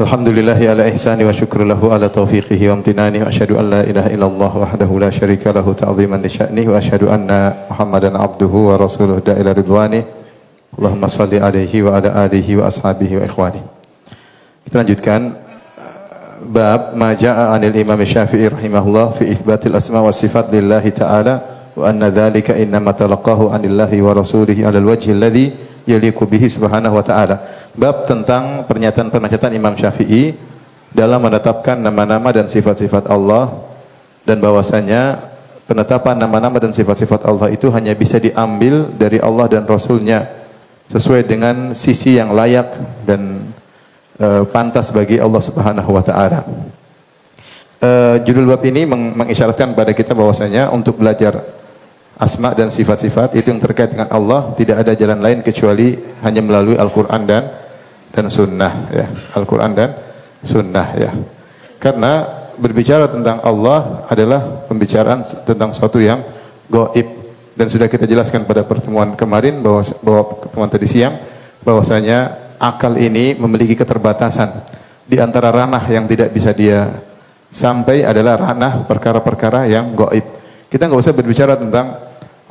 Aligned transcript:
الحمد 0.00 0.28
لله 0.28 0.60
على 0.70 0.88
إحساني 0.88 1.24
وشكر 1.24 1.64
له 1.64 1.92
على 1.92 2.08
توفيقه 2.08 2.70
وامتناني 2.70 3.22
وأشهد 3.22 3.52
أن 3.52 3.70
لا 3.70 3.80
إله 3.80 4.06
إلا 4.06 4.26
الله 4.26 4.56
وحده 4.56 4.98
لا 4.98 5.10
شريك 5.10 5.46
له 5.46 5.72
تعظيما 5.72 6.16
لشأنه 6.16 6.72
وأشهد 6.72 7.02
أن 7.04 7.52
محمدا 7.70 8.18
عبده 8.18 8.46
ورسوله 8.46 9.18
دا 9.26 9.40
إلى 9.40 9.52
رضوانه 9.52 10.02
اللهم 10.78 11.06
صل 11.06 11.34
عليه 11.34 11.82
وعلى 11.82 12.08
آله 12.24 12.56
وأصحابه 12.56 13.16
وإخوانه 13.16 13.62
لنجدكان 14.74 15.32
باب 16.48 16.92
ما 16.96 17.12
جاء 17.12 17.38
عن 17.52 17.64
الإمام 17.64 18.00
الشافعي 18.00 18.48
رحمه 18.48 18.78
الله 18.88 19.06
في 19.10 19.32
إثبات 19.32 19.66
الأسماء 19.66 20.02
والصفات 20.02 20.54
لله 20.54 20.88
تعالى 20.88 21.40
وأن 21.76 22.04
ذلك 22.04 22.50
إنما 22.50 22.92
تلقاه 22.92 23.52
عن 23.54 23.64
الله 23.64 24.02
ورسوله 24.02 24.66
على 24.66 24.78
الوجه 24.78 25.12
الذي 25.12 25.52
yaliqu 25.90 26.22
bihi 26.24 26.46
subhanahu 26.46 26.94
wa 26.94 27.04
ta'ala. 27.04 27.36
Bab 27.74 28.06
tentang 28.06 28.64
pernyataan-pernyataan 28.70 29.52
Imam 29.54 29.74
Syafi'i 29.74 30.34
dalam 30.90 31.22
menetapkan 31.22 31.78
nama-nama 31.78 32.30
dan 32.34 32.46
sifat-sifat 32.50 33.10
Allah 33.10 33.50
dan 34.26 34.42
bahwasanya 34.42 35.22
penetapan 35.70 36.18
nama-nama 36.18 36.58
dan 36.58 36.74
sifat-sifat 36.74 37.22
Allah 37.26 37.50
itu 37.54 37.70
hanya 37.70 37.94
bisa 37.94 38.18
diambil 38.18 38.90
dari 38.98 39.22
Allah 39.22 39.46
dan 39.46 39.62
Rasulnya 39.66 40.26
sesuai 40.90 41.22
dengan 41.30 41.70
sisi 41.78 42.18
yang 42.18 42.34
layak 42.34 42.74
dan 43.06 43.54
eh, 44.18 44.42
pantas 44.50 44.90
bagi 44.90 45.22
Allah 45.22 45.38
Subhanahu 45.38 45.90
wa 45.94 46.02
taala. 46.02 46.42
Eh, 47.80 48.16
judul 48.26 48.50
bab 48.50 48.60
ini 48.66 48.84
meng- 48.84 49.14
mengisyaratkan 49.14 49.72
kepada 49.72 49.94
kita 49.94 50.12
bahwasanya 50.12 50.74
untuk 50.74 50.98
belajar 50.98 51.38
asma 52.20 52.52
dan 52.52 52.68
sifat-sifat 52.68 53.32
itu 53.40 53.48
yang 53.48 53.64
terkait 53.64 53.96
dengan 53.96 54.12
Allah 54.12 54.52
tidak 54.52 54.84
ada 54.84 54.92
jalan 54.92 55.24
lain 55.24 55.40
kecuali 55.40 55.96
hanya 56.20 56.44
melalui 56.44 56.76
Al-Qur'an 56.76 57.24
dan 57.24 57.48
dan 58.12 58.28
sunnah 58.28 58.92
ya. 58.92 59.06
Al-Qur'an 59.32 59.72
dan 59.72 59.96
sunnah 60.44 60.92
ya. 61.00 61.10
Karena 61.80 62.28
berbicara 62.60 63.08
tentang 63.08 63.40
Allah 63.40 64.04
adalah 64.12 64.68
pembicaraan 64.68 65.24
tentang 65.48 65.72
sesuatu 65.72 65.96
yang 65.96 66.20
gaib 66.68 67.08
dan 67.56 67.66
sudah 67.72 67.88
kita 67.88 68.04
jelaskan 68.04 68.44
pada 68.44 68.68
pertemuan 68.68 69.16
kemarin 69.16 69.64
bahwa 69.64 69.80
bahwa 70.04 70.22
pertemuan 70.44 70.68
tadi 70.68 70.84
siang 70.84 71.16
bahwasanya 71.64 72.36
akal 72.60 72.92
ini 73.00 73.32
memiliki 73.40 73.72
keterbatasan 73.72 74.60
di 75.08 75.16
antara 75.16 75.48
ranah 75.48 75.88
yang 75.88 76.04
tidak 76.04 76.36
bisa 76.36 76.52
dia 76.52 76.92
sampai 77.48 78.04
adalah 78.04 78.36
ranah 78.36 78.84
perkara-perkara 78.84 79.66
yang 79.72 79.96
gaib. 79.96 80.22
Kita 80.68 80.86
nggak 80.86 81.00
usah 81.00 81.16
berbicara 81.16 81.56
tentang 81.56 82.09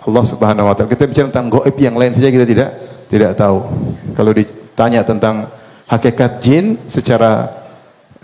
Allah 0.10 0.26
Subhanahu 0.26 0.66
wa 0.68 0.74
taala. 0.74 0.90
Kita 0.90 1.06
bicara 1.06 1.30
tentang 1.30 1.48
gaib 1.54 1.76
yang 1.78 1.96
lain 1.96 2.12
saja 2.12 2.30
kita 2.34 2.46
tidak 2.46 2.70
tidak 3.10 3.32
tahu. 3.38 3.64
Kalau 4.18 4.32
ditanya 4.34 5.02
tentang 5.06 5.50
hakikat 5.90 6.42
jin 6.42 6.78
secara 6.86 7.50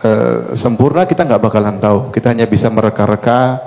eh, 0.02 0.54
sempurna 0.58 1.06
kita 1.06 1.26
nggak 1.26 1.42
bakalan 1.42 1.78
tahu. 1.78 2.10
Kita 2.10 2.34
hanya 2.34 2.46
bisa 2.50 2.70
mereka-reka 2.70 3.62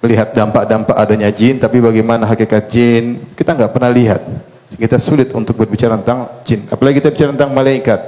melihat 0.00 0.32
dampak-dampak 0.32 0.96
adanya 0.96 1.28
jin, 1.28 1.60
tapi 1.60 1.80
bagaimana 1.80 2.24
hakikat 2.24 2.64
jin 2.68 3.20
kita 3.36 3.52
nggak 3.52 3.72
pernah 3.72 3.92
lihat. 3.92 4.20
Kita 4.74 4.98
sulit 4.98 5.30
untuk 5.36 5.54
berbicara 5.54 5.94
tentang 6.02 6.42
jin. 6.42 6.66
Apalagi 6.66 6.98
kita 6.98 7.14
bicara 7.14 7.30
tentang 7.30 7.52
malaikat. 7.54 8.00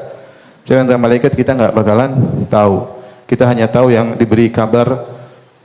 Bicara 0.67 0.83
tentang 0.83 0.99
malaikat 0.99 1.31
kita 1.37 1.55
nggak 1.55 1.73
bakalan 1.73 2.11
tahu. 2.51 2.77
Kita 3.27 3.47
hanya 3.47 3.71
tahu 3.71 3.95
yang 3.95 4.19
diberi 4.19 4.51
kabar 4.51 5.17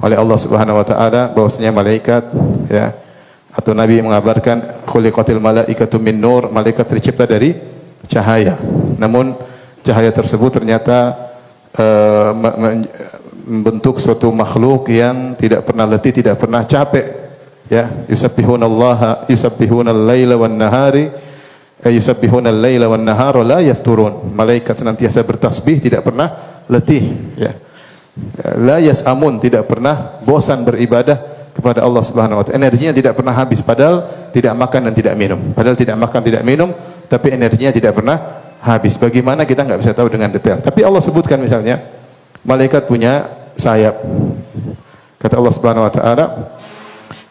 oleh 0.01 0.17
Allah 0.17 0.37
Subhanahu 0.37 0.81
wa 0.81 0.85
taala 0.85 1.29
bahwasanya 1.33 1.69
malaikat 1.69 2.25
ya 2.69 2.89
atau 3.51 3.75
Nabi 3.75 3.99
mengabarkan 3.99 4.87
khuliqatil 4.87 5.43
malaikatu 5.43 5.99
min 5.99 6.15
nur, 6.15 6.47
malaikat 6.47 6.87
tercipta 6.87 7.27
dari 7.27 7.51
cahaya. 8.07 8.55
Namun 8.95 9.35
cahaya 9.83 10.11
tersebut 10.15 10.61
ternyata 10.61 11.15
eh, 11.75 12.31
me- 12.31 12.87
membentuk 13.41 13.99
suatu 13.99 14.31
makhluk 14.31 14.87
yang 14.87 15.35
tidak 15.35 15.67
pernah 15.67 15.83
letih, 15.83 16.13
tidak 16.15 16.39
pernah 16.39 16.63
capek. 16.63 17.19
Ya, 17.71 17.87
yusabbihunallaha 18.07 19.31
yusabbihunal 19.31 20.03
laila 20.03 20.35
wan 20.35 20.55
nahari 20.59 21.07
eh, 21.83 21.91
yusabbihunal 21.91 22.55
laila 22.55 22.87
wan 22.87 23.03
nahara 23.03 23.43
la 23.43 23.59
yafturun. 23.59 24.31
Malaikat 24.31 24.79
senantiasa 24.79 25.23
bertasbih, 25.27 25.79
tidak 25.79 26.07
pernah 26.07 26.31
letih, 26.71 27.35
ya. 27.35 27.51
La 28.59 28.79
yas'amun, 28.79 29.39
tidak 29.39 29.71
pernah 29.71 30.19
bosan 30.23 30.67
beribadah 30.67 31.40
kepada 31.51 31.83
Allah 31.83 32.03
Subhanahu 32.03 32.39
wa 32.39 32.43
taala. 32.43 32.57
Energinya 32.57 32.95
tidak 32.95 33.13
pernah 33.19 33.35
habis 33.35 33.59
padahal 33.59 34.07
tidak 34.31 34.53
makan 34.55 34.89
dan 34.89 34.93
tidak 34.95 35.13
minum. 35.19 35.39
Padahal 35.51 35.75
tidak 35.75 35.97
makan, 35.99 36.21
tidak 36.23 36.43
minum, 36.47 36.69
tapi 37.11 37.27
energinya 37.35 37.71
tidak 37.75 37.91
pernah 37.95 38.17
habis. 38.63 38.95
Bagaimana 38.95 39.43
kita 39.43 39.67
nggak 39.67 39.79
bisa 39.83 39.91
tahu 39.91 40.07
dengan 40.07 40.31
detail. 40.31 40.63
Tapi 40.63 40.79
Allah 40.81 41.03
sebutkan 41.03 41.37
misalnya 41.37 41.83
malaikat 42.47 42.87
punya 42.87 43.27
sayap. 43.59 43.99
Kata 45.21 45.37
Allah 45.37 45.53
Subhanahu 45.53 45.85
wa 45.85 45.93
taala, 45.93 46.25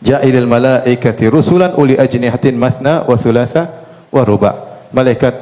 Ja'ilil 0.01 0.49
malaikati 0.49 1.29
rusulan 1.29 1.77
uli 1.77 1.97
ajnihatin 1.97 2.57
mathna 2.57 3.05
wa 3.05 3.17
thulatha 3.17 3.69
wa 4.13 4.23
ruba. 4.25 4.53
Malaikat 4.93 5.35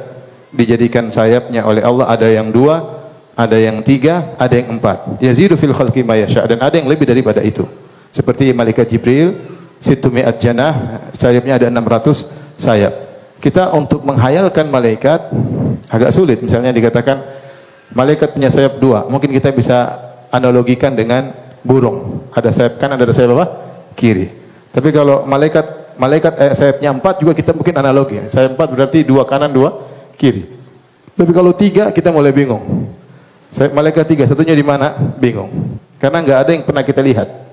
dijadikan 0.55 1.13
sayapnya 1.13 1.65
oleh 1.67 1.85
Allah 1.85 2.09
ada 2.09 2.27
yang 2.27 2.49
dua, 2.51 3.05
ada 3.39 3.55
yang 3.55 3.85
tiga, 3.87 4.35
ada 4.41 4.59
yang 4.59 4.81
empat. 4.81 5.23
Yazidu 5.23 5.55
fil 5.55 5.77
khalqi 5.77 6.03
ma 6.03 6.19
yasha 6.19 6.43
dan 6.49 6.59
ada 6.59 6.75
yang 6.75 6.89
lebih 6.91 7.07
daripada 7.07 7.39
itu. 7.45 7.63
Seperti 8.11 8.51
malaikat 8.57 8.89
Jibril, 8.89 9.37
situ 9.79 10.09
mi'at 10.11 10.41
sayapnya 11.15 11.61
ada 11.61 11.67
600 11.71 12.59
sayap. 12.59 12.95
Kita 13.39 13.71
untuk 13.71 14.03
menghayalkan 14.03 14.67
malaikat 14.67 15.31
agak 15.89 16.11
sulit. 16.11 16.43
Misalnya 16.43 16.75
dikatakan 16.75 17.23
malaikat 17.95 18.35
punya 18.35 18.51
sayap 18.51 18.83
dua, 18.83 19.07
mungkin 19.07 19.31
kita 19.31 19.55
bisa 19.55 19.95
analogikan 20.35 20.93
dengan 20.93 21.31
burung. 21.63 22.29
Ada 22.35 22.51
sayap 22.51 22.75
kanan, 22.83 22.99
ada 22.99 23.15
sayap 23.15 23.39
apa? 23.39 23.47
Kiri. 23.95 24.27
Tapi 24.75 24.91
kalau 24.91 25.25
malaikat 25.25 25.97
malaikat 25.99 26.33
eh, 26.39 26.55
sayapnya 26.55 26.91
empat 26.95 27.23
juga 27.23 27.33
kita 27.35 27.55
mungkin 27.55 27.75
analogi. 27.79 28.19
Sayap 28.27 28.59
empat 28.59 28.69
berarti 28.75 28.99
dua 29.07 29.23
kanan, 29.23 29.55
dua 29.55 29.75
kiri. 30.19 30.47
Tapi 31.15 31.31
kalau 31.35 31.55
tiga 31.55 31.91
kita 31.95 32.11
mulai 32.11 32.35
bingung. 32.35 32.91
Sayap 33.55 33.73
malaikat 33.73 34.05
tiga, 34.05 34.29
satunya 34.29 34.53
di 34.53 34.67
mana? 34.67 34.93
Bingung. 35.17 35.79
Karena 35.99 36.21
nggak 36.21 36.39
ada 36.47 36.51
yang 36.53 36.65
pernah 36.67 36.85
kita 36.85 37.01
lihat. 37.01 37.48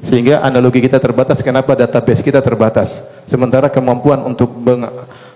Sehingga 0.00 0.40
analogi 0.40 0.80
kita 0.80 0.96
terbatas, 0.96 1.44
kenapa 1.44 1.76
database 1.76 2.24
kita 2.24 2.40
terbatas. 2.40 3.04
Sementara 3.28 3.68
kemampuan 3.68 4.24
untuk 4.24 4.48
meng- 4.56 4.88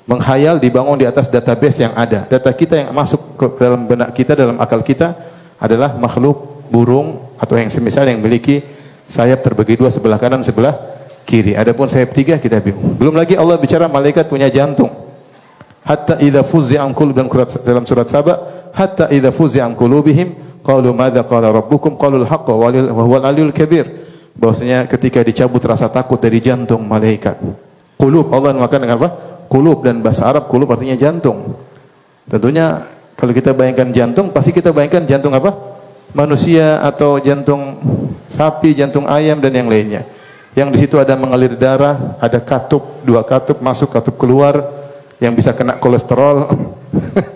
menghayal 0.09 0.57
dibangun 0.57 1.01
di 1.01 1.07
atas 1.09 1.29
database 1.29 1.85
yang 1.85 1.93
ada. 1.97 2.25
Data 2.29 2.49
kita 2.53 2.81
yang 2.81 2.91
masuk 2.93 3.37
ke 3.37 3.47
dalam 3.61 3.85
benak 3.85 4.13
kita, 4.17 4.33
dalam 4.37 4.57
akal 4.61 4.81
kita 4.85 5.17
adalah 5.61 5.97
makhluk 5.97 6.65
burung 6.73 7.37
atau 7.37 7.57
yang 7.61 7.69
semisal 7.69 8.09
yang 8.09 8.21
memiliki 8.21 8.65
sayap 9.09 9.45
terbagi 9.45 9.77
dua 9.77 9.93
sebelah 9.93 10.17
kanan, 10.17 10.41
sebelah 10.41 10.77
kiri. 11.25 11.57
Adapun 11.57 11.89
sayap 11.89 12.13
tiga 12.17 12.37
kita 12.41 12.61
bingung. 12.61 12.97
Belum 12.97 13.17
lagi 13.17 13.37
Allah 13.37 13.57
bicara 13.61 13.89
malaikat 13.89 14.29
punya 14.29 14.49
jantung. 14.49 14.93
Hatta 15.85 16.17
idza 16.21 16.41
fuzzi 16.41 16.81
an 16.81 16.97
dalam 17.61 17.85
surat 17.85 18.09
Saba, 18.09 18.69
hatta 18.73 19.13
idza 19.13 19.29
fuzzi 19.29 19.61
an 19.61 19.77
qulubihim 19.77 20.61
qalu 20.65 20.97
madza 20.97 21.21
qala 21.29 21.53
rabbukum 21.53 22.01
qalu 22.01 22.25
al-haqqa 22.25 22.53
wa 22.57 22.73
huwa 23.05 23.21
al-aliyyul 23.21 23.53
kabir. 23.53 24.04
Bahwasanya 24.35 24.91
ketika 24.91 25.23
dicabut 25.23 25.63
rasa 25.63 25.87
takut 25.87 26.19
dari 26.19 26.43
jantung 26.43 26.83
malaikat. 26.85 27.39
Qulub 27.95 28.35
Allah 28.35 28.51
mengatakan 28.55 28.83
dengan 28.83 28.99
apa? 28.99 29.11
Qulub 29.47 29.87
dan 29.87 30.03
bahasa 30.03 30.27
Arab 30.27 30.51
qulub 30.51 30.67
artinya 30.75 30.99
jantung. 30.99 31.55
Tentunya 32.27 32.83
kalau 33.15 33.31
kita 33.31 33.55
bayangkan 33.55 33.95
jantung 33.95 34.35
pasti 34.35 34.51
kita 34.51 34.75
bayangkan 34.75 35.07
jantung 35.07 35.31
apa? 35.33 35.55
Manusia 36.15 36.83
atau 36.83 37.19
jantung 37.23 37.79
sapi, 38.27 38.75
jantung 38.75 39.07
ayam 39.07 39.39
dan 39.39 39.55
yang 39.55 39.71
lainnya. 39.71 40.03
Yang 40.55 40.69
di 40.75 40.79
situ 40.87 40.99
ada 40.99 41.19
mengalir 41.19 41.59
darah, 41.59 42.19
ada 42.23 42.39
katup, 42.39 43.03
dua 43.03 43.27
katup 43.27 43.59
masuk, 43.59 43.91
katup 43.91 44.15
keluar, 44.15 44.63
yang 45.19 45.35
bisa 45.35 45.51
kena 45.51 45.79
kolesterol, 45.83 46.47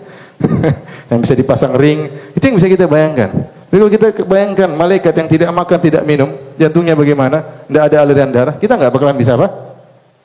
yang 1.11 1.19
bisa 1.19 1.35
dipasang 1.35 1.75
ring, 1.75 2.07
itu 2.31 2.43
yang 2.43 2.55
bisa 2.55 2.71
kita 2.71 2.87
bayangkan. 2.87 3.58
Tapi 3.69 3.77
kalau 3.77 3.91
kita 3.93 4.07
bayangkan 4.25 4.69
malaikat 4.73 5.13
yang 5.13 5.29
tidak 5.29 5.49
makan, 5.53 5.77
tidak 5.77 6.03
minum, 6.03 6.29
jantungnya 6.57 6.97
bagaimana? 6.97 7.45
Tidak 7.69 7.83
ada 7.85 7.97
aliran 8.01 8.29
darah, 8.33 8.55
kita 8.57 8.73
nggak 8.73 8.91
bakalan 8.91 9.13
bisa 9.13 9.37
apa? 9.37 9.47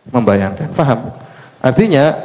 Membayangkan. 0.08 0.72
Faham? 0.72 1.12
Artinya 1.60 2.16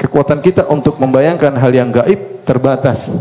kekuatan 0.00 0.40
kita 0.40 0.64
untuk 0.72 0.96
membayangkan 0.96 1.52
hal 1.60 1.72
yang 1.72 1.92
gaib 1.92 2.44
terbatas. 2.48 3.12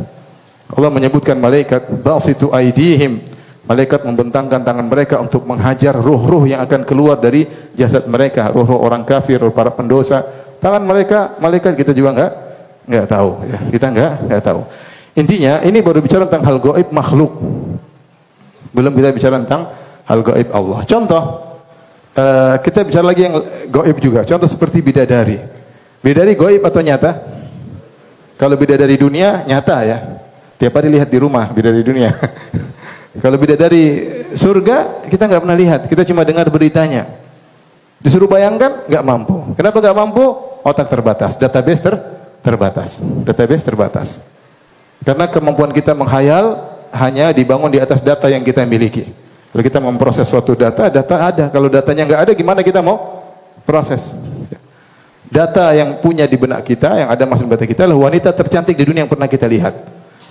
Allah 0.71 0.91
menyebutkan 0.91 1.35
malaikat 1.35 1.91
basitu 2.01 2.49
aidihim 2.55 3.21
Malaikat 3.65 4.05
membentangkan 4.05 4.61
tangan 4.61 4.85
mereka 4.85 5.17
untuk 5.17 5.41
menghajar 5.41 5.97
ruh-ruh 5.97 6.45
yang 6.45 6.61
akan 6.61 6.85
keluar 6.85 7.17
dari 7.17 7.49
jasad 7.73 8.05
mereka, 8.05 8.53
ruh-ruh 8.53 8.77
orang 8.77 9.01
kafir, 9.01 9.41
ruh 9.41 9.49
para 9.49 9.73
pendosa. 9.73 10.21
Tangan 10.61 10.85
mereka, 10.85 11.33
malaikat 11.41 11.73
kita 11.73 11.89
juga 11.89 12.13
enggak 12.13 12.31
enggak 12.85 13.05
tahu 13.09 13.29
ya. 13.49 13.57
Kita 13.73 13.85
enggak 13.89 14.11
enggak 14.21 14.41
tahu. 14.45 14.61
Intinya 15.15 15.63
ini 15.63 15.79
baru 15.79 16.03
bicara 16.03 16.27
tentang 16.27 16.43
hal 16.43 16.57
gaib 16.59 16.91
makhluk. 16.91 17.31
Belum 18.75 18.91
kita 18.91 19.15
bicara 19.15 19.39
tentang 19.39 19.71
hal 20.03 20.19
gaib 20.19 20.51
Allah. 20.51 20.79
Contoh 20.83 21.23
uh, 22.19 22.55
kita 22.59 22.83
bicara 22.83 23.05
lagi 23.07 23.23
yang 23.23 23.39
gaib 23.71 23.97
juga. 24.03 24.27
Contoh 24.27 24.47
seperti 24.51 24.83
bidadari. 24.83 25.39
Bidadari 26.03 26.35
gaib 26.35 26.61
atau 26.67 26.83
nyata? 26.83 27.11
Kalau 28.35 28.59
bidadari 28.59 28.99
dunia 28.99 29.47
nyata 29.47 29.77
ya. 29.87 29.97
Tiap 30.59 30.75
hari 30.75 30.91
lihat 30.91 31.07
di 31.07 31.19
rumah 31.19 31.47
bidadari 31.51 31.83
dunia. 31.83 32.11
Kalau 33.23 33.39
bidadari 33.39 34.11
surga 34.35 35.07
kita 35.07 35.31
nggak 35.31 35.41
pernah 35.47 35.55
lihat, 35.55 35.81
kita 35.87 36.03
cuma 36.03 36.27
dengar 36.27 36.47
beritanya. 36.51 37.07
Disuruh 38.03 38.27
bayangkan 38.27 38.83
nggak 38.91 39.03
mampu. 39.07 39.55
Kenapa 39.55 39.79
nggak 39.79 39.95
mampu? 39.95 40.23
Otak 40.67 40.91
terbatas, 40.91 41.39
database 41.39 41.79
ter 41.79 41.95
terbatas, 42.43 42.99
database 43.23 43.63
terbatas. 43.63 44.34
Karena 45.05 45.29
kemampuan 45.29 45.69
kita 45.69 45.93
menghayal 45.93 46.57
hanya 46.89 47.29
dibangun 47.29 47.69
di 47.69 47.77
atas 47.77 48.01
data 48.01 48.25
yang 48.25 48.41
kita 48.41 48.65
miliki. 48.65 49.05
Kalau 49.53 49.63
kita 49.63 49.79
memproses 49.79 50.25
suatu 50.25 50.57
data, 50.57 50.89
data 50.89 51.15
ada. 51.21 51.45
Kalau 51.53 51.69
datanya 51.69 52.03
nggak 52.09 52.21
ada, 52.27 52.31
gimana 52.33 52.59
kita 52.65 52.81
mau 52.81 53.23
proses? 53.63 54.17
Data 55.29 55.71
yang 55.77 56.01
punya 56.01 56.25
di 56.25 56.35
benak 56.35 56.65
kita, 56.65 57.05
yang 57.05 57.09
ada 57.13 57.23
masuk 57.29 57.53
benak 57.53 57.69
kita 57.69 57.85
adalah 57.85 58.09
wanita 58.09 58.33
tercantik 58.33 58.73
di 58.73 58.83
dunia 58.83 59.05
yang 59.05 59.11
pernah 59.13 59.29
kita 59.29 59.45
lihat. 59.45 59.73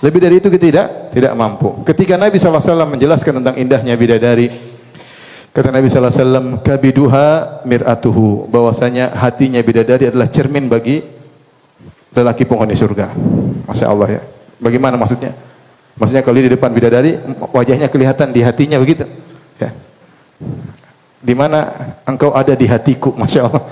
Lebih 0.03 0.21
dari 0.21 0.35
itu 0.43 0.51
kita 0.51 0.65
tidak 0.67 0.87
tidak 1.15 1.33
mampu. 1.39 1.81
Ketika 1.87 2.19
Nabi 2.19 2.37
SAW 2.37 2.85
menjelaskan 2.85 3.41
tentang 3.41 3.57
indahnya 3.57 3.95
bidadari, 3.95 4.53
kata 5.55 5.71
Nabi 5.71 5.87
SAW, 5.87 6.61
kabiduha 6.61 7.63
mir'atuhu, 7.63 8.51
bahwasanya 8.51 9.15
hatinya 9.15 9.63
bidadari 9.63 10.11
adalah 10.11 10.29
cermin 10.29 10.67
bagi 10.67 11.01
lelaki 12.13 12.43
penghuni 12.45 12.77
surga. 12.77 13.15
Masya 13.65 13.87
Allah 13.89 14.21
ya. 14.21 14.34
Bagaimana 14.59 14.95
maksudnya? 14.95 15.35
Maksudnya 15.95 16.23
kalau 16.27 16.43
di 16.43 16.51
depan 16.51 16.75
bidadari, 16.75 17.15
wajahnya 17.55 17.87
kelihatan 17.87 18.35
di 18.35 18.43
hatinya 18.43 18.83
begitu. 18.83 19.07
Ya. 19.63 19.71
Di 21.23 21.35
mana 21.39 21.71
engkau 22.03 22.35
ada 22.35 22.59
di 22.59 22.67
hatiku, 22.67 23.15
masya 23.21 23.47
Allah. 23.47 23.63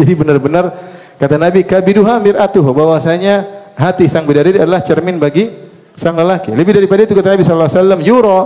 Jadi 0.00 0.12
benar-benar 0.16 0.72
kata 1.20 1.36
Nabi 1.36 1.68
kabiduha 1.68 2.24
mir'atuhu, 2.24 2.72
bahwasanya 2.72 3.44
hati 3.76 4.08
sang 4.08 4.24
bidadari 4.24 4.56
adalah 4.56 4.80
cermin 4.80 5.20
bagi 5.20 5.52
sang 5.92 6.16
lelaki. 6.16 6.56
Lebih 6.56 6.80
daripada 6.80 7.04
itu 7.04 7.12
kata 7.12 7.36
Nabi 7.36 7.44
sallallahu 7.44 7.68
alaihi 7.68 7.80
wasallam, 7.84 8.00
"Yura 8.00 8.38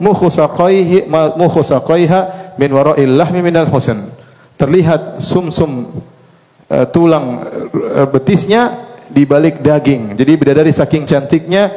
mukhsaqaihi 0.00 0.96
mukhsaqaiha 1.36 2.20
min 2.56 2.70
wara'il 2.72 3.12
lahmi 3.12 3.44
minal 3.44 3.68
husn." 3.68 4.08
Terlihat 4.56 5.20
sumsum 5.20 6.00
uh, 6.72 6.86
tulang 6.88 7.44
uh, 7.76 8.08
betisnya 8.08 8.89
di 9.10 9.26
balik 9.26 9.60
daging. 9.60 10.14
Jadi 10.14 10.32
bidadari 10.38 10.70
saking 10.70 11.04
cantiknya 11.04 11.70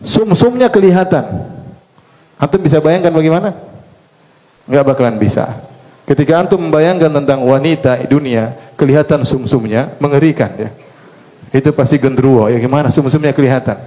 sumsumnya 0.00 0.68
kelihatan. 0.68 1.24
Antum 2.36 2.60
bisa 2.60 2.78
bayangkan 2.84 3.12
bagaimana? 3.12 3.56
Enggak 4.68 4.84
bakalan 4.84 5.16
bisa. 5.16 5.48
Ketika 6.06 6.38
antum 6.38 6.62
membayangkan 6.62 7.10
tentang 7.10 7.42
wanita 7.42 7.98
dunia, 8.06 8.54
kelihatan 8.78 9.26
sumsumnya 9.26 9.96
mengerikan 9.98 10.52
ya. 10.54 10.70
Itu 11.50 11.72
pasti 11.72 11.96
gendruwo 11.96 12.46
ya 12.46 12.60
gimana 12.60 12.92
sumsumnya 12.92 13.32
kelihatan. 13.32 13.80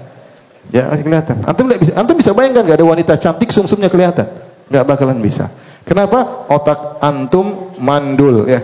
Ya 0.70 0.90
masih 0.90 1.06
kelihatan. 1.06 1.42
Antum 1.46 1.66
bisa, 1.66 1.94
antum 1.96 2.16
bisa 2.18 2.32
bayangkan 2.34 2.66
nggak 2.66 2.78
ada 2.78 2.86
wanita 2.86 3.14
cantik 3.18 3.50
sumsumnya 3.50 3.90
kelihatan? 3.90 4.28
Nggak 4.70 4.84
bakalan 4.86 5.18
bisa. 5.22 5.50
Kenapa? 5.86 6.46
Otak 6.50 7.02
antum 7.02 7.74
mandul 7.82 8.46
ya. 8.46 8.62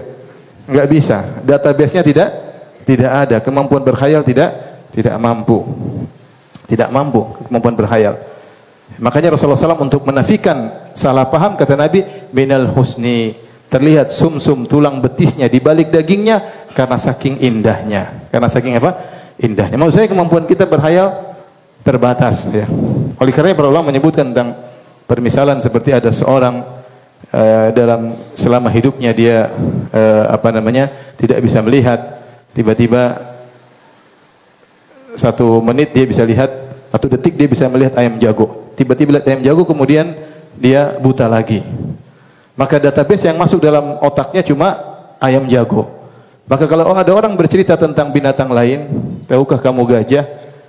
Nggak 0.69 0.87
bisa. 0.89 1.17
Database-nya 1.45 2.05
tidak 2.05 2.29
tidak 2.85 3.11
ada. 3.11 3.37
Kemampuan 3.41 3.81
berkhayal 3.81 4.21
tidak 4.21 4.53
tidak 4.93 5.17
mampu. 5.17 5.65
Tidak 6.65 6.89
mampu 6.93 7.25
kemampuan 7.45 7.75
berkhayal. 7.75 8.15
Makanya 9.01 9.33
Rasulullah 9.33 9.57
SAW 9.57 9.85
untuk 9.85 10.05
menafikan 10.05 10.89
salah 10.93 11.27
paham 11.27 11.57
kata 11.57 11.75
Nabi 11.75 12.05
minal 12.31 12.69
husni 12.71 13.33
terlihat 13.67 14.13
sumsum 14.13 14.63
-sum, 14.63 14.69
tulang 14.69 15.01
betisnya 15.01 15.49
di 15.49 15.59
balik 15.59 15.91
dagingnya 15.91 16.39
karena 16.77 16.95
saking 16.95 17.41
indahnya. 17.41 18.29
Karena 18.29 18.47
saking 18.47 18.77
apa? 18.77 18.93
Indahnya. 19.41 19.75
Maksud 19.75 19.93
saya 19.99 20.07
kemampuan 20.07 20.47
kita 20.47 20.63
berkhayal 20.69 21.35
terbatas 21.83 22.49
ya. 22.49 22.65
Oleh 23.19 23.33
karena 23.35 23.57
para 23.57 23.67
ulama 23.67 23.91
menyebutkan 23.91 24.31
tentang 24.31 24.57
permisalan 25.05 25.61
seperti 25.61 25.93
ada 25.93 26.09
seorang 26.09 26.65
uh, 27.29 27.67
dalam 27.75 28.15
selama 28.33 28.71
hidupnya 28.73 29.11
dia 29.13 29.49
uh, 29.91 30.23
apa 30.33 30.49
namanya 30.49 30.89
tidak 31.19 31.43
bisa 31.45 31.61
melihat 31.61 32.14
tiba-tiba 32.55 33.19
satu 35.19 35.59
menit 35.59 35.91
dia 35.91 36.07
bisa 36.07 36.23
lihat 36.23 36.49
satu 36.89 37.11
detik 37.11 37.35
dia 37.35 37.45
bisa 37.51 37.67
melihat 37.67 37.99
ayam 37.99 38.15
jago 38.17 38.71
tiba-tiba 38.79 39.19
lihat 39.19 39.27
ayam 39.27 39.41
jago 39.43 39.67
kemudian 39.67 40.15
dia 40.55 40.95
buta 41.03 41.27
lagi 41.27 41.61
maka 42.55 42.79
database 42.79 43.27
yang 43.27 43.35
masuk 43.35 43.59
dalam 43.59 43.99
otaknya 43.99 44.41
cuma 44.41 44.73
ayam 45.19 45.43
jago 45.51 45.85
maka 46.47 46.63
kalau 46.65 46.95
ada 46.95 47.11
orang 47.11 47.35
bercerita 47.35 47.75
tentang 47.75 48.09
binatang 48.15 48.47
lain 48.47 48.87
tahukah 49.27 49.59
kamu 49.59 49.83
gajah 49.83 50.23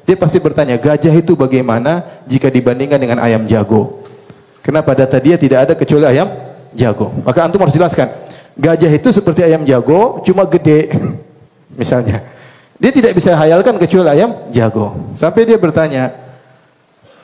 dia 0.06 0.14
pasti 0.14 0.38
bertanya, 0.38 0.78
gajah 0.78 1.10
itu 1.10 1.34
bagaimana 1.34 2.22
jika 2.30 2.46
dibandingkan 2.46 2.94
dengan 2.94 3.18
ayam 3.18 3.42
jago? 3.42 4.06
Kenapa 4.62 4.94
data 4.94 5.18
dia 5.18 5.34
tidak 5.34 5.66
ada 5.66 5.72
kecuali 5.74 6.06
ayam 6.06 6.30
jago? 6.78 7.10
Maka 7.26 7.42
antum 7.42 7.58
harus 7.58 7.74
jelaskan, 7.74 8.14
gajah 8.54 8.86
itu 8.86 9.10
seperti 9.10 9.42
ayam 9.42 9.66
jago, 9.66 10.22
cuma 10.22 10.46
gede. 10.46 10.94
Misalnya, 11.76 12.24
dia 12.76 12.92
tidak 12.92 13.16
bisa 13.16 13.32
hayalkan 13.36 13.76
kecuali 13.80 14.08
ayam 14.12 14.32
jago. 14.52 15.12
Sampai 15.16 15.48
dia 15.48 15.56
bertanya, 15.56 16.12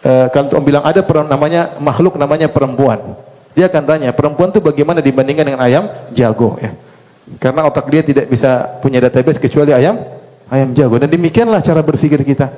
e, 0.01 0.29
kalau 0.33 0.49
om 0.61 0.65
bilang 0.65 0.85
ada 0.85 1.05
namanya 1.29 1.77
makhluk 1.81 2.17
namanya 2.17 2.49
perempuan. 2.49 3.01
Dia 3.53 3.69
akan 3.69 3.85
tanya, 3.85 4.09
perempuan 4.17 4.49
itu 4.49 4.65
bagaimana 4.65 5.05
dibandingkan 5.05 5.45
dengan 5.45 5.61
ayam 5.61 5.85
jago? 6.17 6.57
Ya. 6.57 6.73
Karena 7.37 7.69
otak 7.69 7.89
dia 7.93 8.01
tidak 8.01 8.33
bisa 8.33 8.81
punya 8.81 9.01
database 9.01 9.37
kecuali 9.37 9.77
ayam 9.77 10.01
ayam 10.49 10.73
jago. 10.73 10.97
Dan 10.97 11.13
demikianlah 11.13 11.61
cara 11.61 11.85
berpikir 11.85 12.25
kita. 12.25 12.49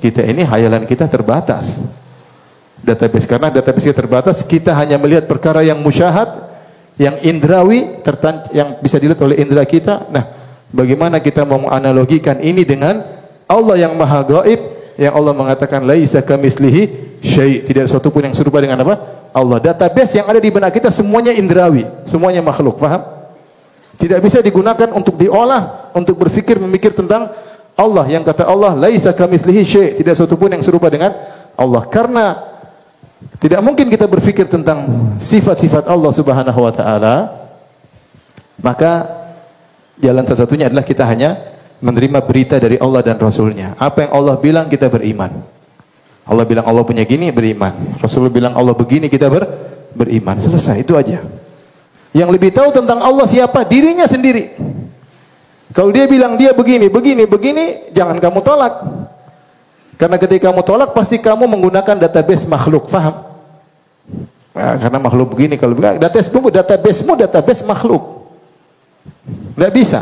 Kita 0.00 0.22
ini 0.24 0.44
hayalan 0.44 0.84
kita 0.84 1.08
terbatas. 1.08 1.82
Database 2.84 3.24
karena 3.24 3.48
database 3.48 3.88
kita 3.88 3.96
terbatas, 3.96 4.44
kita 4.44 4.76
hanya 4.76 5.00
melihat 5.00 5.24
perkara 5.24 5.64
yang 5.64 5.80
musyahad, 5.80 6.28
yang 7.00 7.16
indrawi, 7.24 7.96
yang 8.52 8.76
bisa 8.84 9.00
dilihat 9.00 9.24
oleh 9.24 9.40
indera 9.40 9.64
kita. 9.64 10.04
Nah, 10.12 10.43
bagaimana 10.74 11.22
kita 11.22 11.46
menganalogikan 11.46 12.42
ini 12.42 12.66
dengan 12.66 13.06
Allah 13.46 13.86
yang 13.86 13.94
Maha 13.94 14.26
Gaib, 14.26 14.60
yang 14.98 15.14
Allah 15.14 15.30
mengatakan 15.30 15.86
laisa 15.86 16.18
kamitslihi 16.20 16.82
syai'. 17.22 17.62
Tidak 17.62 17.86
sesuatu 17.86 18.10
pun 18.10 18.26
yang 18.26 18.34
serupa 18.34 18.58
dengan 18.58 18.82
apa? 18.82 18.98
Allah. 19.30 19.62
Database 19.62 20.18
yang 20.18 20.26
ada 20.26 20.42
di 20.42 20.50
benak 20.50 20.74
kita 20.74 20.90
semuanya 20.90 21.30
indrawi, 21.30 21.86
semuanya 22.02 22.42
makhluk, 22.42 22.82
paham? 22.82 23.06
Tidak 23.94 24.18
bisa 24.18 24.42
digunakan 24.42 24.90
untuk 24.90 25.14
diolah, 25.14 25.94
untuk 25.94 26.18
berfikir 26.18 26.58
memikir 26.58 26.90
tentang 26.90 27.30
Allah 27.74 28.06
yang 28.06 28.22
kata 28.22 28.46
Allah 28.46 28.74
laisa 28.74 29.10
kamitslihi 29.10 29.62
syai' 29.66 29.90
tidak 29.98 30.14
satu 30.14 30.38
pun 30.38 30.50
yang 30.50 30.62
serupa 30.62 30.86
dengan 30.86 31.10
Allah 31.58 31.82
karena 31.90 32.38
tidak 33.42 33.58
mungkin 33.66 33.90
kita 33.90 34.06
berfikir 34.06 34.46
tentang 34.46 34.86
sifat-sifat 35.18 35.90
Allah 35.90 36.12
Subhanahu 36.14 36.60
wa 36.62 36.70
taala 36.70 37.14
maka 38.62 39.23
jalan 39.98 40.24
satu-satunya 40.26 40.70
adalah 40.70 40.84
kita 40.86 41.04
hanya 41.06 41.36
menerima 41.84 42.24
berita 42.24 42.56
dari 42.56 42.80
Allah 42.80 43.04
dan 43.04 43.20
Rasulnya. 43.20 43.76
Apa 43.76 44.08
yang 44.08 44.12
Allah 44.16 44.34
bilang 44.40 44.66
kita 44.70 44.88
beriman. 44.88 45.30
Allah 46.24 46.44
bilang 46.48 46.64
Allah 46.64 46.84
punya 46.88 47.04
gini 47.04 47.28
beriman. 47.28 48.00
Rasulullah 48.00 48.32
bilang 48.32 48.54
Allah 48.56 48.72
begini 48.72 49.12
kita 49.12 49.28
ber, 49.28 49.44
beriman. 49.92 50.40
Selesai 50.40 50.80
itu 50.80 50.96
aja. 50.96 51.20
Yang 52.16 52.30
lebih 52.40 52.50
tahu 52.54 52.72
tentang 52.72 53.02
Allah 53.04 53.26
siapa? 53.28 53.66
Dirinya 53.68 54.08
sendiri. 54.08 54.54
Kalau 55.74 55.90
dia 55.90 56.06
bilang 56.06 56.38
dia 56.38 56.54
begini, 56.54 56.86
begini, 56.86 57.26
begini, 57.26 57.90
jangan 57.90 58.22
kamu 58.22 58.40
tolak. 58.46 58.74
Karena 59.98 60.16
ketika 60.22 60.48
kamu 60.50 60.62
tolak 60.62 60.90
pasti 60.94 61.18
kamu 61.18 61.50
menggunakan 61.50 61.98
database 61.98 62.46
makhluk, 62.46 62.86
paham? 62.86 63.14
Nah, 64.54 64.78
karena 64.78 64.98
makhluk 65.02 65.34
begini 65.34 65.58
kalau 65.58 65.74
databasemu 65.74 66.46
databasemu 66.54 67.12
database 67.26 67.66
makhluk. 67.66 68.13
Tidak 69.24 69.72
bisa. 69.72 70.00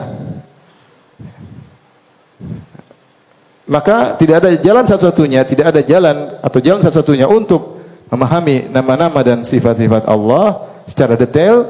Maka 3.73 4.19
tidak 4.19 4.43
ada 4.43 4.51
jalan 4.59 4.85
satu-satunya, 4.85 5.47
tidak 5.47 5.73
ada 5.73 5.81
jalan 5.81 6.37
atau 6.43 6.59
jalan 6.59 6.83
satu-satunya 6.83 7.31
untuk 7.31 7.79
memahami 8.11 8.69
nama-nama 8.69 9.25
dan 9.25 9.47
sifat-sifat 9.47 10.05
Allah 10.05 10.69
secara 10.85 11.17
detail 11.17 11.65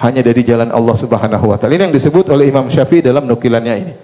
hanya 0.00 0.24
dari 0.24 0.42
jalan 0.42 0.72
Allah 0.74 0.96
Subhanahu 0.98 1.52
wa 1.52 1.60
taala. 1.60 1.78
Ini 1.78 1.86
yang 1.86 1.94
disebut 1.94 2.32
oleh 2.32 2.50
Imam 2.50 2.66
Syafi'i 2.66 3.04
dalam 3.04 3.28
nukilannya 3.28 3.74
ini. 3.76 3.94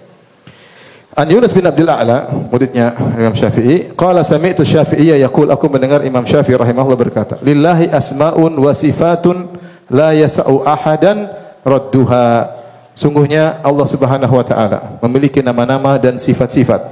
An 1.17 1.27
Yunus 1.27 1.51
bin 1.51 1.67
Abdul 1.67 1.89
A'la, 1.89 2.29
muridnya 2.29 2.95
Imam 3.17 3.35
Syafi'i, 3.35 3.91
qala 3.97 4.23
sami'tu 4.23 4.63
Syafi'iyya 4.63 5.19
yaqul 5.19 5.51
aku 5.51 5.67
mendengar 5.67 6.05
Imam 6.05 6.23
Syafi'i 6.23 6.55
rahimahullah 6.55 6.95
berkata, 6.95 7.41
"Lillahi 7.43 7.91
asmaun 7.91 8.53
wa 8.55 8.71
sifatun 8.71 9.59
la 9.91 10.15
yas'u 10.15 10.63
ahadan 10.63 11.27
radduha." 11.65 12.58
Sungguhnya 12.99 13.63
Allah 13.63 13.87
Subhanahu 13.87 14.33
wa 14.35 14.43
taala 14.43 14.99
memiliki 14.99 15.39
nama-nama 15.39 15.95
dan 15.95 16.19
sifat-sifat 16.19 16.83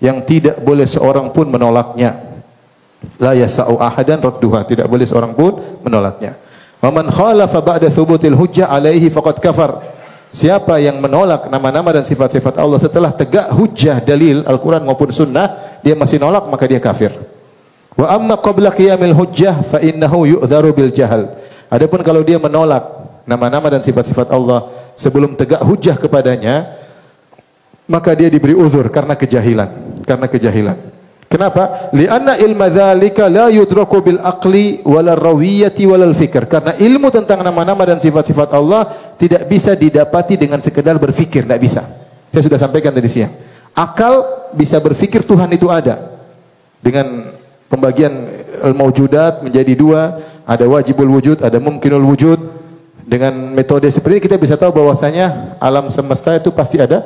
yang 0.00 0.24
tidak 0.24 0.56
boleh 0.64 0.88
seorang 0.88 1.28
pun 1.36 1.52
menolaknya. 1.52 2.16
La 3.20 3.36
yas'u 3.36 3.76
ahadan 3.76 4.24
radduha, 4.24 4.64
tidak 4.64 4.88
boleh 4.88 5.04
seorang 5.04 5.36
pun 5.36 5.60
menolaknya. 5.84 6.40
Wa 6.80 6.88
man 6.88 7.12
khalafa 7.12 7.60
ba'da 7.60 7.92
thubutil 7.92 8.32
hujjah 8.32 8.72
alaihi 8.72 9.12
faqad 9.12 9.36
kafar. 9.36 9.84
Siapa 10.32 10.80
yang 10.80 10.96
menolak 10.96 11.52
nama-nama 11.52 11.92
dan 11.92 12.08
sifat-sifat 12.08 12.56
Allah 12.56 12.80
setelah 12.80 13.12
tegak 13.12 13.52
hujjah 13.52 14.00
dalil 14.00 14.40
Al-Quran 14.48 14.80
maupun 14.88 15.12
sunnah, 15.12 15.76
dia 15.84 15.92
masih 15.92 16.16
nolak 16.16 16.48
maka 16.48 16.64
dia 16.64 16.80
kafir. 16.80 17.12
Wa 18.00 18.16
amma 18.16 18.40
qabla 18.40 18.72
qiyamil 18.72 19.12
hujjah 19.12 19.60
fa 19.60 19.76
innahu 19.84 20.24
yu'dharu 20.24 20.72
bil 20.72 20.88
jahal. 20.88 21.36
Adapun 21.68 22.00
kalau 22.00 22.24
dia 22.24 22.40
menolak 22.40 22.80
nama-nama 23.28 23.68
dan 23.68 23.84
sifat-sifat 23.84 24.32
Allah 24.32 24.79
sebelum 25.00 25.32
tegak 25.32 25.64
hujjah 25.64 25.96
kepadanya, 25.96 26.76
maka 27.88 28.12
dia 28.12 28.28
diberi 28.28 28.52
uzur 28.52 28.84
karena 28.92 29.16
kejahilan, 29.16 30.04
karena 30.04 30.26
kejahilan. 30.28 30.76
Kenapa? 31.30 31.94
Lianna 31.94 32.34
ilma 32.42 32.66
dzalika 32.66 33.30
la 33.30 33.46
yudraku 33.54 34.02
bil 34.02 34.18
aqli 34.18 34.82
rawiyati 34.84 35.86
wal 35.86 36.10
fikr. 36.10 36.50
Karena 36.50 36.74
ilmu 36.74 37.06
tentang 37.14 37.46
nama-nama 37.46 37.86
dan 37.86 38.02
sifat-sifat 38.02 38.50
Allah 38.50 39.14
tidak 39.14 39.46
bisa 39.46 39.78
didapati 39.78 40.34
dengan 40.34 40.58
sekedar 40.58 40.98
berfikir, 40.98 41.46
tidak 41.46 41.62
bisa. 41.62 41.86
Saya 42.34 42.42
sudah 42.42 42.58
sampaikan 42.58 42.90
tadi 42.90 43.06
siang. 43.06 43.30
Akal 43.78 44.50
bisa 44.58 44.82
berfikir 44.82 45.22
Tuhan 45.22 45.46
itu 45.54 45.70
ada. 45.70 46.18
Dengan 46.82 47.30
pembagian 47.70 48.10
al-maujudat 48.66 49.46
menjadi 49.46 49.78
dua, 49.78 50.18
ada 50.42 50.66
wajibul 50.66 51.14
wujud, 51.14 51.46
ada 51.46 51.62
mungkinul 51.62 52.10
wujud. 52.10 52.59
Dengan 53.10 53.34
metode 53.34 53.90
seperti 53.90 54.22
ini 54.22 54.22
kita 54.22 54.38
bisa 54.38 54.54
tahu 54.54 54.70
bahwasanya 54.70 55.58
alam 55.58 55.90
semesta 55.90 56.30
itu 56.38 56.54
pasti 56.54 56.78
ada 56.78 57.02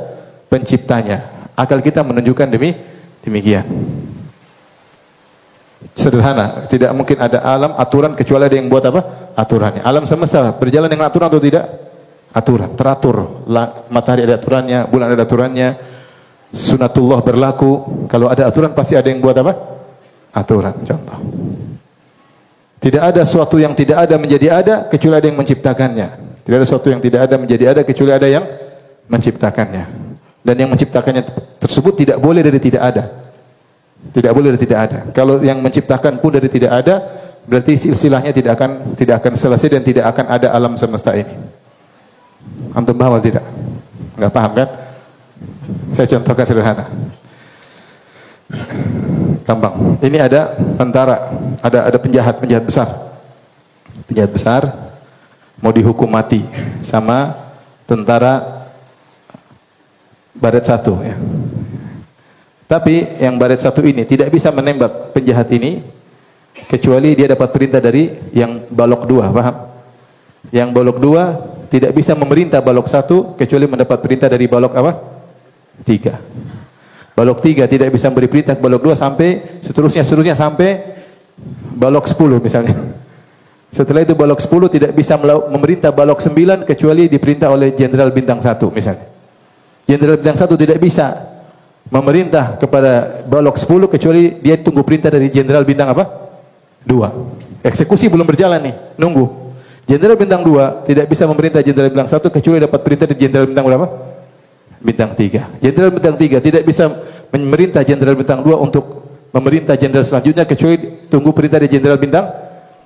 penciptanya. 0.52 1.48
Akal 1.56 1.80
kita 1.80 2.04
menunjukkan 2.04 2.44
demi 2.44 2.76
demikian. 3.24 3.64
Sederhana, 5.96 6.68
tidak 6.68 6.92
mungkin 6.92 7.16
ada 7.16 7.40
alam 7.40 7.72
aturan 7.80 8.12
kecuali 8.12 8.44
ada 8.44 8.52
yang 8.52 8.68
buat 8.68 8.84
apa? 8.84 9.32
Aturannya. 9.32 9.80
Alam 9.80 10.04
semesta 10.04 10.52
berjalan 10.52 10.92
dengan 10.92 11.08
aturan 11.08 11.32
atau 11.32 11.40
tidak? 11.40 11.64
Aturan, 12.36 12.76
teratur. 12.76 13.46
matahari 13.88 14.28
ada 14.28 14.36
aturannya, 14.36 14.84
bulan 14.92 15.08
ada 15.08 15.24
aturannya. 15.24 15.68
Sunatullah 16.52 17.24
berlaku. 17.24 18.04
Kalau 18.12 18.28
ada 18.28 18.44
aturan 18.44 18.76
pasti 18.76 18.92
ada 18.92 19.08
yang 19.08 19.24
buat 19.24 19.40
apa? 19.40 19.56
Aturan, 20.36 20.84
contoh. 20.84 21.43
Tidak 22.84 23.00
ada 23.00 23.24
sesuatu 23.24 23.56
yang 23.56 23.72
tidak 23.72 24.04
ada 24.04 24.20
menjadi 24.20 24.60
ada 24.60 24.74
kecuali 24.92 25.16
ada 25.16 25.26
yang 25.32 25.40
menciptakannya. 25.40 26.08
Tidak 26.44 26.56
ada 26.60 26.66
sesuatu 26.68 26.92
yang 26.92 27.00
tidak 27.00 27.20
ada 27.24 27.40
menjadi 27.40 27.64
ada 27.72 27.80
kecuali 27.80 28.12
ada 28.12 28.28
yang 28.28 28.44
menciptakannya. 29.08 29.84
Dan 30.44 30.54
yang 30.60 30.68
menciptakannya 30.68 31.24
tersebut 31.56 31.96
tidak 31.96 32.20
boleh 32.20 32.44
dari 32.44 32.60
tidak 32.60 32.84
ada. 32.84 33.08
Tidak 34.12 34.28
boleh 34.36 34.52
dari 34.52 34.60
tidak 34.68 34.80
ada. 34.84 34.98
Kalau 35.16 35.40
yang 35.40 35.64
menciptakan 35.64 36.20
pun 36.20 36.36
dari 36.36 36.52
tidak 36.52 36.84
ada, 36.84 37.00
berarti 37.48 37.72
silsilahnya 37.88 38.36
tidak 38.36 38.60
akan 38.60 38.92
tidak 38.92 39.24
akan 39.24 39.32
selesai 39.32 39.80
dan 39.80 39.80
tidak 39.80 40.04
akan 40.04 40.26
ada 40.28 40.52
alam 40.52 40.76
semesta 40.76 41.16
ini. 41.16 41.40
Antum 42.76 43.00
paham 43.00 43.16
atau 43.16 43.24
tidak? 43.24 43.44
Enggak 44.20 44.32
paham 44.36 44.52
kan? 44.52 44.68
Saya 45.96 46.06
contohkan 46.12 46.44
sederhana. 46.44 46.84
Gampang. 49.44 50.00
Ini 50.00 50.18
ada 50.24 50.56
tentara, 50.80 51.16
ada 51.60 51.78
ada 51.92 51.98
penjahat, 52.00 52.40
penjahat 52.40 52.64
besar. 52.64 52.88
Penjahat 54.08 54.32
besar 54.32 54.62
mau 55.60 55.72
dihukum 55.72 56.08
mati 56.08 56.44
sama 56.80 57.36
tentara 57.84 58.64
baret 60.32 60.64
satu 60.64 60.96
ya. 61.04 61.16
Tapi 62.64 63.20
yang 63.20 63.36
baret 63.36 63.60
satu 63.60 63.84
ini 63.84 64.08
tidak 64.08 64.32
bisa 64.32 64.48
menembak 64.48 65.12
penjahat 65.12 65.52
ini 65.52 65.84
kecuali 66.66 67.12
dia 67.12 67.28
dapat 67.28 67.52
perintah 67.52 67.78
dari 67.78 68.08
yang 68.32 68.66
balok 68.72 69.04
dua, 69.04 69.28
paham? 69.28 69.56
Yang 70.48 70.68
balok 70.72 70.98
dua 70.98 71.24
tidak 71.68 71.92
bisa 71.92 72.16
memerintah 72.16 72.64
balok 72.64 72.88
satu 72.88 73.36
kecuali 73.36 73.68
mendapat 73.68 73.98
perintah 74.00 74.28
dari 74.32 74.48
balok 74.48 74.72
apa? 74.72 74.92
Tiga. 75.84 76.16
Balok 77.14 77.38
tiga 77.38 77.70
tidak 77.70 77.94
bisa 77.94 78.10
memberi 78.10 78.26
perintah 78.26 78.58
balok 78.58 78.90
dua 78.90 78.98
sampai 78.98 79.62
seterusnya 79.62 80.02
seterusnya 80.02 80.34
sampai 80.34 80.98
balok 81.78 82.10
sepuluh 82.10 82.42
misalnya. 82.42 82.74
Setelah 83.70 84.02
itu 84.02 84.18
balok 84.18 84.42
sepuluh 84.42 84.66
tidak 84.66 84.94
bisa 84.94 85.14
memerintah 85.50 85.94
balok 85.94 86.18
sembilan 86.18 86.66
kecuali 86.66 87.06
diperintah 87.06 87.54
oleh 87.54 87.74
jenderal 87.74 88.10
bintang 88.10 88.42
satu 88.42 88.70
misalnya. 88.74 89.06
Jenderal 89.86 90.18
bintang 90.18 90.38
satu 90.42 90.54
tidak 90.58 90.82
bisa 90.82 91.34
memerintah 91.92 92.56
kepada 92.56 93.22
balok 93.28 93.60
10 93.60 93.92
kecuali 93.92 94.40
dia 94.40 94.56
tunggu 94.56 94.80
perintah 94.80 95.12
dari 95.12 95.28
jenderal 95.28 95.62
bintang 95.68 95.92
apa? 95.92 96.04
Dua. 96.82 97.12
Eksekusi 97.64 98.08
belum 98.12 98.24
berjalan 98.28 98.60
nih, 98.60 98.74
nunggu. 99.00 99.44
Jenderal 99.84 100.16
bintang 100.16 100.40
dua 100.40 100.80
tidak 100.88 101.12
bisa 101.12 101.28
memerintah 101.28 101.60
jenderal 101.60 101.92
bintang 101.92 102.08
satu 102.08 102.32
kecuali 102.32 102.56
dapat 102.60 102.80
perintah 102.80 103.04
dari 103.04 103.20
jenderal 103.20 103.44
bintang 103.48 103.68
berapa? 103.68 103.86
Bintang 104.84 105.16
tiga. 105.16 105.48
Jenderal 105.64 105.90
bintang 105.90 106.20
tiga 106.20 106.38
tidak 106.44 106.68
bisa 106.68 106.92
memerintah 107.32 107.80
jenderal 107.80 108.14
bintang 108.14 108.44
dua 108.44 108.60
untuk 108.60 108.84
memerintah 109.32 109.74
jenderal 109.74 110.04
selanjutnya 110.04 110.44
kecuali 110.44 111.08
tunggu 111.08 111.32
perintah 111.32 111.58
dari 111.58 111.72
jenderal 111.72 111.96
bintang 111.96 112.28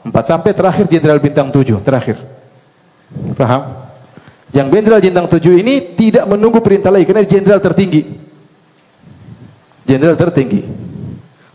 empat 0.07 0.25
sampai 0.25 0.55
terakhir 0.55 0.87
jenderal 0.87 1.19
bintang 1.19 1.50
tujuh 1.50 1.83
terakhir. 1.83 2.17
Paham? 3.35 3.90
Yang 4.55 4.67
jenderal 4.73 5.00
bintang 5.02 5.26
tujuh 5.26 5.59
ini 5.59 5.75
tidak 5.99 6.25
menunggu 6.31 6.62
perintah 6.62 6.88
lagi 6.88 7.05
karena 7.05 7.26
jenderal 7.26 7.61
tertinggi 7.61 8.28
jenderal 9.88 10.21
tertinggi. 10.21 10.69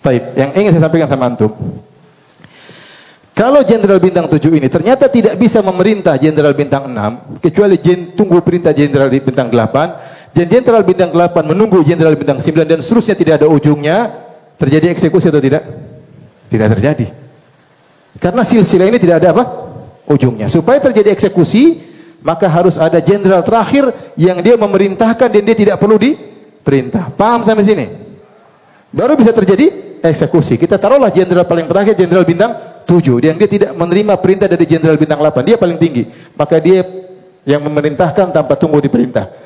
Baik, 0.01 0.33
yang 0.33 0.49
ingin 0.57 0.71
saya 0.73 0.83
sampaikan 0.89 1.07
sama 1.07 1.29
antum. 1.29 1.53
Kalau 3.33 3.61
jenderal 3.65 3.97
bintang 3.97 4.29
7 4.29 4.37
ini 4.53 4.69
ternyata 4.69 5.09
tidak 5.09 5.41
bisa 5.41 5.61
memerintah 5.61 6.13
jenderal 6.21 6.53
bintang 6.53 6.85
6 6.85 7.41
kecuali 7.41 7.81
jen, 7.81 8.13
tunggu 8.13 8.41
perintah 8.45 8.69
jenderal 8.73 9.09
bintang 9.09 9.49
8 9.49 10.12
dan 10.33 10.45
jenderal 10.49 10.81
bintang 10.81 11.13
8 11.13 11.45
menunggu 11.45 11.85
jenderal 11.85 12.17
bintang 12.17 12.41
9 12.41 12.65
dan 12.65 12.81
seterusnya 12.81 13.13
tidak 13.13 13.33
ada 13.41 13.47
ujungnya, 13.47 14.09
terjadi 14.57 14.89
eksekusi 14.89 15.29
atau 15.29 15.37
tidak? 15.37 15.61
Tidak 16.49 16.67
terjadi. 16.73 17.07
Karena 18.17 18.41
silsilah 18.41 18.89
ini 18.89 18.97
tidak 18.97 19.21
ada 19.21 19.29
apa? 19.37 19.43
Ujungnya. 20.09 20.49
Supaya 20.49 20.81
terjadi 20.81 21.13
eksekusi, 21.13 21.85
maka 22.25 22.49
harus 22.49 22.81
ada 22.81 22.97
jenderal 22.97 23.45
terakhir 23.45 23.93
yang 24.17 24.41
dia 24.41 24.57
memerintahkan 24.57 25.29
dan 25.29 25.41
dia 25.45 25.53
tidak 25.53 25.77
perlu 25.77 26.01
diperintah. 26.01 27.13
Paham 27.13 27.45
sampai 27.45 27.65
sini? 27.65 27.85
Baru 28.89 29.13
bisa 29.13 29.33
terjadi 29.33 29.69
eksekusi. 30.01 30.57
Kita 30.57 30.81
taruhlah 30.81 31.13
jenderal 31.13 31.45
paling 31.45 31.69
terakhir 31.69 31.93
jenderal 31.93 32.25
bintang 32.25 32.57
7 32.89 33.21
yang 33.21 33.37
dia 33.37 33.49
tidak 33.49 33.71
menerima 33.77 34.13
perintah 34.17 34.49
dari 34.49 34.65
jenderal 34.65 34.97
bintang 34.97 35.21
8. 35.21 35.45
Dia 35.45 35.57
paling 35.61 35.77
tinggi. 35.77 36.09
Maka 36.33 36.57
dia 36.57 36.81
yang 37.45 37.61
memerintahkan 37.63 38.33
tanpa 38.33 38.57
tunggu 38.57 38.81
diperintah. 38.81 39.42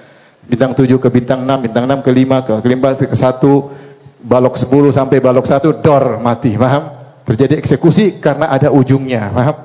Bintang 0.47 0.71
7 0.71 0.87
ke 0.95 1.09
bintang 1.11 1.43
6, 1.43 1.65
bintang 1.67 1.83
6 1.83 2.05
ke 2.07 2.11
5, 2.11 2.47
ke, 2.47 2.53
ke 2.63 2.67
5 2.71 3.11
ke 3.11 3.17
1, 3.19 4.23
balok 4.23 4.55
10 4.55 4.95
sampai 4.95 5.17
balok 5.19 5.45
1 5.45 5.83
dor 5.83 6.23
mati, 6.23 6.55
paham? 6.55 6.95
Terjadi 7.27 7.59
eksekusi 7.59 8.23
karena 8.23 8.47
ada 8.47 8.71
ujungnya, 8.71 9.27
paham? 9.35 9.55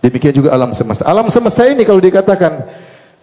Demikian 0.00 0.32
juga 0.32 0.56
alam 0.56 0.72
semesta. 0.72 1.04
Alam 1.04 1.28
semesta 1.28 1.68
ini 1.68 1.84
kalau 1.84 2.00
dikatakan 2.00 2.64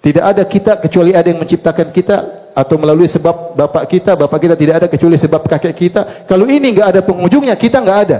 tidak 0.01 0.23
ada 0.25 0.43
kita 0.45 0.77
kecuali 0.77 1.13
ada 1.17 1.25
yang 1.29 1.41
menciptakan 1.41 1.89
kita, 1.89 2.41
atau 2.51 2.75
melalui 2.75 3.07
sebab 3.07 3.55
bapak 3.55 3.83
kita, 3.87 4.11
bapak 4.19 4.39
kita 4.43 4.55
tidak 4.59 4.75
ada 4.83 4.87
kecuali 4.91 5.15
sebab 5.15 5.41
kakek 5.47 5.75
kita. 5.75 6.01
Kalau 6.27 6.45
ini 6.47 6.75
enggak 6.75 6.87
ada 6.95 7.01
penghujungnya, 7.03 7.55
kita 7.55 7.79
enggak 7.79 7.99
ada. 8.07 8.17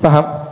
Paham? 0.00 0.45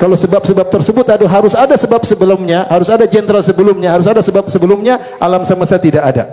Kalau 0.00 0.16
sebab-sebab 0.16 0.72
tersebut 0.72 1.04
ada 1.04 1.28
harus 1.28 1.52
ada 1.52 1.76
sebab 1.76 2.00
sebelumnya, 2.08 2.64
harus 2.72 2.88
ada 2.88 3.04
jenderal 3.04 3.44
sebelumnya, 3.44 3.92
harus 3.92 4.08
ada 4.08 4.24
sebab 4.24 4.48
sebelumnya, 4.48 4.96
alam 5.20 5.44
semesta 5.44 5.76
tidak 5.76 6.00
ada. 6.00 6.24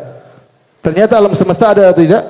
Ternyata 0.79 1.19
alam 1.19 1.35
semesta 1.35 1.75
ada 1.75 1.91
atau 1.91 1.99
tidak? 1.99 2.23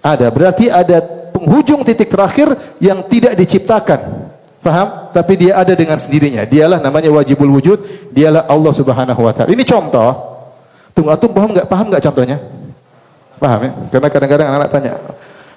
Ada. 0.00 0.32
Berarti 0.32 0.72
ada 0.72 1.04
penghujung 1.36 1.84
titik 1.84 2.08
terakhir 2.08 2.56
yang 2.80 3.04
tidak 3.04 3.36
diciptakan. 3.36 4.32
Paham? 4.64 5.12
Tapi 5.12 5.32
dia 5.36 5.60
ada 5.60 5.76
dengan 5.76 6.00
sendirinya. 6.00 6.48
Dialah 6.48 6.80
namanya 6.80 7.12
wajibul 7.12 7.52
wujud, 7.52 8.08
dialah 8.08 8.48
Allah 8.48 8.72
Subhanahu 8.72 9.20
wa 9.20 9.32
taala. 9.36 9.52
Ini 9.52 9.62
contoh 9.68 10.38
Tunggu 10.98 11.14
atum 11.14 11.30
paham 11.30 11.54
nggak? 11.54 11.66
Paham 11.70 11.86
nggak 11.94 12.02
contohnya? 12.10 12.42
Paham 13.38 13.60
ya? 13.62 13.70
Karena 13.86 14.08
kadang-kadang 14.10 14.46
anak-anak 14.50 14.70
tanya, 14.74 14.92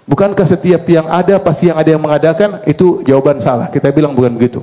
bukankah 0.05 0.45
setiap 0.45 0.85
yang 0.85 1.09
ada 1.09 1.41
pasti 1.41 1.73
yang 1.73 1.81
ada 1.81 1.89
yang 1.89 1.97
mengadakan? 1.97 2.61
Itu 2.69 3.01
jawaban 3.01 3.41
salah. 3.41 3.65
Kita 3.73 3.89
bilang 3.89 4.13
bukan 4.13 4.37
begitu. 4.37 4.61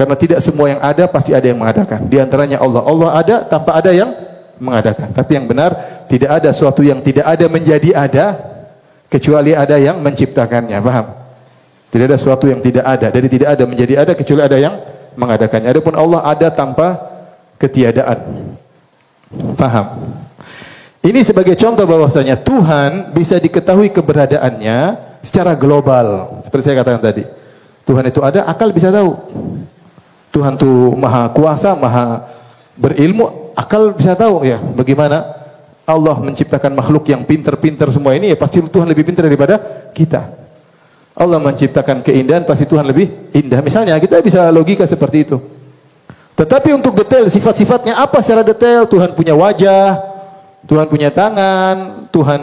Karena 0.00 0.16
tidak 0.16 0.40
semua 0.40 0.72
yang 0.72 0.80
ada 0.80 1.04
pasti 1.12 1.36
ada 1.36 1.44
yang 1.44 1.60
mengadakan. 1.60 2.08
Di 2.08 2.16
antaranya 2.16 2.56
Allah. 2.56 2.80
Allah 2.88 3.10
ada 3.20 3.36
tanpa 3.44 3.76
ada 3.76 3.92
yang 3.92 4.08
mengadakan. 4.56 5.12
Tapi 5.12 5.36
yang 5.36 5.44
benar 5.44 5.76
tidak 6.08 6.40
ada 6.40 6.56
suatu 6.56 6.80
yang 6.80 7.04
tidak 7.04 7.28
ada 7.28 7.52
menjadi 7.52 7.92
ada 7.92 8.26
kecuali 9.12 9.52
ada 9.52 9.76
yang 9.76 10.00
menciptakannya. 10.00 10.80
Paham? 10.80 11.06
Tidak 11.92 12.04
ada 12.08 12.16
sesuatu 12.16 12.48
yang 12.48 12.64
tidak 12.64 12.80
ada. 12.88 13.12
Dari 13.12 13.28
tidak 13.28 13.52
ada 13.52 13.68
menjadi 13.68 13.94
ada 14.00 14.12
kecuali 14.16 14.40
ada 14.40 14.56
yang 14.56 14.80
mengadakannya. 15.20 15.68
Adapun 15.68 15.92
Allah 15.92 16.24
ada 16.24 16.48
tanpa 16.48 16.96
ketiadaan. 17.60 18.24
Paham? 19.52 20.16
Ini 21.04 21.20
sebagai 21.28 21.60
contoh 21.60 21.84
bahwasanya 21.84 22.40
Tuhan 22.40 23.12
bisa 23.12 23.36
diketahui 23.36 23.92
keberadaannya 23.92 24.96
secara 25.20 25.52
global. 25.52 26.40
Seperti 26.40 26.72
saya 26.72 26.80
katakan 26.80 27.04
tadi. 27.04 27.24
Tuhan 27.84 28.08
itu 28.08 28.24
ada, 28.24 28.48
akal 28.48 28.72
bisa 28.72 28.88
tahu. 28.88 29.12
Tuhan 30.30 30.54
itu 30.54 30.94
maha 30.94 31.30
kuasa, 31.34 31.74
maha 31.74 32.26
berilmu, 32.78 33.52
akal 33.58 33.90
bisa 33.92 34.14
tahu 34.14 34.46
ya 34.46 34.58
bagaimana 34.58 35.26
Allah 35.90 36.16
menciptakan 36.22 36.70
makhluk 36.70 37.10
yang 37.10 37.26
pinter-pinter 37.26 37.90
semua 37.90 38.14
ini 38.14 38.30
ya 38.30 38.38
pasti 38.38 38.62
Tuhan 38.62 38.86
lebih 38.86 39.10
pintar 39.10 39.26
daripada 39.26 39.58
kita. 39.90 40.38
Allah 41.18 41.42
menciptakan 41.42 42.00
keindahan 42.06 42.46
pasti 42.46 42.64
Tuhan 42.64 42.86
lebih 42.86 43.34
indah. 43.34 43.60
Misalnya 43.60 43.98
kita 43.98 44.22
bisa 44.22 44.48
logika 44.54 44.86
seperti 44.86 45.26
itu. 45.26 45.36
Tetapi 46.38 46.72
untuk 46.72 46.96
detail 46.96 47.28
sifat-sifatnya 47.28 48.00
apa 48.00 48.24
secara 48.24 48.40
detail 48.40 48.88
Tuhan 48.88 49.12
punya 49.12 49.36
wajah, 49.36 50.00
Tuhan 50.64 50.88
punya 50.88 51.12
tangan, 51.12 52.08
Tuhan 52.08 52.40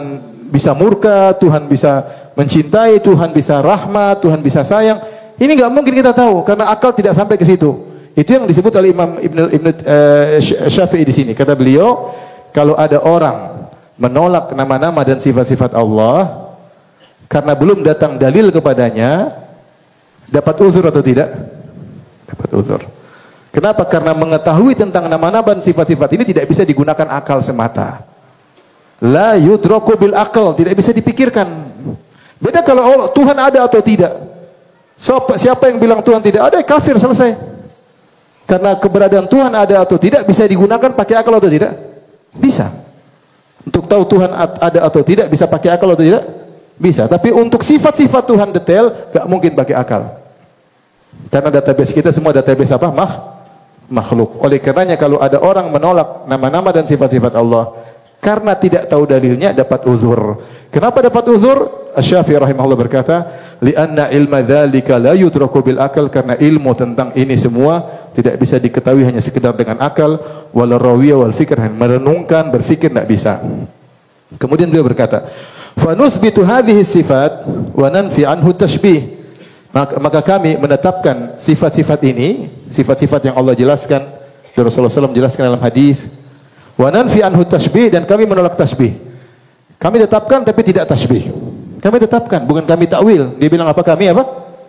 bisa 0.54 0.76
murka, 0.76 1.34
Tuhan 1.40 1.66
bisa 1.66 2.06
mencintai, 2.38 3.02
Tuhan 3.02 3.34
bisa 3.34 3.58
rahmat, 3.58 4.22
Tuhan 4.22 4.38
bisa 4.38 4.62
sayang. 4.62 5.02
Ini 5.38 5.52
nggak 5.54 5.70
mungkin 5.70 5.94
kita 5.94 6.10
tahu 6.10 6.42
karena 6.42 6.74
akal 6.74 6.90
tidak 6.90 7.14
sampai 7.14 7.38
ke 7.38 7.46
situ. 7.46 7.70
Itu 8.18 8.34
yang 8.34 8.50
disebut 8.50 8.74
oleh 8.74 8.90
Imam 8.90 9.14
Ibn, 9.22 9.38
Ibn 9.54 9.66
uh, 9.70 10.42
Syafi'i 10.66 11.06
di 11.06 11.14
sini. 11.14 11.32
Kata 11.38 11.54
beliau, 11.54 12.10
kalau 12.50 12.74
ada 12.74 12.98
orang 12.98 13.70
menolak 13.94 14.50
nama-nama 14.58 15.06
dan 15.06 15.22
sifat-sifat 15.22 15.78
Allah 15.78 16.50
karena 17.30 17.54
belum 17.54 17.86
datang 17.86 18.18
dalil 18.18 18.50
kepadanya, 18.50 19.30
dapat 20.26 20.54
uzur 20.66 20.82
atau 20.90 20.98
tidak? 20.98 21.30
Dapat 22.26 22.50
uzur. 22.58 22.82
Kenapa? 23.54 23.86
Karena 23.86 24.12
mengetahui 24.18 24.74
tentang 24.74 25.06
nama-nama 25.06 25.54
dan 25.54 25.62
sifat-sifat 25.62 26.18
ini 26.18 26.26
tidak 26.26 26.50
bisa 26.50 26.66
digunakan 26.66 27.06
akal 27.14 27.38
semata. 27.38 28.02
La 28.98 29.38
yudraku 29.38 29.94
bil 29.94 30.18
akal, 30.18 30.58
tidak 30.58 30.74
bisa 30.74 30.90
dipikirkan. 30.90 31.46
Beda 32.42 32.66
kalau 32.66 32.82
Allah, 32.82 33.08
Tuhan 33.14 33.38
ada 33.38 33.62
atau 33.62 33.78
tidak. 33.78 34.27
So, 34.98 35.22
siapa 35.38 35.70
yang 35.70 35.78
bilang 35.78 36.02
Tuhan 36.02 36.18
tidak 36.18 36.50
ada, 36.50 36.58
kafir 36.66 36.98
selesai. 36.98 37.38
Karena 38.50 38.74
keberadaan 38.74 39.30
Tuhan 39.30 39.54
ada 39.54 39.86
atau 39.86 39.94
tidak 39.94 40.26
bisa 40.26 40.42
digunakan 40.42 40.90
pakai 40.90 41.22
akal 41.22 41.38
atau 41.38 41.46
tidak? 41.46 41.70
Bisa. 42.34 42.66
Untuk 43.62 43.86
tahu 43.86 44.02
Tuhan 44.10 44.34
ada 44.34 44.80
atau 44.82 45.00
tidak 45.06 45.30
bisa 45.30 45.46
pakai 45.46 45.78
akal 45.78 45.94
atau 45.94 46.02
tidak? 46.02 46.26
Bisa. 46.74 47.06
Tapi 47.06 47.30
untuk 47.30 47.62
sifat-sifat 47.62 48.24
Tuhan 48.26 48.48
detail 48.50 48.90
gak 49.14 49.26
mungkin 49.30 49.54
pakai 49.54 49.78
akal. 49.78 50.02
Karena 51.30 51.52
database 51.54 51.94
kita 51.94 52.10
semua 52.10 52.34
database 52.34 52.74
apa? 52.74 52.90
Mah 52.90 53.12
makhluk. 53.86 54.40
Oleh 54.42 54.58
karenanya 54.58 54.98
kalau 54.98 55.22
ada 55.22 55.38
orang 55.38 55.70
menolak 55.70 56.26
nama-nama 56.26 56.74
dan 56.74 56.88
sifat-sifat 56.88 57.36
Allah 57.36 57.70
karena 58.18 58.56
tidak 58.58 58.90
tahu 58.90 59.06
dalilnya 59.06 59.54
dapat 59.54 59.84
uzur. 59.86 60.40
Kenapa 60.68 61.00
dapat 61.00 61.24
uzur? 61.32 61.88
Asy-Syafi'i 61.96 62.38
rahimahullah 62.38 62.78
berkata, 62.78 63.16
"Li'anna 63.58 64.10
ilma 64.14 64.42
dzalika 64.44 64.98
la 65.02 65.18
yudraku 65.18 65.60
bil 65.60 65.80
akal" 65.82 66.06
karena 66.08 66.38
ilmu 66.38 66.70
tentang 66.78 67.10
ini 67.18 67.34
semua 67.34 67.82
tidak 68.14 68.38
bisa 68.38 68.58
diketahui 68.58 69.06
hanya 69.06 69.22
sekedar 69.22 69.54
dengan 69.54 69.78
akal, 69.82 70.18
wal 70.50 70.72
rawiyah 70.74 71.18
wal 71.22 71.34
fikr, 71.34 71.58
merenungkan, 71.70 72.50
berfikir 72.50 72.90
tidak 72.90 73.06
bisa. 73.06 73.38
Kemudian 74.38 74.68
beliau 74.70 74.86
berkata, 74.86 75.26
"Fa 75.78 75.94
nuthbitu 75.94 76.42
hadhihi 76.42 76.82
sifat 76.82 77.46
wa 77.74 77.88
nanfi 77.90 78.26
anhu 78.26 78.50
tashbih." 78.54 79.18
Maka, 79.68 80.24
kami 80.24 80.56
menetapkan 80.56 81.36
sifat-sifat 81.36 82.00
ini, 82.08 82.48
sifat-sifat 82.72 83.30
yang 83.30 83.36
Allah 83.36 83.52
jelaskan, 83.52 84.00
dan 84.56 84.62
Rasulullah 84.64 84.90
SAW 84.90 85.14
jelaskan 85.14 85.54
dalam 85.54 85.62
hadis, 85.62 86.08
wa 86.74 86.88
nanfi 86.90 87.22
anhu 87.22 87.46
tashbih 87.46 87.92
dan 87.92 88.02
kami 88.08 88.26
menolak 88.26 88.58
tasbih. 88.58 88.96
Kami 89.78 89.96
tetapkan 90.02 90.42
tapi 90.42 90.66
tidak 90.66 90.90
tasbih. 90.90 91.47
Kami 91.78 91.96
tetapkan, 92.02 92.42
bukan 92.42 92.66
kami 92.66 92.90
takwil. 92.90 93.38
Dia 93.38 93.48
bilang 93.48 93.70
apa 93.70 93.82
kami 93.86 94.10
apa? 94.10 94.26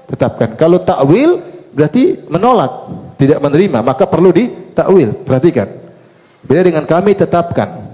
Tetapkan. 0.10 0.54
Kalau 0.54 0.78
takwil 0.82 1.42
berarti 1.74 2.22
menolak, 2.30 2.90
tidak 3.18 3.42
menerima, 3.42 3.82
maka 3.82 4.06
perlu 4.06 4.30
ditakwil. 4.30 5.26
Perhatikan. 5.26 5.68
Beda 6.46 6.62
dengan 6.62 6.86
kami 6.86 7.18
tetapkan. 7.18 7.90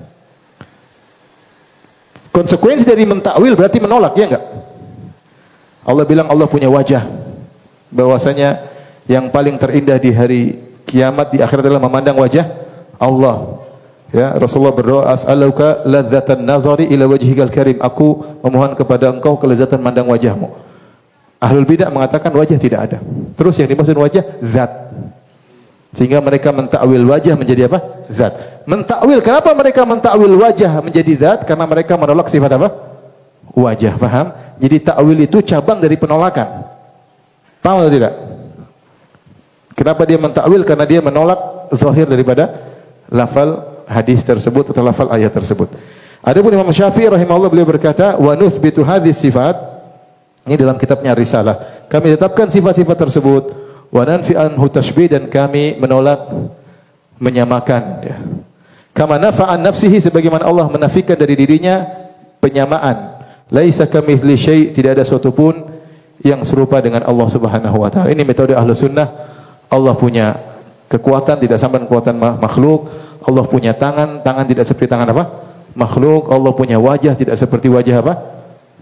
Konsekuensi 2.35 2.83
dari 2.83 3.07
mentakwil 3.07 3.55
berarti 3.55 3.79
menolak, 3.79 4.19
ya 4.19 4.27
enggak? 4.27 4.43
Allah 5.87 6.03
bilang 6.03 6.27
Allah 6.27 6.47
punya 6.51 6.67
wajah. 6.67 7.07
Bahwasanya 7.95 8.59
yang 9.07 9.31
paling 9.31 9.55
terindah 9.55 9.95
di 9.95 10.11
hari 10.11 10.41
kiamat 10.83 11.31
di 11.31 11.39
akhirat 11.39 11.63
adalah 11.63 11.79
memandang 11.79 12.19
wajah 12.19 12.43
Allah. 12.99 13.64
Ya, 14.13 14.37
Rasulullah 14.37 14.75
berdoa, 14.75 15.09
"As'aluka 15.09 15.81
ladzatan 15.87 16.45
nazari 16.45 16.85
ila 16.93 17.09
wajhikal 17.09 17.49
karim." 17.49 17.81
Aku 17.81 18.21
memohon 18.45 18.77
kepada 18.77 19.09
Engkau 19.09 19.37
kelezatan 19.41 19.81
mandang 19.81 20.05
wajahmu. 20.05 20.53
Ahlul 21.41 21.67
bidah 21.67 21.89
mengatakan 21.89 22.29
wajah 22.31 22.57
tidak 22.61 22.79
ada. 22.89 22.97
Terus 23.35 23.57
yang 23.59 23.69
dimaksud 23.69 23.97
wajah 23.97 24.23
zat. 24.45 24.71
Sehingga 25.95 26.19
mereka 26.19 26.51
mentakwil 26.51 27.03
wajah 27.07 27.35
menjadi 27.39 27.71
apa? 27.71 27.79
Zat. 28.11 28.33
Mentakwil, 28.67 29.19
kenapa 29.23 29.51
mereka 29.55 29.81
mentakwil 29.87 30.33
wajah 30.35 30.83
menjadi 30.83 31.13
zat? 31.15 31.39
Karena 31.47 31.65
mereka 31.67 31.95
menolak 31.95 32.27
sifat 32.27 32.51
apa? 32.55 32.67
Wajah, 33.55 33.95
paham? 33.95 34.27
Jadi 34.59 34.77
takwil 34.83 35.19
itu 35.23 35.39
cabang 35.43 35.79
dari 35.79 35.95
penolakan. 35.95 36.67
Paham 37.63 37.83
atau 37.83 37.91
tidak? 37.91 38.13
Kenapa 39.75 40.01
dia 40.07 40.17
mentakwil? 40.19 40.61
Karena 40.63 40.85
dia 40.87 40.99
menolak 41.03 41.39
zahir 41.75 42.07
daripada 42.07 42.51
lafal 43.11 43.74
hadis 43.85 44.21
tersebut 44.25 44.73
atau 44.73 44.81
lafal 44.81 45.09
ayat 45.13 45.31
tersebut. 45.31 45.71
Adapun 46.25 46.51
Imam 46.53 46.69
Syafi'i 46.73 47.09
rahimahullah 47.09 47.49
beliau 47.53 47.69
berkata, 47.69 48.17
"Wa 48.17 48.33
nuthbitu 48.33 48.81
hadhihi 48.81 49.13
sifat" 49.13 49.75
Ini 50.45 50.61
dalam 50.61 50.77
kitabnya 50.77 51.17
Risalah. 51.17 51.89
Kami 51.89 52.13
tetapkan 52.13 52.45
sifat-sifat 52.45 52.97
tersebut 53.01 53.43
wa 53.89 54.01
nanfi 54.05 54.37
anhu 54.37 54.69
tashbih 54.69 55.09
dan 55.09 55.25
kami 55.25 55.73
menolak 55.81 56.21
menyamakan 57.17 57.83
ya. 58.05 58.17
Kama 58.93 59.17
nafa'an 59.17 59.59
nafsihi 59.59 59.97
sebagaimana 59.99 60.45
Allah 60.45 60.69
menafikan 60.69 61.17
dari 61.17 61.33
dirinya 61.33 61.81
penyamaan. 62.39 63.17
Laisa 63.49 63.89
kamitsli 63.89 64.37
syai' 64.37 64.63
tidak 64.71 65.01
ada 65.01 65.03
suatu 65.03 65.33
pun 65.33 65.65
yang 66.21 66.45
serupa 66.45 66.77
dengan 66.79 67.03
Allah 67.03 67.27
Subhanahu 67.27 67.81
wa 67.81 67.89
taala. 67.89 68.13
Ini 68.13 68.21
metode 68.21 68.53
Ahlus 68.53 68.85
Sunnah. 68.85 69.09
Allah 69.67 69.97
punya 69.97 70.37
kekuatan 70.87 71.41
tidak 71.41 71.57
sama 71.57 71.81
dengan 71.81 71.89
kekuatan 71.89 72.15
makhluk. 72.37 72.87
Allah 73.25 73.43
punya 73.49 73.73
tangan, 73.73 74.21
tangan 74.21 74.45
tidak 74.45 74.69
seperti 74.69 74.85
tangan 74.85 75.09
apa? 75.09 75.23
Makhluk. 75.73 76.29
Allah 76.29 76.51
punya 76.53 76.77
wajah 76.77 77.17
tidak 77.17 77.35
seperti 77.35 77.67
wajah 77.73 78.05
apa? 78.05 78.13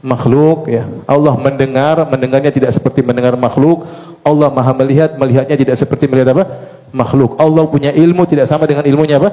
Makhluk 0.04 0.68
ya. 0.68 0.84
Allah 1.08 1.34
mendengar, 1.40 2.04
mendengarnya 2.12 2.52
tidak 2.52 2.76
seperti 2.76 3.00
mendengar 3.00 3.40
makhluk. 3.40 3.88
Allah 4.24 4.52
Maha 4.52 4.76
melihat, 4.76 5.16
melihatnya 5.16 5.56
tidak 5.56 5.76
seperti 5.80 6.12
melihat 6.12 6.36
apa? 6.36 6.44
Makhluk. 6.92 7.40
Allah 7.40 7.64
punya 7.72 7.96
ilmu 7.96 8.28
tidak 8.28 8.46
sama 8.52 8.68
dengan 8.68 8.84
ilmunya 8.84 9.16
apa? 9.16 9.32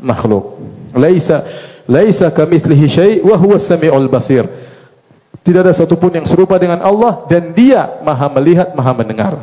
Makhluk. 0.00 0.56
Laisa 0.96 1.44
laisa 1.84 2.32
kamitslihi 2.32 2.86
syai' 2.88 3.18
wa 3.20 3.36
huwas 3.36 3.68
samiul 3.68 4.08
basir. 4.08 4.48
Tidak 5.40 5.60
ada 5.60 5.72
satupun 5.72 6.12
yang 6.16 6.24
serupa 6.28 6.56
dengan 6.56 6.80
Allah 6.84 7.24
dan 7.28 7.52
Dia 7.52 8.00
Maha 8.04 8.28
melihat, 8.40 8.72
Maha 8.72 8.92
mendengar. 8.92 9.40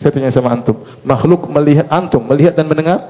Saya 0.00 0.16
tanya 0.16 0.32
sama 0.32 0.48
antum, 0.54 0.80
makhluk 1.04 1.44
melihat 1.52 1.84
antum 1.92 2.24
melihat 2.24 2.56
dan 2.56 2.64
mendengar? 2.64 3.04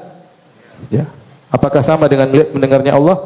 Ya. 0.91 1.07
Apakah 1.51 1.83
sama 1.83 2.07
dengan 2.07 2.31
melihat 2.31 2.55
mendengarnya 2.55 2.95
Allah? 2.95 3.19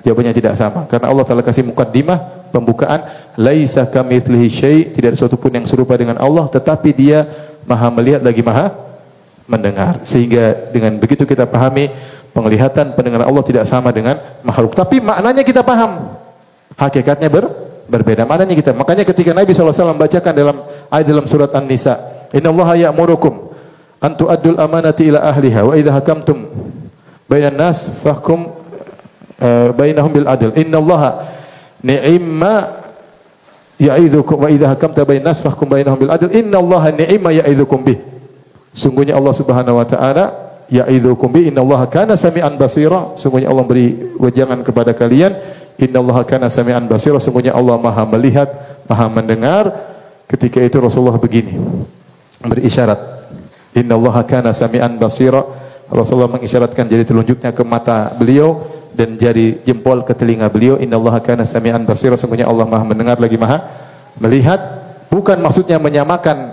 Jawabannya 0.00 0.32
tidak 0.32 0.56
sama. 0.56 0.88
Karena 0.88 1.12
Allah 1.12 1.24
telah 1.28 1.44
kasih 1.44 1.68
mukaddimah, 1.68 2.48
pembukaan, 2.48 3.04
laisa 3.36 3.84
kamitslihi 3.84 4.48
syai', 4.48 4.82
tidak 4.88 5.12
ada 5.12 5.16
sesuatu 5.20 5.36
pun 5.36 5.52
yang 5.52 5.68
serupa 5.68 5.92
dengan 6.00 6.16
Allah, 6.16 6.48
tetapi 6.48 6.96
Dia 6.96 7.28
Maha 7.68 7.92
melihat 7.92 8.24
lagi 8.24 8.40
Maha 8.40 8.72
mendengar. 9.44 10.00
Sehingga 10.08 10.72
dengan 10.72 10.96
begitu 10.96 11.28
kita 11.28 11.44
pahami 11.44 11.92
penglihatan 12.32 12.96
pendengaran 12.96 13.28
Allah 13.28 13.44
tidak 13.44 13.68
sama 13.68 13.92
dengan 13.92 14.16
makhluk. 14.40 14.72
Tapi 14.72 15.04
maknanya 15.04 15.44
kita 15.44 15.60
paham. 15.60 16.16
Hakikatnya 16.78 17.28
ber, 17.28 17.50
berbeda. 17.90 18.24
Maknanya 18.24 18.54
kita. 18.54 18.70
Makanya 18.72 19.04
ketika 19.04 19.34
Nabi 19.34 19.50
SAW 19.50 19.92
membacakan 19.92 20.32
dalam 20.32 20.56
ayat 20.88 21.04
dalam 21.04 21.26
surat 21.26 21.50
An-Nisa, 21.52 21.98
"Inna 22.30 22.54
Allah 22.54 22.88
ya'murukum 22.88 23.50
an 23.98 24.14
tu'addul 24.14 24.56
amanati 24.62 25.10
ila 25.10 25.26
ahliha 25.26 25.60
wa 25.66 25.74
idza 25.74 25.90
hakamtum 25.90 26.38
bainan 27.28 27.54
nas 27.54 27.92
fahkum 28.00 28.50
uh, 29.38 29.70
bainahum 29.76 30.10
bil 30.10 30.26
adl 30.26 30.50
innallaha 30.56 31.28
ni'ma 31.84 32.54
ya'idzukum 33.78 34.42
wa 34.42 34.48
idza 34.50 34.72
hakamta 34.72 35.04
bainan 35.04 35.30
nas 35.30 35.44
fahkum 35.44 35.68
bainahum 35.68 36.00
bil 36.00 36.10
adl 36.10 36.32
innallaha 36.32 36.90
ni'ma 36.96 37.30
ya'idzukum 37.44 37.84
bih 37.84 38.00
sungguhnya 38.74 39.14
Allah 39.14 39.34
Subhanahu 39.36 39.78
wa 39.78 39.86
taala 39.86 40.48
ya'idzukum 40.68 41.32
bi 41.32 41.48
innallaha 41.48 41.88
kana 41.88 42.14
sami'an 42.14 42.54
basira. 42.60 43.16
Sungguhnya 43.16 43.48
Allah 43.48 43.64
beri 43.64 44.14
wejangan 44.20 44.60
kepada 44.60 44.92
kalian, 44.92 45.32
innallaha 45.80 46.22
kana 46.28 46.52
sami'an 46.52 46.84
basira. 46.86 47.16
Sungguhnya 47.18 47.56
Allah 47.56 47.80
Maha 47.80 48.04
melihat, 48.04 48.48
Maha 48.86 49.08
mendengar. 49.08 49.72
Ketika 50.28 50.60
itu 50.60 50.76
Rasulullah 50.76 51.16
begini 51.16 51.56
beri 52.44 52.68
isyarat. 52.68 53.00
Innallaha 53.72 54.22
kana 54.28 54.52
sami'an 54.52 55.00
basira. 55.00 55.40
Rasulullah 55.88 56.28
mengisyaratkan 56.28 56.84
jari 56.84 57.04
telunjuknya 57.04 57.56
ke 57.56 57.64
mata 57.64 58.12
beliau 58.16 58.60
dan 58.92 59.16
jari 59.16 59.64
jempol 59.64 60.04
ke 60.04 60.12
telinga 60.12 60.52
beliau. 60.52 60.76
Innallaha 60.76 61.24
kana 61.24 61.48
sami'an 61.48 61.88
basira. 61.88 62.16
Sungguhnya 62.20 62.44
Allah 62.44 62.68
Maha 62.68 62.84
mendengar 62.84 63.16
lagi 63.16 63.40
Maha 63.40 63.64
melihat. 64.20 64.60
Bukan 65.08 65.40
maksudnya 65.40 65.80
menyamakan 65.80 66.52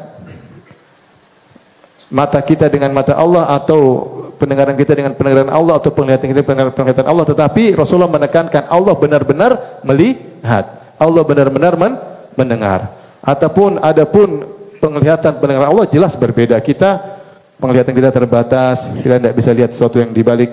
mata 2.07 2.39
kita 2.39 2.71
dengan 2.71 2.95
mata 2.95 3.17
Allah 3.19 3.51
atau 3.51 4.07
pendengaran 4.39 4.79
kita 4.79 4.95
dengan 4.95 5.11
pendengaran 5.11 5.51
Allah 5.51 5.75
atau 5.79 5.91
penglihatan 5.91 6.31
kita 6.31 6.39
dengan 6.43 6.71
penglihatan 6.71 7.07
Allah 7.07 7.25
tetapi 7.27 7.75
Rasulullah 7.75 8.11
menekankan 8.11 8.71
Allah 8.71 8.93
benar-benar 8.95 9.51
melihat 9.83 10.65
Allah 10.95 11.23
benar-benar 11.27 11.73
men 11.79 11.99
mendengar 12.35 12.91
ataupun 13.19 13.79
adapun 13.83 14.43
penglihatan 14.79 15.39
pendengaran 15.39 15.71
Allah 15.71 15.87
jelas 15.89 16.13
berbeda 16.19 16.59
kita 16.61 17.14
penglihatan 17.61 17.93
kita 17.95 18.09
terbatas 18.11 18.91
kita 18.99 19.15
tidak 19.21 19.33
bisa 19.35 19.49
lihat 19.55 19.71
sesuatu 19.71 19.97
yang 19.99 20.11
di 20.11 20.21
balik 20.21 20.51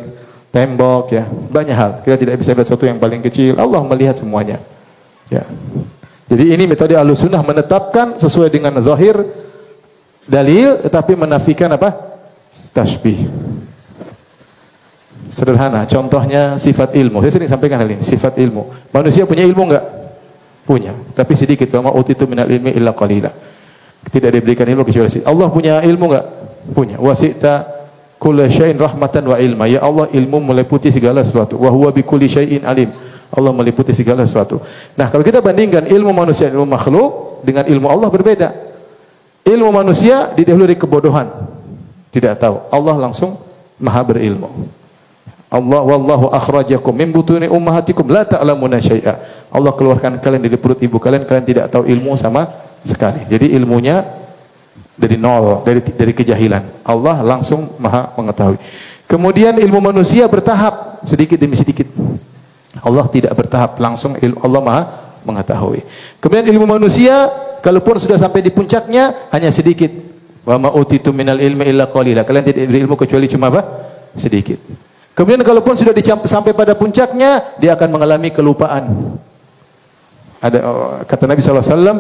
tembok 0.52 1.04
ya 1.10 1.24
banyak 1.28 1.76
hal 1.76 1.90
kita 2.04 2.16
tidak 2.16 2.36
bisa 2.38 2.50
lihat 2.54 2.66
sesuatu 2.66 2.84
yang 2.86 2.98
paling 3.02 3.20
kecil 3.24 3.58
Allah 3.58 3.80
melihat 3.84 4.16
semuanya 4.18 4.60
ya 5.32 5.42
jadi 6.32 6.56
ini 6.56 6.64
metode 6.64 6.96
alusunah 6.96 7.44
menetapkan 7.44 8.16
sesuai 8.16 8.48
dengan 8.48 8.72
zahir 8.80 9.20
dalil 10.24 10.80
tetapi 10.80 11.12
menafikan 11.12 11.68
apa? 11.76 11.92
Tasbih. 12.72 13.28
Sederhana, 15.28 15.84
contohnya 15.84 16.56
sifat 16.56 16.96
ilmu. 16.96 17.20
Saya 17.20 17.36
sering 17.36 17.50
sampaikan 17.52 17.84
hal 17.84 17.88
ini, 17.88 18.00
sifat 18.00 18.40
ilmu. 18.40 18.64
Manusia 18.96 19.28
punya 19.28 19.44
ilmu 19.44 19.62
enggak? 19.68 19.84
Punya, 20.64 20.96
tapi 21.12 21.36
sedikit. 21.36 21.68
Wa 21.68 21.92
utitu 21.92 22.24
minal 22.24 22.48
ilmi 22.48 22.72
illa 22.72 22.96
qalila. 22.96 23.28
Tidak 24.08 24.32
diberikan 24.32 24.64
ilmu 24.64 24.88
kecuali 24.88 25.12
sedikit. 25.12 25.28
Allah 25.28 25.52
punya 25.52 25.84
ilmu 25.84 26.04
enggak? 26.08 26.26
Punya. 26.70 27.02
Wasita 27.02 27.66
kulla 28.22 28.46
syai'in 28.46 28.78
rahmatan 28.78 29.26
wa 29.26 29.36
ilma. 29.42 29.66
Ya 29.66 29.82
Allah, 29.82 30.06
ilmu 30.14 30.38
meliputi 30.38 30.94
segala 30.94 31.26
sesuatu. 31.26 31.58
Wa 31.58 31.74
huwa 31.74 31.90
bi 31.90 32.06
kulli 32.06 32.30
syai'in 32.30 32.62
alim. 32.62 32.94
Allah 33.32 33.50
meliputi 33.50 33.90
segala 33.90 34.22
sesuatu. 34.22 34.62
Nah, 34.94 35.10
kalau 35.10 35.26
kita 35.26 35.42
bandingkan 35.42 35.88
ilmu 35.88 36.12
manusia 36.12 36.52
ilmu 36.52 36.68
makhluk 36.68 37.42
dengan 37.42 37.66
ilmu 37.66 37.88
Allah 37.88 38.08
berbeda. 38.12 38.48
Ilmu 39.42 39.74
manusia 39.74 40.30
didahului 40.36 40.78
kebodohan. 40.78 41.26
Tidak 42.12 42.38
tahu. 42.38 42.68
Allah 42.70 42.94
langsung 43.08 43.40
maha 43.80 44.04
berilmu. 44.06 44.52
Allah 45.52 45.84
wallahu 45.84 46.32
akhrajakum 46.32 46.96
min 46.96 47.12
butuni 47.12 47.44
ummahatikum 47.44 48.08
la 48.08 48.24
ta'lamuna 48.24 48.80
syai'a. 48.80 49.20
Allah 49.52 49.72
keluarkan 49.76 50.16
kalian 50.16 50.48
dari 50.48 50.56
perut 50.56 50.80
ibu 50.80 50.96
kalian 50.96 51.28
kalian 51.28 51.44
tidak 51.44 51.68
tahu 51.68 51.84
ilmu 51.84 52.16
sama 52.16 52.48
sekali. 52.84 53.28
Jadi 53.28 53.52
ilmunya 53.52 54.00
dari 54.96 55.16
nol, 55.16 55.64
dari 55.64 55.80
dari 55.82 56.12
kejahilan. 56.12 56.84
Allah 56.84 57.24
langsung 57.24 57.76
maha 57.80 58.12
mengetahui. 58.16 58.58
Kemudian 59.08 59.56
ilmu 59.60 59.80
manusia 59.80 60.24
bertahap 60.28 61.04
sedikit 61.04 61.36
demi 61.36 61.56
sedikit. 61.56 61.88
Allah 62.80 63.04
tidak 63.12 63.36
bertahap, 63.36 63.76
langsung 63.76 64.16
ilmu 64.16 64.38
Allah 64.40 64.60
maha 64.64 64.82
mengetahui. 65.28 65.84
Kemudian 66.18 66.48
ilmu 66.48 66.64
manusia 66.64 67.28
kalaupun 67.60 68.00
sudah 68.00 68.16
sampai 68.16 68.40
di 68.40 68.50
puncaknya 68.50 69.28
hanya 69.30 69.52
sedikit. 69.52 69.92
Wa 70.42 70.58
ma 70.58 70.74
utitu 70.74 71.14
minal 71.14 71.38
ilmi 71.38 71.68
illa 71.68 71.86
qalila. 71.86 72.26
Kalian 72.26 72.42
tidak 72.42 72.60
diberi 72.66 72.78
ilmu 72.82 72.96
kecuali 72.98 73.30
cuma 73.30 73.52
apa? 73.52 73.62
Sedikit. 74.18 74.58
Kemudian 75.12 75.44
kalaupun 75.44 75.76
sudah 75.76 75.92
sampai 76.24 76.56
pada 76.56 76.72
puncaknya, 76.72 77.60
dia 77.60 77.76
akan 77.76 77.88
mengalami 77.92 78.32
kelupaan. 78.32 79.12
Ada 80.42 80.58
oh, 80.64 81.04
kata 81.06 81.30
Nabi 81.30 81.38
sallallahu 81.44 81.62
alaihi 81.62 81.76
wasallam, 81.76 81.98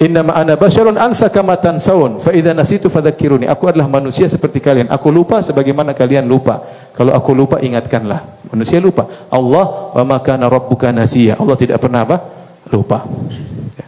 "Inna 0.00 0.24
ma 0.24 0.32
ana 0.40 0.56
basyarun 0.56 0.96
ansa 0.96 1.28
kama 1.28 1.60
tansawun, 1.60 2.24
fa 2.24 2.32
idza 2.32 2.56
nasitu 2.56 2.88
fadzakkiruni." 2.88 3.44
Aku 3.44 3.68
adalah 3.68 3.84
manusia 3.86 4.24
seperti 4.26 4.58
kalian. 4.58 4.88
Aku 4.88 5.12
lupa 5.12 5.44
sebagaimana 5.44 5.92
kalian 5.92 6.24
lupa. 6.24 6.64
Kalau 6.96 7.12
aku 7.12 7.36
lupa 7.36 7.60
ingatkanlah. 7.60 8.48
Manusia 8.48 8.80
lupa. 8.80 9.06
Allah 9.28 9.92
wa 9.92 10.02
ma 10.02 10.16
kana 10.24 10.48
rabbuka 10.48 10.88
nasiya. 10.90 11.36
Allah 11.36 11.56
tidak 11.60 11.78
pernah 11.78 12.02
apa? 12.08 12.16
Lupa. 12.72 13.04
Ya. 13.76 13.86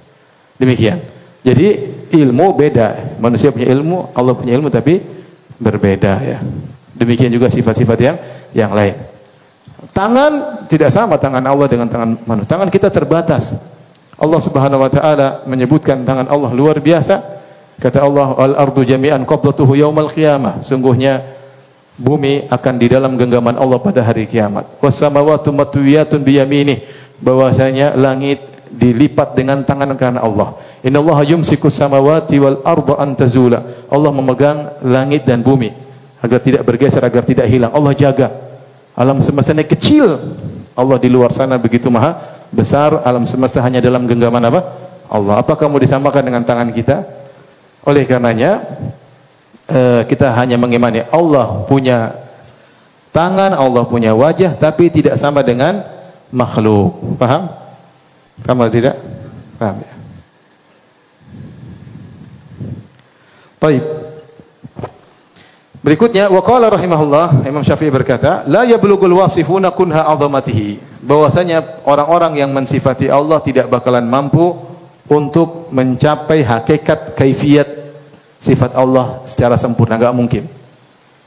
Demikian. 0.60 1.00
Jadi 1.42 1.66
ilmu 2.12 2.54
beda. 2.54 3.18
Manusia 3.18 3.50
punya 3.50 3.72
ilmu, 3.72 4.12
Allah 4.14 4.32
punya 4.36 4.52
ilmu 4.54 4.68
tapi 4.70 5.00
berbeda 5.58 6.12
ya. 6.22 6.38
Demikian 6.92 7.32
juga 7.32 7.50
sifat-sifat 7.50 7.98
yang 7.98 8.16
yang 8.52 8.70
lain. 8.70 8.94
Tangan 9.90 10.64
tidak 10.70 10.94
sama 10.94 11.18
tangan 11.18 11.42
Allah 11.42 11.66
dengan 11.66 11.90
tangan 11.90 12.14
manusia. 12.22 12.48
Tangan 12.48 12.68
kita 12.70 12.88
terbatas. 12.88 13.71
Allah 14.20 14.40
Subhanahu 14.40 14.84
wa 14.84 14.90
taala 14.92 15.40
menyebutkan 15.48 16.04
tangan 16.04 16.28
Allah 16.28 16.50
luar 16.52 16.76
biasa. 16.78 17.40
Kata 17.80 18.04
Allah, 18.04 18.36
"Al-ardu 18.36 18.84
jami'an 18.84 19.24
qabdatuhu 19.24 19.74
yaumal 19.74 20.12
qiyamah." 20.12 20.60
Sungguhnya 20.60 21.24
bumi 21.96 22.46
akan 22.46 22.74
di 22.78 22.86
dalam 22.92 23.16
genggaman 23.16 23.56
Allah 23.56 23.80
pada 23.80 24.04
hari 24.04 24.28
kiamat. 24.28 24.68
Was 24.78 25.00
samawati 25.00 25.50
matwiyatun 25.50 26.20
biyaminih. 26.22 26.84
Bahwasanya 27.22 27.94
langit 27.94 28.42
dilipat 28.72 29.38
dengan 29.38 29.62
tangan 29.62 29.94
kanan 29.94 30.18
Allah. 30.18 30.58
Innallaha 30.82 31.22
yumsikus 31.22 31.78
samawati 31.78 32.42
wal 32.42 32.58
arda 32.66 32.98
an 32.98 33.14
tazula. 33.14 33.62
Allah 33.86 34.10
memegang 34.10 34.82
langit 34.82 35.22
dan 35.22 35.44
bumi 35.44 35.70
agar 36.22 36.38
tidak 36.38 36.62
bergeser, 36.66 37.02
agar 37.02 37.22
tidak 37.26 37.46
hilang. 37.46 37.70
Allah 37.74 37.94
jaga. 37.94 38.30
Alam 38.94 39.18
semesta 39.22 39.54
ini 39.54 39.66
kecil. 39.66 40.06
Allah 40.72 40.96
di 40.96 41.08
luar 41.12 41.36
sana 41.36 41.60
begitu 41.60 41.92
maha 41.92 42.31
besar. 42.52 43.00
Alam 43.02 43.24
semesta 43.24 43.58
hanya 43.64 43.80
dalam 43.80 44.04
genggaman 44.04 44.44
apa? 44.44 44.60
Allah. 45.08 45.40
Apa 45.40 45.56
kamu 45.56 45.80
disamakan 45.82 46.22
dengan 46.22 46.42
tangan 46.44 46.68
kita? 46.70 47.02
Oleh 47.82 48.06
karenanya 48.06 48.62
eh, 49.66 50.06
kita 50.06 50.30
hanya 50.38 50.54
mengimani 50.60 51.02
Allah 51.10 51.66
punya 51.66 52.14
tangan, 53.10 53.56
Allah 53.56 53.82
punya 53.88 54.14
wajah, 54.14 54.54
tapi 54.54 54.92
tidak 54.92 55.18
sama 55.18 55.42
dengan 55.42 55.82
makhluk. 56.30 57.18
Paham? 57.18 57.50
Kamu 58.46 58.70
tidak? 58.70 58.96
Paham 59.58 59.76
ya? 59.82 59.92
Baik. 63.62 63.84
Berikutnya 65.82 66.30
waqala 66.30 66.70
rahimahullah 66.70 67.46
Imam 67.46 67.62
Syafi'i 67.66 67.90
berkata, 67.90 68.46
la 68.46 68.62
yablughul 68.62 69.18
wasifuna 69.18 69.74
kunha 69.74 70.06
'azamatihi. 70.06 70.91
Bahwasanya 71.02 71.82
orang-orang 71.82 72.38
yang 72.38 72.54
mensifati 72.54 73.10
Allah 73.10 73.42
tidak 73.42 73.66
bakalan 73.66 74.06
mampu 74.06 74.54
untuk 75.10 75.66
mencapai 75.74 76.46
hakikat 76.46 77.18
kaifiat 77.18 77.66
sifat 78.38 78.74
Allah 78.78 79.22
secara 79.26 79.58
sempurna, 79.58 79.98
enggak 79.98 80.14
mungkin. 80.14 80.46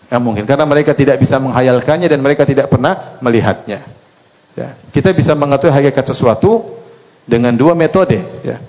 Enggak 0.07 0.21
mungkin 0.23 0.43
karena 0.47 0.63
mereka 0.63 0.91
tidak 0.95 1.19
bisa 1.19 1.39
menghayalkannya 1.43 2.07
dan 2.07 2.19
mereka 2.23 2.47
tidak 2.47 2.71
pernah 2.71 3.19
melihatnya. 3.19 3.83
Ya. 4.55 4.79
Kita 4.95 5.11
bisa 5.11 5.35
mengetahui 5.35 5.75
hakikat 5.75 6.07
sesuatu 6.07 6.79
dengan 7.27 7.51
dua 7.51 7.75
metode, 7.75 8.23
ya. 8.47 8.63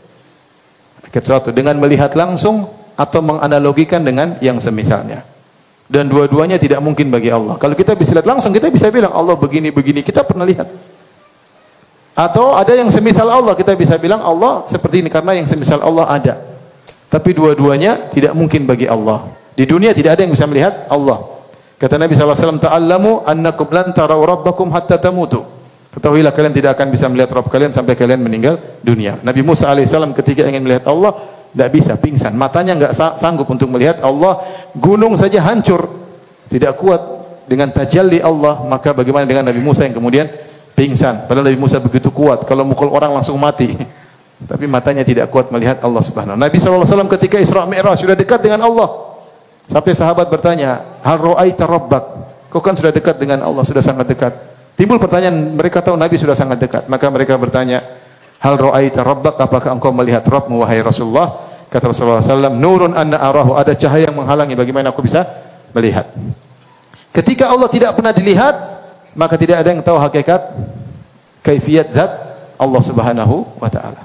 Hakikat 1.02 1.22
sesuatu 1.22 1.48
dengan 1.54 1.78
melihat 1.78 2.10
langsung 2.18 2.66
atau 2.98 3.22
menganalogikan 3.22 4.02
dengan 4.02 4.34
yang 4.42 4.58
semisalnya. 4.58 5.22
Dan 5.86 6.10
dua-duanya 6.10 6.58
tidak 6.58 6.82
mungkin 6.82 7.14
bagi 7.14 7.30
Allah. 7.30 7.54
Kalau 7.62 7.78
kita 7.78 7.94
bisa 7.94 8.10
lihat 8.10 8.26
langsung, 8.26 8.50
kita 8.50 8.74
bisa 8.74 8.90
bilang 8.90 9.14
Allah 9.14 9.38
begini-begini. 9.38 10.02
Kita 10.02 10.26
pernah 10.26 10.42
lihat. 10.42 10.66
Atau 12.16 12.56
ada 12.56 12.72
yang 12.72 12.88
semisal 12.88 13.28
Allah, 13.28 13.52
kita 13.52 13.76
bisa 13.76 14.00
bilang 14.00 14.24
Allah 14.24 14.64
seperti 14.64 15.04
ini 15.04 15.12
karena 15.12 15.36
yang 15.36 15.44
semisal 15.44 15.84
Allah 15.84 16.08
ada. 16.08 16.34
Tapi 17.12 17.36
dua-duanya 17.36 18.08
tidak 18.08 18.32
mungkin 18.32 18.64
bagi 18.64 18.88
Allah. 18.88 19.28
Di 19.52 19.68
dunia 19.68 19.92
tidak 19.92 20.16
ada 20.16 20.24
yang 20.24 20.32
bisa 20.32 20.48
melihat 20.48 20.88
Allah. 20.88 21.36
Kata 21.76 22.00
Nabi 22.00 22.16
SAW, 22.16 22.56
Ta'allamu 22.56 23.20
annakum 23.28 23.68
lan 23.68 23.92
tarau 23.92 24.24
rabbakum 24.24 24.72
hatta 24.72 24.96
tamutu. 24.96 25.44
Ketahuilah 25.92 26.32
kalian 26.32 26.52
tidak 26.56 26.76
akan 26.76 26.92
bisa 26.92 27.08
melihat 27.08 27.32
Rabb 27.36 27.48
kalian 27.48 27.72
sampai 27.72 27.96
kalian 27.96 28.20
meninggal 28.20 28.60
dunia. 28.84 29.16
Nabi 29.24 29.40
Musa 29.40 29.72
AS 29.72 29.92
ketika 30.16 30.44
ingin 30.44 30.60
melihat 30.60 30.88
Allah, 30.88 31.16
tidak 31.56 31.72
bisa, 31.72 31.96
pingsan. 31.96 32.36
Matanya 32.36 32.76
nggak 32.76 32.92
sanggup 33.16 33.48
untuk 33.48 33.72
melihat 33.72 34.04
Allah. 34.04 34.44
Gunung 34.76 35.16
saja 35.16 35.40
hancur. 35.40 35.88
Tidak 36.52 36.76
kuat 36.76 37.00
dengan 37.48 37.72
tajalli 37.72 38.20
Allah. 38.20 38.60
Maka 38.68 38.92
bagaimana 38.92 39.24
dengan 39.24 39.48
Nabi 39.48 39.60
Musa 39.64 39.88
yang 39.88 39.96
kemudian 39.96 40.28
pingsan. 40.76 41.24
Padahal 41.24 41.48
Nabi 41.48 41.58
Musa 41.58 41.80
begitu 41.80 42.12
kuat. 42.12 42.44
Kalau 42.44 42.68
mukul 42.68 42.92
orang 42.92 43.10
langsung 43.16 43.40
mati. 43.40 43.72
Tapi 44.50 44.68
matanya 44.68 45.00
tidak 45.00 45.32
kuat 45.32 45.48
melihat 45.48 45.80
Allah 45.80 46.04
subhanahu 46.04 46.36
Nabi 46.36 46.60
SAW 46.60 46.84
ketika 47.16 47.40
Isra 47.40 47.64
Mi'raj 47.64 47.96
sudah 47.96 48.12
dekat 48.12 48.44
dengan 48.44 48.68
Allah. 48.68 49.16
Sampai 49.66 49.96
sahabat 49.96 50.28
bertanya, 50.28 51.00
Hal 51.00 51.16
ro'aita 51.18 51.64
rabbak? 51.64 52.04
Kau 52.52 52.60
kan 52.62 52.76
sudah 52.76 52.92
dekat 52.94 53.16
dengan 53.18 53.42
Allah, 53.42 53.64
sudah 53.64 53.82
sangat 53.82 54.06
dekat. 54.06 54.30
Timbul 54.76 55.00
pertanyaan, 55.00 55.56
mereka 55.56 55.80
tahu 55.80 55.96
Nabi 55.96 56.20
sudah 56.20 56.36
sangat 56.36 56.60
dekat. 56.60 56.86
Maka 56.86 57.08
mereka 57.10 57.34
bertanya, 57.40 57.80
Hal 58.38 58.60
ro'aita 58.60 59.00
rabbak? 59.02 59.40
Apakah 59.40 59.72
engkau 59.74 59.90
melihat 59.90 60.22
Rabbmu 60.22 60.62
wahai 60.62 60.84
Rasulullah? 60.84 61.32
Kata 61.66 61.90
Rasulullah 61.90 62.22
SAW, 62.22 62.52
Nurun 62.52 62.92
anna 62.92 63.18
arahu. 63.18 63.56
Ada 63.56 63.74
cahaya 63.74 64.12
yang 64.12 64.20
menghalangi. 64.20 64.54
Bagaimana 64.54 64.92
aku 64.92 65.02
bisa 65.02 65.24
melihat? 65.72 66.06
Ketika 67.10 67.48
Allah 67.48 67.66
tidak 67.72 67.96
pernah 67.96 68.12
dilihat, 68.12 68.75
maka 69.16 69.34
tidak 69.40 69.64
ada 69.64 69.72
yang 69.72 69.80
tahu 69.80 69.96
hakikat 69.96 70.40
kaifiat 71.40 71.88
zat 71.90 72.12
Allah 72.60 72.82
Subhanahu 72.84 73.48
wa 73.56 73.68
taala. 73.72 73.98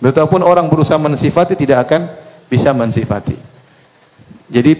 Betapapun 0.00 0.40
orang 0.40 0.66
berusaha 0.72 0.96
mensifati 0.96 1.52
tidak 1.52 1.84
akan 1.86 2.08
bisa 2.48 2.72
mensifati. 2.72 3.36
Jadi 4.48 4.72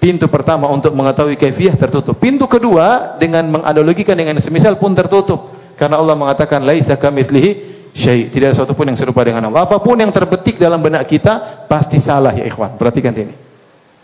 pintu 0.00 0.26
pertama 0.32 0.64
untuk 0.72 0.96
mengetahui 0.96 1.36
kaifiah 1.36 1.76
tertutup. 1.76 2.16
Pintu 2.16 2.48
kedua 2.48 3.18
dengan 3.20 3.44
menganalogikan 3.60 4.16
dengan 4.16 4.40
semisal 4.40 4.80
pun 4.80 4.96
tertutup. 4.96 5.52
Karena 5.76 6.00
Allah 6.00 6.16
mengatakan 6.16 6.64
laisa 6.64 6.96
kamitslihi 6.96 7.50
syai. 7.92 8.32
Tidak 8.32 8.48
ada 8.48 8.54
sesuatu 8.56 8.72
pun 8.72 8.88
yang 8.88 8.96
serupa 8.96 9.20
dengan 9.20 9.48
Allah. 9.52 9.68
Apa 9.68 9.76
pun 9.82 10.00
yang 10.00 10.08
terbetik 10.08 10.56
dalam 10.56 10.80
benak 10.80 11.04
kita 11.04 11.66
pasti 11.68 12.00
salah 12.00 12.32
ya 12.32 12.48
ikhwan. 12.48 12.80
Perhatikan 12.80 13.12
sini. 13.12 13.34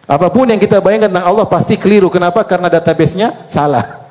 Apa 0.07 0.31
pun 0.31 0.47
yang 0.47 0.61
kita 0.61 0.85
bayangkan 0.85 1.11
tentang 1.11 1.27
Allah 1.27 1.47
pasti 1.49 1.81
keliru. 1.81 2.13
Kenapa? 2.13 2.45
Karena 2.45 2.69
database-nya 2.69 3.49
salah. 3.49 4.07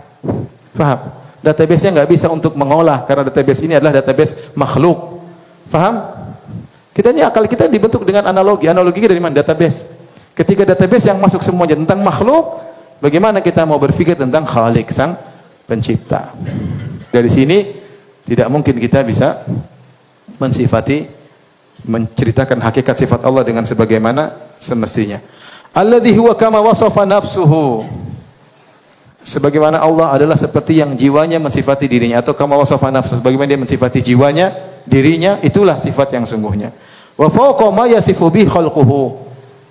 Paham? 0.76 1.00
Database-nya 1.40 2.02
nggak 2.02 2.10
bisa 2.10 2.28
untuk 2.28 2.58
mengolah 2.58 3.06
karena 3.06 3.30
database 3.30 3.64
ini 3.64 3.78
adalah 3.78 4.02
database 4.02 4.54
makhluk. 4.58 5.24
Paham? 5.70 5.96
Kita 6.96 7.12
ini 7.12 7.22
akal 7.22 7.46
kita 7.46 7.68
dibentuk 7.68 8.08
dengan 8.08 8.28
analogi. 8.32 8.68
Analogi 8.68 9.04
dari 9.04 9.20
mana? 9.20 9.40
Database. 9.40 9.88
Ketika 10.36 10.68
database 10.68 11.08
yang 11.08 11.20
masuk 11.20 11.40
semuanya 11.40 11.80
tentang 11.80 12.04
makhluk, 12.04 12.60
bagaimana 13.00 13.40
kita 13.40 13.64
mau 13.64 13.80
berpikir 13.80 14.20
tentang 14.20 14.44
Khalik 14.44 14.92
sang 14.92 15.16
pencipta? 15.64 16.36
Dari 17.12 17.30
sini 17.32 17.58
tidak 18.28 18.48
mungkin 18.52 18.76
kita 18.82 19.06
bisa 19.06 19.46
mensifati 20.42 21.08
menceritakan 21.86 22.60
hakikat 22.66 22.96
sifat 23.06 23.22
Allah 23.22 23.46
dengan 23.46 23.64
sebagaimana 23.64 24.34
semestinya. 24.58 25.22
Alladhi 25.76 26.16
huwa 26.18 26.34
kama 26.34 26.60
wasafa 26.64 27.06
nafsuhu. 27.06 27.86
Sebagaimana 29.26 29.82
Allah 29.82 30.14
adalah 30.14 30.38
seperti 30.38 30.78
yang 30.86 30.94
jiwanya 30.94 31.42
mensifati 31.42 31.90
dirinya 31.90 32.22
atau 32.22 32.38
kama 32.38 32.54
wasafa 32.62 32.94
nafsuhu 32.94 33.26
sebagaimana 33.26 33.50
dia 33.50 33.58
mensifati 33.58 34.06
jiwanya, 34.06 34.54
dirinya 34.86 35.42
itulah 35.42 35.82
sifat 35.82 36.14
yang 36.14 36.30
sungguhnya. 36.30 36.70
Wa 37.18 37.34
fawqa 37.34 37.74
ma 37.74 37.90
yasifu 37.90 38.30
bi 38.30 38.46
khalquhu 38.46 39.18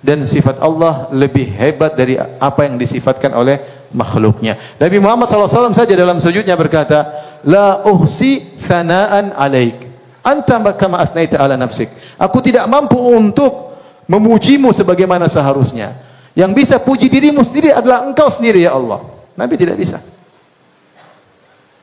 dan 0.03 0.27
sifat 0.27 0.59
Allah 0.59 1.07
lebih 1.15 1.47
hebat 1.55 1.95
dari 1.95 2.19
apa 2.19 2.67
yang 2.67 2.75
disifatkan 2.75 3.31
oleh 3.31 3.87
makhluknya. 3.95 4.59
Nabi 4.75 4.99
Muhammad 4.99 5.31
SAW 5.31 5.71
saja 5.71 5.95
dalam 5.95 6.19
sujudnya 6.19 6.59
berkata, 6.59 7.07
La 7.47 7.79
uhsi 7.87 8.43
thanaan 8.59 9.31
alaik. 9.39 9.87
Anta 10.19 10.59
kama 10.75 10.99
asnaita 10.99 11.39
ala 11.39 11.55
nafsik. 11.55 11.87
Aku 12.19 12.43
tidak 12.43 12.67
mampu 12.67 12.99
untuk 12.99 13.77
memujimu 14.11 14.75
sebagaimana 14.75 15.31
seharusnya. 15.31 15.95
Yang 16.35 16.51
bisa 16.59 16.75
puji 16.75 17.07
dirimu 17.07 17.39
sendiri 17.39 17.71
adalah 17.71 18.03
engkau 18.03 18.27
sendiri 18.27 18.67
ya 18.67 18.75
Allah. 18.75 19.14
Nabi 19.35 19.53
tidak 19.59 19.75
bisa. 19.75 19.99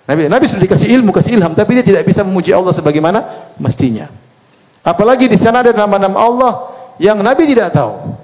Nabi, 0.03 0.27
Nabi 0.27 0.45
sudah 0.51 0.63
dikasih 0.67 0.91
ilmu, 0.99 1.15
kasih 1.15 1.39
ilham, 1.39 1.55
tapi 1.55 1.79
dia 1.79 1.87
tidak 1.87 2.03
bisa 2.03 2.27
memuji 2.27 2.51
Allah 2.51 2.75
sebagaimana 2.75 3.23
mestinya. 3.55 4.11
Apalagi 4.83 5.31
di 5.31 5.39
sana 5.39 5.63
ada 5.63 5.71
nama-nama 5.71 6.19
Allah 6.19 6.53
yang 6.99 7.23
Nabi 7.23 7.47
tidak 7.47 7.71
tahu. 7.71 8.19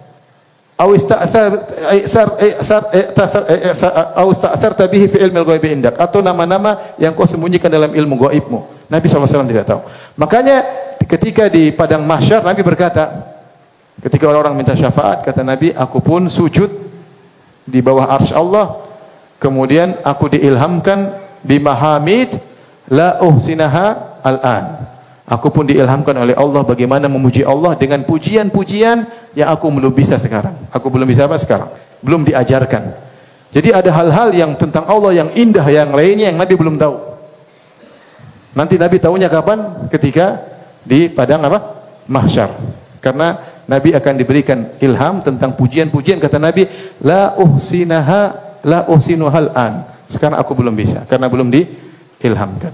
Al-ghaib 5.19 5.65
indak 5.67 5.95
atau 5.99 6.23
nama-nama 6.23 6.79
yang 6.99 7.15
kau 7.15 7.27
sembunyikan 7.27 7.71
dalam 7.71 7.91
ilmu 7.95 8.15
gaibmu. 8.27 8.63
Nabi 8.87 9.07
SAW 9.11 9.27
tidak 9.47 9.67
tahu. 9.67 9.83
Makanya 10.15 10.63
ketika 11.03 11.51
di 11.51 11.75
padang 11.75 12.07
mahsyar 12.07 12.47
Nabi 12.47 12.63
berkata, 12.63 13.27
ketika 13.99 14.31
orang-orang 14.31 14.55
minta 14.55 14.79
syafaat, 14.79 15.27
kata 15.27 15.43
Nabi, 15.43 15.75
aku 15.75 15.99
pun 15.99 16.31
sujud 16.31 16.71
di 17.67 17.83
bawah 17.83 18.07
arsy 18.15 18.35
Allah, 18.39 18.88
kemudian 19.39 19.99
aku 20.03 20.31
diilhamkan 20.35 21.15
bimahamid 21.43 22.35
la 22.91 23.23
uhsinaha 23.23 24.19
al-an. 24.23 24.65
Aku 25.29 25.53
pun 25.53 25.69
diilhamkan 25.69 26.17
oleh 26.17 26.33
Allah 26.33 26.65
bagaimana 26.65 27.05
memuji 27.05 27.45
Allah 27.45 27.77
dengan 27.77 28.01
pujian-pujian 28.01 29.05
yang 29.37 29.49
aku 29.53 29.69
belum 29.69 29.93
bisa 29.93 30.17
sekarang. 30.17 30.57
Aku 30.73 30.89
belum 30.89 31.05
bisa 31.05 31.29
apa 31.29 31.37
sekarang? 31.37 31.69
Belum 32.01 32.25
diajarkan. 32.25 32.97
Jadi 33.53 33.69
ada 33.69 33.93
hal-hal 33.93 34.33
yang 34.33 34.57
tentang 34.57 34.89
Allah 34.89 35.25
yang 35.25 35.29
indah 35.37 35.65
yang 35.69 35.93
lainnya 35.93 36.33
yang 36.33 36.41
Nabi 36.41 36.57
belum 36.57 36.81
tahu. 36.81 36.97
Nanti 38.57 38.81
Nabi 38.81 38.97
tahunya 38.97 39.29
kapan? 39.29 39.89
Ketika 39.93 40.41
di 40.81 41.13
padang 41.13 41.45
apa? 41.45 41.77
Mahsyar. 42.09 42.49
Karena 43.05 43.37
Nabi 43.69 43.93
akan 43.93 44.15
diberikan 44.17 44.59
ilham 44.81 45.21
tentang 45.21 45.53
pujian-pujian 45.53 46.17
kata 46.17 46.41
Nabi, 46.41 46.65
la 47.05 47.37
uhsinaha 47.37 48.48
la 48.65 48.89
uhsinuhal 48.89 49.53
an. 49.55 49.87
Sekarang 50.09 50.41
aku 50.41 50.57
belum 50.57 50.73
bisa 50.73 51.05
karena 51.05 51.29
belum 51.29 51.53
diilhamkan. 51.53 52.73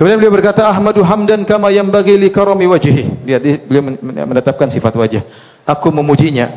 Kemudian 0.00 0.16
beliau 0.16 0.32
berkata 0.32 0.64
Ahmadu 0.64 1.04
hamdan 1.04 1.44
kama 1.44 1.68
yang 1.68 1.92
bagi 1.92 2.16
li 2.16 2.32
karami 2.32 2.64
wajhi. 2.64 3.04
Dia 3.20 3.36
beliau 3.36 3.92
menetapkan 4.00 4.72
sifat 4.72 4.96
wajah. 4.96 5.20
Aku 5.68 5.92
memujinya 5.92 6.48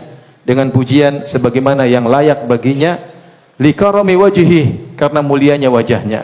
dengan 0.47 0.71
pujian 0.71 1.27
sebagaimana 1.27 1.83
yang 1.83 2.07
layak 2.07 2.47
baginya 2.47 2.95
li 3.59 3.75
karami 3.75 4.15
wajhi 4.15 4.95
karena 4.95 5.19
mulianya 5.19 5.67
wajahnya. 5.67 6.23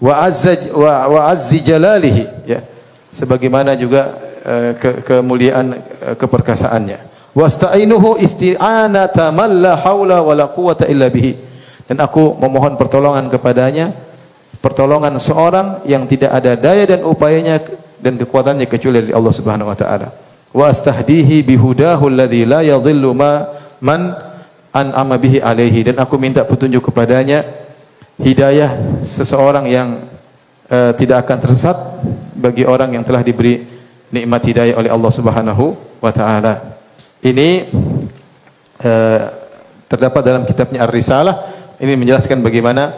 Wa 0.00 0.24
azza 0.24 0.56
wa, 0.72 1.04
wa 1.04 1.20
azzi 1.28 1.60
jalalihi 1.60 2.48
ya. 2.48 2.64
Sebagaimana 3.12 3.76
juga 3.76 4.08
uh, 4.40 4.72
ke, 4.80 5.04
kemuliaan 5.04 5.76
uh, 5.76 6.16
keperkasaannya. 6.16 7.13
Wasta'inuhu 7.34 8.22
isti'anata 8.22 9.34
man 9.34 9.50
la 9.58 9.74
haula 9.82 10.22
wala 10.22 10.48
quwata 10.54 10.86
illa 10.86 11.10
bihi. 11.10 11.34
Dan 11.84 12.00
aku 12.00 12.38
memohon 12.38 12.78
pertolongan 12.78 13.28
kepadanya 13.28 13.92
pertolongan 14.64 15.20
seorang 15.20 15.84
yang 15.84 16.08
tidak 16.08 16.32
ada 16.32 16.56
daya 16.56 16.88
dan 16.88 17.04
upayanya 17.04 17.60
dan 18.00 18.16
kekuatannya 18.16 18.64
kecuali 18.64 19.04
dari 19.04 19.12
Allah 19.12 19.34
Subhanahu 19.36 19.68
wa 19.68 19.76
taala. 19.76 20.08
Wa 20.56 20.72
bihudahu 20.72 22.08
alladhi 22.08 22.48
la 22.48 22.64
yadhillu 22.64 23.12
ma 23.12 23.44
man 23.84 24.16
an'ama 24.72 25.20
bihi 25.20 25.44
alaihi 25.44 25.92
dan 25.92 26.00
aku 26.00 26.16
minta 26.16 26.40
petunjuk 26.48 26.88
kepadanya 26.88 27.44
hidayah 28.16 29.04
seseorang 29.04 29.68
yang 29.68 30.00
uh, 30.72 30.96
tidak 30.96 31.28
akan 31.28 31.38
tersesat 31.44 31.76
bagi 32.32 32.64
orang 32.64 32.96
yang 32.96 33.04
telah 33.04 33.20
diberi 33.20 33.68
nikmat 34.08 34.40
hidayah 34.48 34.80
oleh 34.80 34.88
Allah 34.88 35.12
Subhanahu 35.12 35.76
wa 36.00 36.12
taala. 36.14 36.73
Ini 37.24 37.48
uh, 38.84 39.20
terdapat 39.88 40.20
dalam 40.20 40.42
kitabnya 40.44 40.84
Ar-Risalah 40.84 41.36
ini 41.80 41.96
menjelaskan 41.96 42.44
bagaimana 42.44 42.92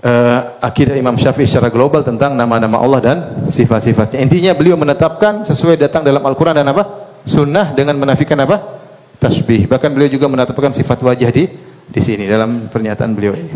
uh, 0.00 0.40
akidah 0.64 0.96
Imam 0.96 1.12
Syafi'i 1.20 1.44
secara 1.44 1.68
global 1.68 2.00
tentang 2.00 2.32
nama-nama 2.32 2.80
Allah 2.80 3.00
dan 3.04 3.18
sifat-sifatnya. 3.52 4.24
Intinya 4.24 4.56
beliau 4.56 4.80
menetapkan 4.80 5.44
sesuai 5.44 5.76
datang 5.76 6.08
dalam 6.08 6.24
Al-Quran 6.24 6.56
dan 6.56 6.72
apa? 6.72 7.12
Sunnah 7.28 7.76
dengan 7.76 8.00
menafikan 8.00 8.40
apa? 8.40 8.80
Tasbih. 9.20 9.68
Bahkan 9.68 9.90
beliau 9.92 10.08
juga 10.08 10.24
menetapkan 10.30 10.72
sifat 10.72 10.96
wajah 11.04 11.28
di 11.28 11.44
di 11.88 12.00
sini 12.00 12.24
dalam 12.24 12.72
pernyataan 12.72 13.12
beliau 13.12 13.36
ini. 13.36 13.52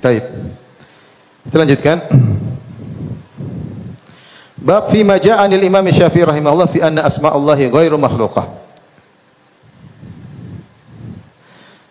Taib. 0.00 0.24
Kita 1.44 1.56
lanjutkan. 1.60 1.96
Bab 4.66 4.90
fi 4.90 5.06
ma 5.06 5.14
ja'a 5.14 5.46
Imam 5.46 5.86
Syafi'i 5.86 6.26
rahimahullah 6.26 6.66
fi 6.66 6.82
anna 6.82 7.06
asma'allahi 7.06 7.70
ghairu 7.70 7.94
makhluqah. 8.02 8.66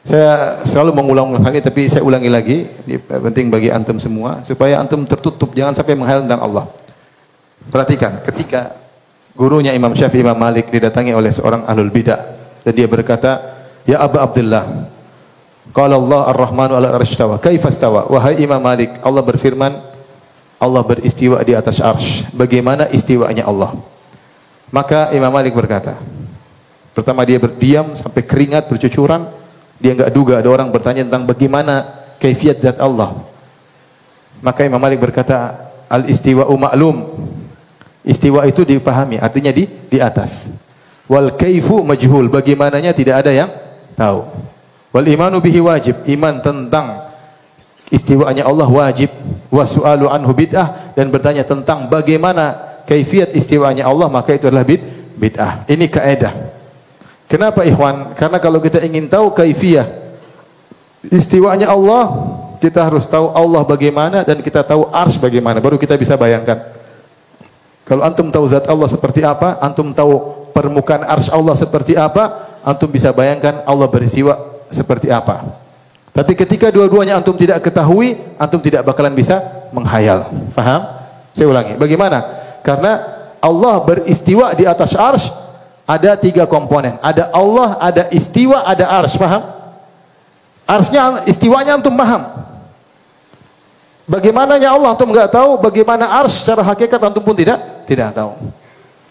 Saya 0.04 0.60
selalu 0.68 0.92
mengulang-ulang 1.00 1.40
hal 1.40 1.56
ini 1.56 1.64
tapi 1.64 1.88
saya 1.88 2.04
ulangi 2.04 2.28
lagi, 2.28 2.68
penting 3.08 3.48
bagi 3.48 3.72
antum 3.72 3.96
semua 3.96 4.44
supaya 4.44 4.76
antum 4.76 5.08
tertutup 5.08 5.56
jangan 5.56 5.72
sampai 5.72 5.96
menghayal 5.96 6.28
tentang 6.28 6.44
Allah. 6.44 6.68
Perhatikan, 7.72 8.20
ketika 8.28 8.76
gurunya 9.40 9.72
Imam 9.72 9.96
Syafi'i 9.96 10.22
Imam 10.22 10.36
Malik 10.36 10.68
didatangi 10.68 11.16
oleh 11.16 11.32
seorang 11.32 11.64
ahlul 11.64 11.90
bidah 11.90 12.22
dan 12.68 12.76
dia 12.76 12.92
berkata, 12.92 13.56
"Ya 13.88 14.04
Abu 14.04 14.20
Abdullah, 14.20 14.92
qala 15.72 15.96
Allah 15.96 16.22
Ar-Rahmanu 16.28 16.76
'ala 16.76 16.92
arsy 16.92 17.16
Kaifa 17.16 17.72
istawa?" 17.72 18.12
Wahai 18.12 18.36
Imam 18.44 18.60
Malik, 18.60 19.00
Allah 19.00 19.24
berfirman, 19.24 19.95
Allah 20.60 20.82
beristiwa 20.84 21.42
di 21.44 21.54
atas 21.54 21.84
arsy. 21.84 22.26
Bagaimana 22.32 22.88
istiwanya 22.90 23.46
Allah? 23.46 23.76
Maka 24.72 25.12
Imam 25.12 25.32
Malik 25.32 25.54
berkata, 25.54 26.00
pertama 26.96 27.24
dia 27.28 27.38
berdiam 27.38 27.94
sampai 27.94 28.24
keringat 28.24 28.68
bercucuran, 28.72 29.28
dia 29.78 29.92
enggak 29.94 30.12
duga 30.12 30.40
ada 30.40 30.50
orang 30.50 30.72
bertanya 30.72 31.04
tentang 31.06 31.28
bagaimana 31.28 31.86
kaifiat 32.18 32.60
zat 32.64 32.78
Allah. 32.80 33.14
Maka 34.40 34.68
Imam 34.68 34.80
Malik 34.80 35.00
berkata, 35.00 35.72
al-istiwa'u 35.90 36.54
ma'lum. 36.56 36.98
Istiwa 38.06 38.46
itu 38.46 38.62
dipahami, 38.62 39.18
artinya 39.18 39.50
di 39.50 39.66
di 39.66 39.98
atas. 39.98 40.54
Wal 41.10 41.34
kaifu 41.34 41.82
majhul, 41.82 42.30
bagaimananya 42.30 42.94
tidak 42.94 43.26
ada 43.26 43.34
yang 43.34 43.50
tahu. 43.98 44.30
Wal 44.94 45.08
imanu 45.10 45.42
bihi 45.42 45.58
wajib, 45.58 46.06
iman 46.06 46.38
tentang 46.38 47.10
istiwanya 47.90 48.46
Allah 48.46 48.70
wajib. 48.70 49.10
Wa 49.56 49.64
su'alu 49.64 50.12
anhu 50.12 50.36
bid'ah 50.36 50.92
dan 50.92 51.08
bertanya 51.08 51.48
tentang 51.48 51.88
bagaimana 51.88 52.76
kaifiat 52.84 53.32
istiwanya 53.32 53.88
Allah 53.88 54.12
maka 54.12 54.36
itu 54.36 54.52
adalah 54.52 54.68
bid 54.68 54.84
bid'ah. 55.16 55.64
Ini 55.72 55.88
kaidah. 55.88 56.34
Kenapa 57.26 57.64
ikhwan? 57.64 58.14
Karena 58.20 58.38
kalau 58.38 58.60
kita 58.60 58.84
ingin 58.84 59.08
tahu 59.08 59.34
kaifiyah 59.34 59.88
istiwanya 61.10 61.74
Allah, 61.74 62.12
kita 62.62 62.86
harus 62.86 63.10
tahu 63.10 63.34
Allah 63.34 63.66
bagaimana 63.66 64.22
dan 64.22 64.42
kita 64.46 64.62
tahu 64.62 64.90
ars 64.94 65.18
bagaimana, 65.18 65.58
baru 65.58 65.82
kita 65.82 65.98
bisa 65.98 66.14
bayangkan. 66.20 66.62
Kalau 67.86 68.02
antum 68.02 68.30
tahu 68.34 68.46
zat 68.50 68.66
Allah 68.66 68.90
seperti 68.90 69.22
apa, 69.22 69.62
antum 69.62 69.94
tahu 69.94 70.14
permukaan 70.54 71.06
ars 71.06 71.30
Allah 71.30 71.54
seperti 71.58 71.94
apa, 71.98 72.58
antum 72.66 72.90
bisa 72.90 73.14
bayangkan 73.14 73.62
Allah 73.66 73.90
beristiwa 73.90 74.38
seperti 74.70 75.10
apa. 75.14 75.65
Tapi 76.16 76.32
ketika 76.32 76.72
dua-duanya 76.72 77.20
antum 77.20 77.36
tidak 77.36 77.60
ketahui, 77.60 78.16
antum 78.40 78.64
tidak 78.64 78.88
bakalan 78.88 79.12
bisa 79.12 79.44
menghayal. 79.76 80.32
Faham? 80.56 80.88
Saya 81.36 81.52
ulangi. 81.52 81.76
Bagaimana? 81.76 82.24
Karena 82.64 83.04
Allah 83.44 83.84
beristiwa 83.84 84.56
di 84.56 84.64
atas 84.64 84.96
ars 84.96 85.28
ada 85.84 86.16
tiga 86.16 86.48
komponen. 86.48 86.96
Ada 87.04 87.36
Allah, 87.36 87.76
ada 87.84 88.04
istiwa, 88.16 88.64
ada 88.64 88.88
ars. 88.88 89.20
Faham? 89.20 89.44
Arsnya, 90.64 91.28
istiwanya 91.28 91.76
antum 91.76 91.94
paham. 92.00 92.24
Bagaimananya 94.08 94.72
Allah 94.72 94.96
antum 94.96 95.12
enggak 95.12 95.36
tahu, 95.36 95.60
bagaimana 95.60 96.16
ars 96.16 96.42
secara 96.42 96.64
hakikat 96.64 96.98
antum 96.98 97.22
pun 97.22 97.36
tidak 97.36 97.60
tidak 97.84 98.16
tahu. 98.16 98.40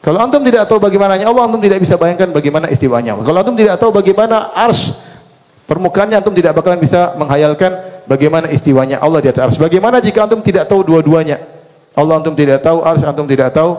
Kalau 0.01 0.25
antum 0.25 0.41
tidak 0.41 0.65
tahu 0.65 0.81
bagaimananya 0.81 1.29
Allah, 1.29 1.45
antum 1.45 1.61
tidak 1.61 1.85
bisa 1.85 2.01
bayangkan 2.01 2.33
bagaimana 2.33 2.73
istiwanya. 2.73 3.13
Kalau 3.21 3.39
antum 3.45 3.61
tidak 3.61 3.77
tahu 3.77 3.93
bagaimana 3.93 4.57
ars 4.57 5.04
permukaannya, 5.65 6.21
antum 6.21 6.35
tidak 6.37 6.57
bakalan 6.57 6.81
bisa 6.81 7.17
menghayalkan 7.17 7.95
bagaimana 8.09 8.49
istiwanya 8.53 9.01
Allah 9.01 9.21
di 9.21 9.29
atas 9.29 9.43
ars. 9.43 9.57
Bagaimana 9.57 10.01
jika 10.01 10.25
antum 10.25 10.41
tidak 10.45 10.69
tahu 10.69 10.85
dua-duanya? 10.85 11.41
Allah 11.95 12.15
antum 12.19 12.35
tidak 12.35 12.61
tahu, 12.61 12.83
ars 12.83 13.03
antum 13.07 13.27
tidak 13.27 13.55
tahu, 13.55 13.79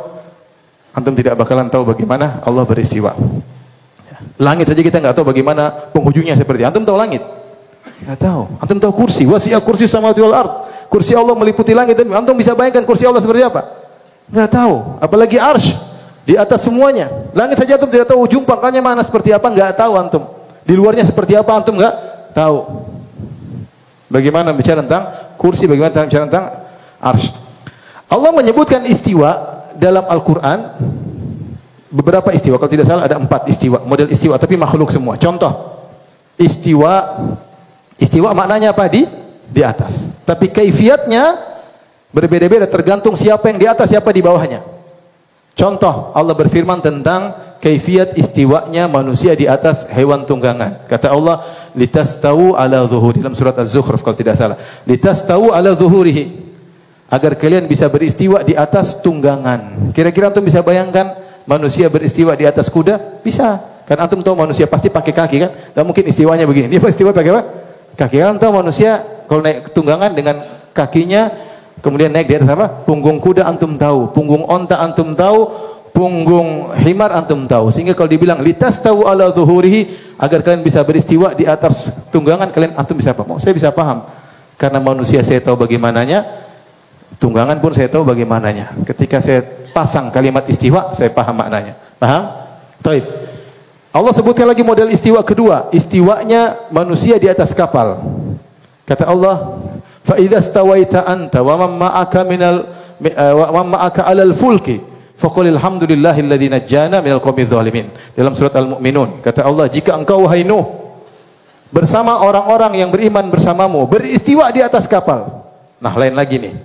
antum 0.95 1.13
tidak 1.13 1.35
bakalan 1.35 1.67
tahu 1.67 1.83
bagaimana 1.83 2.39
Allah 2.41 2.63
beristiwa. 2.63 3.11
Langit 4.39 4.67
saja 4.67 4.81
kita 4.83 4.99
enggak 4.99 5.15
tahu 5.15 5.31
bagaimana 5.31 5.91
penghujungnya 5.95 6.35
seperti. 6.35 6.67
Antum 6.67 6.83
tahu 6.83 6.99
langit? 6.99 7.23
Enggak 8.03 8.19
tahu. 8.19 8.41
Antum 8.59 8.77
tahu 8.79 8.93
kursi, 9.05 9.23
wasi'a 9.23 9.59
kursi 9.63 9.87
samawati 9.87 10.19
wal 10.23 10.35
ard. 10.35 10.51
Kursi 10.91 11.15
Allah 11.15 11.35
meliputi 11.35 11.71
langit 11.71 11.95
dan 11.99 12.11
antum 12.11 12.35
bisa 12.35 12.51
bayangkan 12.55 12.83
kursi 12.83 13.07
Allah 13.07 13.23
seperti 13.23 13.43
apa? 13.47 13.63
Enggak 14.27 14.49
tahu. 14.51 14.75
Apalagi 14.99 15.39
arsy 15.39 15.75
di 16.27 16.35
atas 16.35 16.67
semuanya. 16.67 17.07
Langit 17.31 17.59
saja 17.59 17.79
antum 17.79 17.87
tidak 17.87 18.11
tahu 18.11 18.27
ujung 18.27 18.43
pangkalnya 18.43 18.83
mana 18.83 19.03
seperti 19.03 19.31
apa, 19.31 19.47
enggak 19.47 19.71
tahu 19.75 19.93
antum. 19.95 20.23
Di 20.65 20.73
luarnya 20.73 21.05
seperti 21.05 21.37
apa 21.37 21.53
antum 21.53 21.77
enggak 21.77 21.93
tahu. 22.33 22.57
Bagaimana 24.09 24.49
bicara 24.51 24.81
tentang 24.81 25.13
kursi, 25.37 25.69
bagaimana 25.69 26.09
bicara 26.09 26.25
tentang 26.25 26.45
arsy. 26.97 27.29
Allah 28.09 28.31
menyebutkan 28.33 28.85
istiwa 28.85 29.61
dalam 29.77 30.05
Al-Qur'an 30.09 30.77
beberapa 31.93 32.33
istiwa. 32.33 32.57
Kalau 32.57 32.71
tidak 32.73 32.85
salah 32.89 33.05
ada 33.05 33.17
empat 33.21 33.45
istiwa, 33.45 33.85
model 33.85 34.09
istiwa 34.09 34.41
tapi 34.41 34.57
makhluk 34.57 34.89
semua. 34.89 35.17
Contoh, 35.21 35.53
istiwa 36.37 37.21
istiwa 38.01 38.33
maknanya 38.33 38.73
apa 38.73 38.89
di 38.89 39.05
di 39.49 39.61
atas. 39.61 40.09
Tapi 40.25 40.49
kaifiatnya 40.49 41.37
berbeda-beda 42.09 42.65
tergantung 42.65 43.13
siapa 43.13 43.53
yang 43.53 43.59
di 43.61 43.67
atas, 43.69 43.93
siapa 43.93 44.09
di 44.09 44.25
bawahnya. 44.25 44.65
Contoh, 45.55 46.11
Allah 46.11 46.35
berfirman 46.35 46.83
tentang 46.83 47.31
kaifiat 47.65 48.13
istiwanya 48.13 48.85
manusia 48.85 49.33
di 49.33 49.49
atas 49.49 49.89
hewan 49.89 50.21
tunggangan. 50.29 50.85
Kata 50.85 51.09
Allah, 51.09 51.41
litastawu 51.73 52.53
ala 52.53 52.85
zuhuri 52.85 53.25
dalam 53.25 53.33
surat 53.33 53.57
Az-Zukhruf 53.57 54.05
kalau 54.05 54.13
tidak 54.13 54.37
salah. 54.37 54.53
Litastawu 54.85 55.49
ala 55.49 55.73
zuhurihi 55.73 56.45
agar 57.09 57.33
kalian 57.33 57.65
bisa 57.65 57.89
beristiwa 57.89 58.45
di 58.45 58.53
atas 58.53 59.01
tunggangan. 59.01 59.89
Kira-kira 59.97 60.29
antum 60.29 60.45
bisa 60.45 60.61
bayangkan 60.61 61.17
manusia 61.49 61.89
beristiwa 61.89 62.37
di 62.37 62.45
atas 62.45 62.69
kuda? 62.69 63.25
Bisa. 63.25 63.57
Kan 63.89 63.97
antum 63.97 64.21
tahu 64.21 64.37
manusia 64.37 64.69
pasti 64.69 64.93
pakai 64.93 65.13
kaki 65.17 65.37
kan? 65.41 65.49
Tidak 65.49 65.85
mungkin 65.89 66.05
istiwanya 66.05 66.45
begini. 66.45 66.69
Dia 66.69 66.77
istiwa 66.85 67.17
pakai 67.17 67.33
apa? 67.33 67.43
Kaki. 67.97 68.21
Kan 68.21 68.37
tahu 68.37 68.61
manusia 68.61 69.01
kalau 69.25 69.41
naik 69.41 69.73
tunggangan 69.73 70.13
dengan 70.13 70.45
kakinya 70.69 71.33
kemudian 71.81 72.13
naik 72.13 72.29
di 72.29 72.37
atas 72.37 72.49
apa? 72.53 72.85
Punggung 72.85 73.17
kuda 73.17 73.41
antum 73.49 73.73
tahu, 73.73 74.13
punggung 74.13 74.45
onta 74.45 74.81
antum 74.81 75.17
tahu, 75.17 75.49
punggung 75.95 76.75
himar 76.75 77.15
antum 77.15 77.47
tahu. 77.47 77.71
Sehingga 77.71 77.95
kalau 77.95 78.11
dibilang 78.11 78.43
litas 78.43 78.83
tahu 78.83 79.07
ala 79.07 79.31
zuhurihi 79.31 79.95
agar 80.19 80.43
kalian 80.43 80.59
bisa 80.59 80.83
beristiwa 80.83 81.31
di 81.31 81.47
atas 81.47 81.87
tunggangan 82.11 82.51
kalian 82.51 82.75
antum 82.75 82.99
bisa 82.99 83.15
paham. 83.15 83.39
Saya 83.39 83.55
bisa 83.55 83.71
paham. 83.71 84.03
Karena 84.59 84.83
manusia 84.83 85.23
saya 85.23 85.39
tahu 85.39 85.55
bagaimananya, 85.55 86.27
tunggangan 87.15 87.63
pun 87.63 87.71
saya 87.71 87.87
tahu 87.87 88.03
bagaimananya. 88.03 88.75
Ketika 88.83 89.23
saya 89.23 89.39
pasang 89.71 90.11
kalimat 90.11 90.43
istiwa, 90.51 90.91
saya 90.91 91.07
paham 91.15 91.39
maknanya. 91.39 91.79
Paham? 91.95 92.43
Taib. 92.83 93.03
Allah 93.95 94.11
sebutkan 94.11 94.43
lagi 94.43 94.59
model 94.59 94.91
istiwa 94.91 95.23
kedua, 95.23 95.71
istiwanya 95.71 96.67
manusia 96.67 97.15
di 97.15 97.31
atas 97.31 97.55
kapal. 97.55 98.03
Kata 98.83 99.07
Allah, 99.07 99.63
"Fa 100.03 100.19
idza 100.19 100.43
stawaita 100.43 101.07
anta 101.07 101.39
wa 101.39 101.55
man 101.55 101.71
ma'aka 101.79 102.27
minal 102.27 102.67
wa 103.15 103.47
man 103.63 103.79
ma'aka 103.79 104.03
'alal 104.03 104.35
fulki 104.35 104.94
faqul 105.15 105.47
alhamdulillahilladzi 105.49 106.47
najjana 106.51 106.99
minal 107.01 107.23
qaumidz 107.23 107.51
zalimin." 107.51 107.91
Dalam 108.15 108.35
surat 108.35 108.55
Al-Mu'minun, 108.55 109.19
kata 109.23 109.43
Allah, 109.43 109.67
"Jika 109.67 109.95
engkau 109.95 110.27
wahai 110.27 110.43
Nuh 110.47 110.63
bersama 111.73 112.23
orang-orang 112.23 112.79
yang 112.79 112.89
beriman 112.93 113.27
bersamamu 113.27 113.83
beristiwa 113.89 114.47
di 114.51 114.63
atas 114.63 114.87
kapal." 114.87 115.45
Nah, 115.79 115.93
lain 115.93 116.15
lagi 116.15 116.39
nih. 116.39 116.55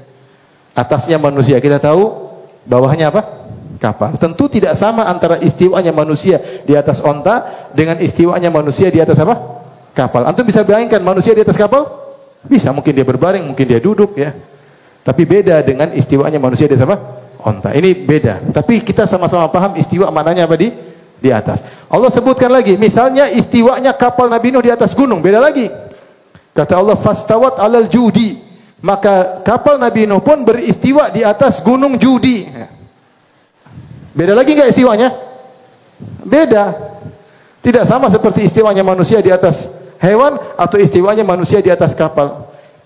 Atasnya 0.72 1.18
manusia 1.18 1.58
kita 1.58 1.82
tahu, 1.82 2.30
bawahnya 2.64 3.10
apa? 3.10 3.26
Kapal. 3.80 4.14
Tentu 4.20 4.46
tidak 4.46 4.76
sama 4.76 5.08
antara 5.08 5.40
istiwanya 5.40 5.90
manusia 5.90 6.38
di 6.62 6.76
atas 6.76 7.00
onta 7.00 7.48
dengan 7.72 7.98
istiwanya 7.98 8.52
manusia 8.52 8.92
di 8.92 9.00
atas 9.00 9.18
apa? 9.18 9.34
Kapal. 9.96 10.28
Antum 10.28 10.46
bisa 10.46 10.62
bayangkan 10.62 11.00
manusia 11.02 11.34
di 11.34 11.42
atas 11.42 11.58
kapal? 11.58 11.88
Bisa, 12.46 12.72
mungkin 12.72 12.92
dia 12.96 13.04
berbaring, 13.04 13.44
mungkin 13.44 13.66
dia 13.66 13.80
duduk 13.82 14.16
ya. 14.16 14.32
Tapi 15.00 15.24
beda 15.24 15.60
dengan 15.64 15.92
istiwanya 15.96 16.36
manusia 16.36 16.68
di 16.68 16.76
atas 16.76 16.86
apa? 16.86 16.96
Onta. 17.44 17.72
Ini 17.72 17.94
beda. 17.94 18.52
Tapi 18.52 18.84
kita 18.84 19.04
sama-sama 19.08 19.48
paham 19.48 19.76
istiwa 19.78 20.08
maknanya 20.12 20.44
apa 20.44 20.56
di 20.56 20.68
di 21.20 21.28
atas. 21.28 21.64
Allah 21.88 22.08
sebutkan 22.08 22.48
lagi, 22.48 22.80
misalnya 22.80 23.28
istiwanya 23.28 23.92
kapal 23.92 24.32
Nabi 24.32 24.52
Nuh 24.52 24.64
di 24.64 24.72
atas 24.72 24.96
gunung, 24.96 25.20
beda 25.20 25.40
lagi. 25.42 25.68
Kata 26.56 26.80
Allah, 26.80 26.96
"Fastawat 26.96 27.60
'alal 27.60 27.88
judi." 27.88 28.50
Maka 28.80 29.44
kapal 29.44 29.76
Nabi 29.76 30.08
Nuh 30.08 30.24
pun 30.24 30.40
beristiwa 30.40 31.12
di 31.12 31.20
atas 31.20 31.60
gunung 31.60 32.00
Judi. 32.00 32.48
Beda 34.16 34.32
lagi 34.32 34.56
enggak 34.56 34.72
istiwanya? 34.72 35.12
Beda. 36.24 36.72
Tidak 37.60 37.84
sama 37.84 38.08
seperti 38.08 38.48
istiwanya 38.48 38.80
manusia 38.80 39.20
di 39.20 39.28
atas 39.28 39.68
hewan 40.00 40.40
atau 40.56 40.80
istiwanya 40.80 41.20
manusia 41.20 41.60
di 41.60 41.68
atas 41.68 41.92
kapal. 41.92 42.39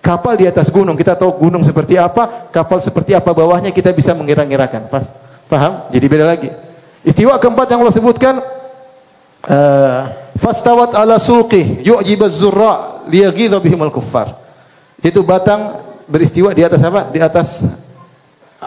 Kapal 0.04 0.36
di 0.36 0.44
atas 0.44 0.68
gunung, 0.68 1.00
kita 1.00 1.16
tahu 1.16 1.48
gunung 1.48 1.64
seperti 1.64 1.96
apa, 1.96 2.52
kapal 2.52 2.76
seperti 2.76 3.16
apa 3.16 3.32
bawahnya 3.32 3.72
kita 3.72 3.88
bisa 3.96 4.12
mengira-ngirakan. 4.12 4.92
Pas, 4.92 5.08
paham? 5.48 5.88
Jadi 5.88 6.04
beda 6.12 6.28
lagi. 6.28 6.52
Istiwa 7.00 7.40
keempat 7.40 7.72
yang 7.72 7.80
Allah 7.80 7.96
sebutkan 7.96 8.36
uh, 9.48 10.00
fastawat 10.36 10.92
ala 10.92 11.16
sulqi 11.16 11.80
yu'jibaz 11.80 12.36
zurra 12.36 13.00
liyaghidha 13.08 13.56
bihimul 13.64 13.88
kuffar. 13.88 14.36
Itu 15.00 15.24
batang 15.24 15.80
beristiwa 16.04 16.52
di 16.52 16.60
atas 16.60 16.84
apa? 16.84 17.08
Di 17.08 17.24
atas 17.24 17.64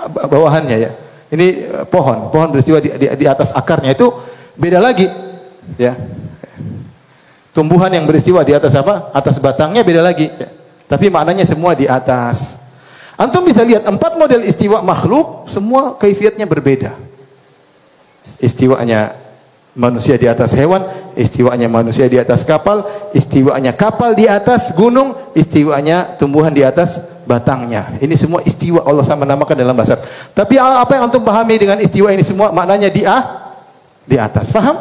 bawahannya 0.09 0.77
ya. 0.81 0.91
Ini 1.29 1.47
uh, 1.69 1.85
pohon, 1.85 2.33
pohon 2.33 2.49
beristiwa 2.49 2.81
di, 2.81 2.97
di, 2.97 3.13
di 3.13 3.25
atas 3.29 3.53
akarnya 3.53 3.93
itu 3.93 4.09
beda 4.57 4.81
lagi, 4.81 5.05
ya. 5.77 5.93
Tumbuhan 7.53 7.93
yang 7.93 8.09
beristiwa 8.09 8.41
di 8.41 8.57
atas 8.57 8.73
apa? 8.73 9.13
Atas 9.13 9.37
batangnya 9.37 9.85
beda 9.85 10.01
lagi. 10.01 10.33
Ya. 10.33 10.56
Tapi 10.87 11.11
maknanya 11.11 11.43
semua 11.43 11.75
di 11.75 11.83
atas. 11.83 12.55
Antum 13.19 13.43
bisa 13.43 13.61
lihat 13.67 13.83
empat 13.83 14.15
model 14.15 14.45
istiwa 14.47 14.79
makhluk 14.79 15.51
semua 15.51 15.99
kaifiatnya 15.99 16.47
berbeda. 16.47 16.95
Istiwanya 18.39 19.11
manusia 19.77 20.15
di 20.15 20.25
atas 20.25 20.55
hewan, 20.55 20.81
istiwanya 21.13 21.67
manusia 21.69 22.09
di 22.09 22.17
atas 22.17 22.41
kapal, 22.47 22.87
istiwanya 23.11 23.75
kapal 23.75 24.17
di 24.17 24.25
atas 24.25 24.71
gunung, 24.73 25.13
istiwanya 25.35 26.17
tumbuhan 26.17 26.53
di 26.53 26.65
atas 26.65 27.03
batangnya. 27.27 27.99
Ini 27.99 28.15
semua 28.15 28.39
istiwa 28.47 28.81
Allah 28.87 29.03
sama 29.03 29.27
namakan 29.27 29.57
dalam 29.59 29.75
bahasa. 29.75 29.99
Tapi 30.31 30.55
apa 30.57 30.87
yang 30.95 31.11
antum 31.11 31.21
pahami 31.21 31.59
dengan 31.59 31.77
istiwa 31.83 32.09
ini 32.15 32.23
semua 32.23 32.55
maknanya 32.55 32.87
di 32.87 33.03
ah 33.03 33.53
di 34.07 34.15
atas. 34.15 34.49
Paham? 34.55 34.77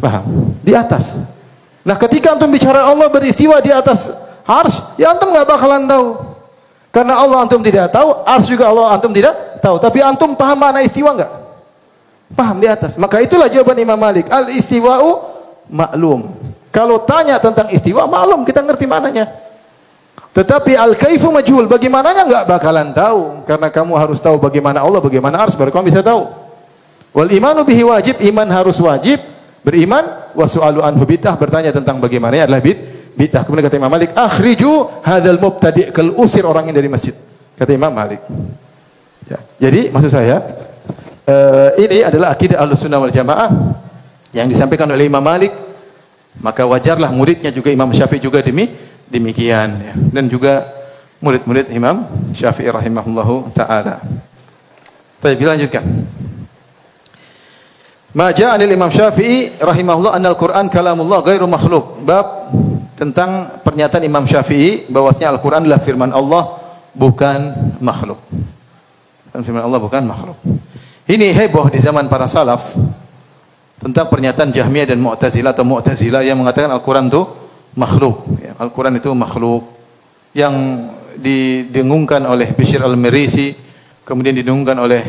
Paham? 0.00 0.24
Di 0.64 0.72
atas. 0.72 1.20
Nah, 1.82 1.98
ketika 1.98 2.38
antum 2.38 2.48
bicara 2.48 2.86
Allah 2.86 3.10
beristiwa 3.10 3.58
di 3.58 3.74
atas 3.74 4.14
ars, 4.46 4.94
ya 4.98 5.14
antum 5.14 5.30
nggak 5.30 5.46
bakalan 5.46 5.86
tahu. 5.86 6.18
Karena 6.92 7.16
Allah 7.16 7.48
antum 7.48 7.60
tidak 7.64 7.88
tahu, 7.88 8.22
ars 8.26 8.46
juga 8.46 8.68
Allah 8.68 8.92
antum 8.92 9.12
tidak 9.14 9.32
tahu. 9.64 9.80
Tapi 9.80 9.98
antum 10.04 10.36
paham 10.36 10.60
makna 10.60 10.84
istiwa 10.84 11.16
enggak? 11.16 11.32
Paham 12.36 12.56
di 12.60 12.68
atas. 12.68 13.00
Maka 13.00 13.24
itulah 13.24 13.48
jawaban 13.48 13.76
Imam 13.80 13.96
Malik. 13.96 14.28
Al 14.28 14.52
istiwa'u 14.52 15.10
maklum. 15.72 16.32
Kalau 16.72 17.00
tanya 17.04 17.40
tentang 17.40 17.68
istiwa, 17.72 18.04
maklum 18.04 18.44
kita 18.44 18.60
ngerti 18.60 18.84
maknanya. 18.84 19.28
Tetapi 20.32 20.76
al 20.76 20.96
kaifu 20.96 21.28
majhul, 21.28 21.68
bagaimananya 21.68 22.24
enggak 22.24 22.44
bakalan 22.48 22.88
tahu 22.96 23.44
karena 23.44 23.68
kamu 23.68 23.92
harus 24.00 24.20
tahu 24.20 24.40
bagaimana 24.40 24.80
Allah, 24.80 25.00
bagaimana 25.00 25.44
ars 25.44 25.56
baru 25.56 25.72
kamu 25.72 25.92
bisa 25.92 26.00
tahu. 26.00 26.28
Wal 27.12 27.28
imanu 27.28 27.64
bihi 27.68 27.84
wajib, 27.84 28.16
iman 28.20 28.48
harus 28.48 28.80
wajib 28.80 29.20
Beriman 29.62 30.34
wa 30.34 30.42
su'alu 30.42 30.82
anhu 30.82 31.06
bid'ah 31.06 31.38
bertanya 31.38 31.70
tentang 31.70 32.02
bagaimana 32.02 32.34
adalah 32.34 32.58
bid 32.58 32.91
bid'ah. 33.16 33.42
Kemudian 33.44 33.64
kata 33.68 33.76
Imam 33.78 33.92
Malik, 33.92 34.10
"Akhriju 34.16 35.02
hadzal 35.04 35.38
mubtadi' 35.38 35.92
kal 35.92 36.12
usir 36.16 36.44
orang 36.44 36.68
ini 36.68 36.74
dari 36.76 36.88
masjid." 36.88 37.14
Kata 37.56 37.70
Imam 37.72 37.92
Malik. 37.92 38.20
Ya. 39.28 39.38
Jadi 39.68 39.92
maksud 39.92 40.10
saya 40.10 40.42
eh, 41.28 41.70
ini 41.78 42.02
adalah 42.02 42.34
akidah 42.34 42.58
Ahlussunnah 42.58 42.98
wal 42.98 43.14
Jamaah 43.14 43.50
yang 44.34 44.50
disampaikan 44.50 44.90
oleh 44.90 45.06
Imam 45.06 45.22
Malik 45.22 45.52
maka 46.40 46.64
wajarlah 46.64 47.12
muridnya 47.12 47.52
juga 47.52 47.68
Imam 47.68 47.92
Syafi'i 47.92 48.22
juga 48.22 48.40
demi 48.40 48.72
demikian 49.12 49.68
ya. 49.78 49.94
dan 49.94 50.24
juga 50.26 50.64
murid-murid 51.20 51.68
Imam 51.70 52.08
Syafi'i 52.32 52.72
rahimahullahu 52.72 53.52
taala. 53.52 54.00
Baik, 55.22 55.38
kita 55.38 55.54
lanjutkan. 55.54 55.84
Ma 58.12 58.34
ja'a 58.34 58.58
anil 58.58 58.72
Imam 58.74 58.90
Syafi'i 58.90 59.54
rahimahullah 59.60 60.18
anna 60.18 60.34
al-Qur'an 60.34 60.66
kalamullah 60.66 61.22
ghairu 61.22 61.46
makhluk. 61.46 62.02
Bab 62.02 62.50
tentang 62.96 63.60
pernyataan 63.64 64.04
Imam 64.04 64.24
Syafi'i 64.28 64.88
bahwasanya 64.88 65.34
Al-Qur'an 65.34 65.64
adalah 65.64 65.80
firman 65.80 66.10
Allah 66.12 66.60
bukan 66.92 67.72
makhluk. 67.80 68.20
Firman 69.32 69.64
Allah 69.64 69.80
bukan 69.80 70.04
makhluk. 70.04 70.36
Ini 71.08 71.32
heboh 71.32 71.72
di 71.72 71.80
zaman 71.80 72.06
para 72.06 72.28
salaf 72.28 72.76
tentang 73.80 74.06
pernyataan 74.06 74.54
Jahmiyah 74.54 74.94
dan 74.94 75.02
Mu'tazilah 75.02 75.50
atau 75.50 75.66
Mu'tazilah 75.66 76.22
yang 76.22 76.38
mengatakan 76.38 76.70
Al-Qur'an 76.70 77.10
itu 77.10 77.26
makhluk. 77.74 78.28
Ya, 78.38 78.52
Al-Qur'an 78.60 78.94
itu 78.94 79.10
makhluk 79.16 79.66
yang 80.36 80.54
didengungkan 81.18 82.24
oleh 82.24 82.54
Bishr 82.54 82.80
al-Mirisi, 82.80 83.52
kemudian 84.06 84.32
didengungkan 84.36 84.78
oleh 84.78 85.02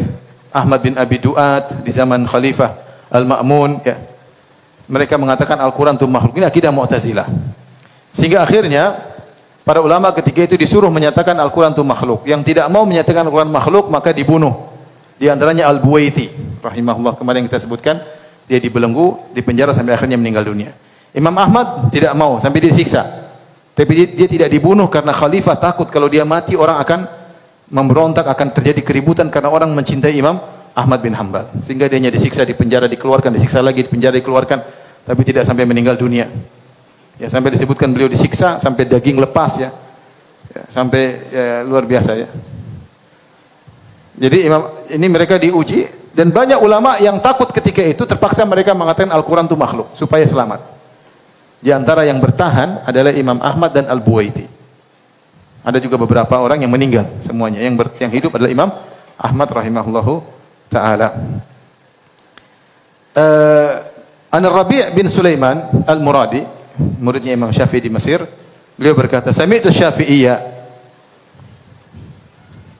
Ahmad 0.52 0.82
bin 0.82 0.98
Abi 0.98 1.18
Duat 1.20 1.84
di 1.86 1.92
zaman 1.94 2.26
Khalifah 2.26 2.72
Al-Ma'mun 3.14 3.72
ya. 3.86 3.98
Mereka 4.84 5.16
mengatakan 5.16 5.62
Al-Quran 5.64 5.96
itu 5.96 6.06
makhluk. 6.10 6.36
Ini 6.36 6.46
akidah 6.50 6.72
Mu'tazilah. 6.74 7.28
Sehingga 8.14 8.45
akhirnya 8.45 8.93
para 9.66 9.82
ulama 9.82 10.14
ketika 10.14 10.45
itu 10.45 10.55
disuruh 10.55 10.93
menyatakan 10.93 11.34
Al-Quran 11.36 11.74
itu 11.74 11.84
makhluk. 11.84 12.24
Yang 12.30 12.53
tidak 12.53 12.70
mau 12.70 12.86
menyatakan 12.86 13.26
Al-Quran 13.26 13.49
makhluk 13.49 13.89
maka 13.89 14.14
dibunuh. 14.14 14.70
Di 15.18 15.28
antaranya 15.28 15.68
Al-Buwaiti 15.68 16.30
rahimahullah 16.61 17.18
kemarin 17.18 17.43
kita 17.49 17.57
sebutkan 17.57 17.99
dia 18.45 18.61
dibelenggu, 18.61 19.34
dipenjara 19.34 19.74
sampai 19.74 19.97
akhirnya 19.97 20.16
meninggal 20.22 20.45
dunia. 20.45 20.72
Imam 21.14 21.34
Ahmad 21.34 21.89
tidak 21.89 22.14
mau 22.14 22.38
sampai 22.38 22.61
disiksa. 22.70 23.26
Tapi 23.74 23.91
dia, 23.97 24.07
dia 24.14 24.28
tidak 24.30 24.49
dibunuh 24.53 24.86
karena 24.86 25.09
khalifah 25.09 25.57
takut 25.57 25.89
kalau 25.89 26.05
dia 26.05 26.22
mati 26.22 26.53
orang 26.53 26.78
akan 26.78 26.99
memberontak 27.74 28.30
akan 28.30 28.53
terjadi 28.53 28.86
keributan 28.86 29.34
karena 29.34 29.49
orang 29.49 29.74
mencintai 29.74 30.14
Imam 30.14 30.38
Ahmad 30.78 31.01
bin 31.01 31.18
Hambal. 31.18 31.49
Sehingga 31.66 31.89
dia 31.89 31.97
disiksa 32.14 32.45
di 32.45 32.53
penjara 32.53 32.86
dikeluarkan, 32.86 33.34
disiksa 33.34 33.66
lagi 33.66 33.86
di 33.86 33.89
penjara 33.89 34.14
dikeluarkan, 34.18 34.59
tapi 35.05 35.22
tidak 35.26 35.45
sampai 35.45 35.66
meninggal 35.66 35.97
dunia. 35.97 36.30
Ya 37.22 37.30
sampai 37.30 37.53
disebutkan 37.53 37.93
beliau 37.93 38.09
disiksa 38.09 38.57
sampai 38.57 38.89
daging 38.89 39.22
lepas 39.22 39.61
ya. 39.61 39.70
ya 40.53 40.64
sampai 40.70 41.03
ya, 41.30 41.45
luar 41.61 41.86
biasa 41.86 42.11
ya. 42.18 42.28
Jadi 44.14 44.45
imam 44.45 44.61
ini 44.93 45.07
mereka 45.09 45.41
diuji 45.41 45.89
dan 46.14 46.30
banyak 46.30 46.61
ulama 46.61 47.01
yang 47.01 47.18
takut 47.18 47.49
ketika 47.49 47.82
itu 47.82 48.05
terpaksa 48.05 48.45
mereka 48.45 48.78
mengatakan 48.78 49.09
Al-Qur'an 49.09 49.49
itu 49.49 49.57
makhluk 49.57 49.89
supaya 49.97 50.22
selamat. 50.22 50.61
Di 51.64 51.74
antara 51.74 52.05
yang 52.05 52.22
bertahan 52.22 52.86
adalah 52.86 53.09
Imam 53.16 53.41
Ahmad 53.41 53.74
dan 53.74 53.89
Al-Buwaiti. 53.89 54.45
Ada 55.64 55.80
juga 55.80 55.95
beberapa 55.95 56.36
orang 56.38 56.59
yang 56.59 56.70
meninggal 56.70 57.07
semuanya. 57.24 57.64
Yang 57.64 57.76
ber, 57.80 57.88
yang 57.97 58.11
hidup 58.11 58.36
adalah 58.36 58.51
Imam 58.51 58.70
Ahmad 59.16 59.47
rahimahullahu 59.47 60.14
taala. 60.68 61.16
Uh, 63.16 63.72
An 64.34 64.43
Rabi' 64.43 64.91
bin 64.91 65.07
Sulaiman 65.07 65.86
Al-Muradi, 65.88 66.43
muridnya 66.78 67.34
Imam 67.34 67.51
Syafi'i 67.53 67.86
di 67.86 67.91
Mesir, 67.91 68.24
beliau 68.78 68.97
berkata, 68.97 69.30
"Sami'tu 69.30 69.69
Syafi'iyya." 69.69 70.36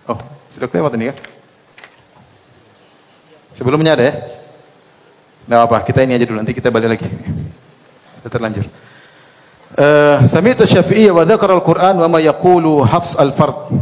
Oh, 0.10 0.20
sudah 0.50 0.68
kelewat 0.68 0.94
ini 0.98 1.14
kan? 1.14 1.18
Sebelumnya 3.54 3.94
ada 3.94 4.04
ya? 4.10 4.14
Tidak 5.44 5.60
apa, 5.60 5.78
kita 5.86 6.02
ini 6.08 6.18
aja 6.18 6.26
dulu, 6.26 6.42
nanti 6.42 6.56
kita 6.56 6.74
balik 6.74 6.98
lagi. 6.98 7.08
Kita 8.20 8.28
terlanjur. 8.32 8.66
Uh, 9.74 10.22
Sami'tu 10.26 10.66
Syafi'iyya 10.66 11.14
wa 11.14 11.26
dzakara 11.26 11.54
al-Qur'an 11.58 11.98
wa 11.98 12.08
ma 12.08 12.20
yaqulu 12.22 12.82
Hafs 12.86 13.18
al-Fard. 13.18 13.74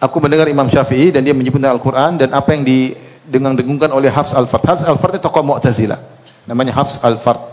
Aku 0.00 0.16
mendengar 0.16 0.48
Imam 0.48 0.64
Syafi'i 0.64 1.12
dan 1.12 1.20
dia 1.20 1.36
menyebutkan 1.36 1.68
Al-Qur'an 1.76 2.16
dan 2.16 2.32
apa 2.32 2.56
yang 2.56 2.64
didengung-dengungkan 2.64 3.92
oleh 3.92 4.08
Hafs 4.08 4.32
al-Fard. 4.32 4.64
Hafs 4.64 4.84
al-Fard 4.88 5.20
itu 5.20 5.28
tokoh 5.28 5.44
Mu'tazilah. 5.44 6.00
Namanya 6.48 6.72
Hafs 6.72 7.04
al-Fard. 7.04 7.49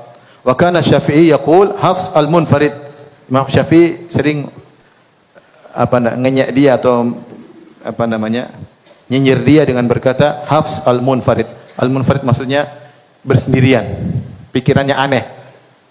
Wa 0.48 0.56
kana 0.56 0.80
Syafi'i 0.80 1.36
yaqul 1.36 1.76
Hafs 1.76 2.16
al-Munfarid. 2.16 2.72
Imam 3.28 3.44
Syafi'i 3.52 4.08
sering 4.08 4.48
apa 5.76 6.00
ngenyek 6.00 6.56
dia 6.56 6.80
atau 6.80 7.20
apa 7.84 8.08
namanya? 8.08 8.48
nyinyir 9.08 9.40
dia 9.44 9.64
dengan 9.68 9.84
berkata 9.88 10.48
Hafs 10.48 10.88
al-Munfarid. 10.88 11.48
Al-Munfarid 11.76 12.24
maksudnya 12.24 12.64
bersendirian. 13.28 13.84
Pikirannya 14.56 14.96
aneh. 14.96 15.24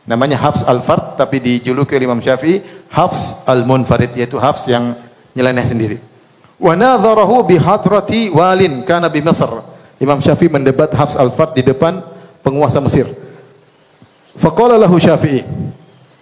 Namanya 0.09 0.41
Hafs 0.41 0.65
al-Fard 0.65 1.21
tapi 1.21 1.43
dijuluki 1.43 1.99
oleh 1.99 2.09
Imam 2.09 2.23
Syafi'i 2.25 2.63
Hafs 2.93 3.45
al-Munfarid 3.45 4.17
yaitu 4.17 4.41
Hafs 4.41 4.71
yang 4.73 4.97
nyeleneh 5.37 5.67
sendiri. 5.69 5.97
Wa 6.57 6.73
nadharahu 6.73 7.45
bi 7.45 7.61
hadrati 7.61 8.33
walin 8.33 8.89
kana 8.89 9.13
bi 9.13 9.21
Mesir. 9.21 9.53
Imam 10.01 10.21
Syafi'i 10.21 10.49
mendebat 10.49 10.97
Hafs 10.97 11.17
al-Fard 11.21 11.53
di 11.53 11.65
depan 11.65 12.01
penguasa 12.41 12.81
Mesir. 12.81 13.26
Faqala 14.37 14.77
lahu 14.77 15.01
Syafi'i. 15.01 15.43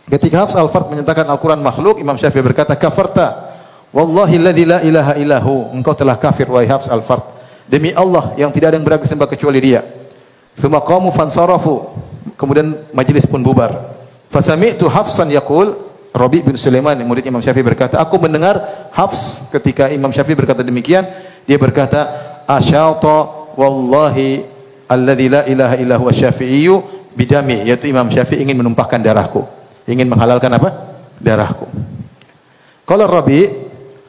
Ketika 0.07 0.47
Hafs 0.47 0.55
al-Fard 0.55 0.93
menyatakan 0.93 1.27
Al-Qur'an 1.27 1.59
makhluk, 1.59 1.99
Imam 1.99 2.15
Syafi'i 2.15 2.45
berkata, 2.45 2.79
"Kafarta. 2.79 3.57
Wallahi 3.91 4.39
alladzi 4.39 4.65
la 4.65 4.79
ilaha 4.83 5.13
illahu." 5.19 5.75
Engkau 5.75 5.95
telah 5.99 6.15
kafir 6.19 6.47
wahai 6.47 6.71
Hafs 6.71 6.87
al-Fard. 6.87 7.25
Demi 7.67 7.91
Allah 7.97 8.37
yang 8.37 8.53
tidak 8.53 8.71
ada 8.71 8.77
yang 8.79 8.87
berhak 8.87 9.03
disembah 9.03 9.27
kecuali 9.27 9.59
Dia. 9.59 9.81
Tsumma 10.55 10.85
qamu 10.85 11.11
fansarafu. 11.11 11.91
Kemudian 12.39 12.77
majlis 12.95 13.27
pun 13.27 13.43
bubar. 13.43 13.97
Fasami'tu 14.31 14.91
Hafsan 14.91 15.31
yaqul, 15.31 15.75
Rabi 16.15 16.47
bin 16.47 16.55
Sulaiman 16.55 16.95
murid 17.03 17.27
Imam 17.27 17.43
Syafi'i 17.43 17.67
berkata, 17.67 17.99
aku 17.99 18.23
mendengar 18.23 18.63
Hafs 18.95 19.51
ketika 19.51 19.91
Imam 19.91 20.15
Syafi'i 20.15 20.39
berkata 20.39 20.63
demikian, 20.63 21.03
dia 21.43 21.59
berkata, 21.59 22.07
asyata 22.47 23.51
wallahi 23.59 24.47
alladzi 24.87 25.27
la 25.27 25.43
ilaha 25.47 25.75
illa 25.79 25.97
huwa 25.99 26.13
syafi'iyyu 26.15 27.04
bidami, 27.15 27.65
yaitu 27.67 27.89
Imam 27.89 28.11
Syafi'i 28.11 28.43
ingin 28.43 28.59
menumpahkan 28.59 29.01
darahku, 29.01 29.47
ingin 29.87 30.07
menghalalkan 30.11 30.51
apa? 30.53 30.71
darahku. 31.23 31.67
Kalau 32.85 33.07
Rabi 33.09 33.65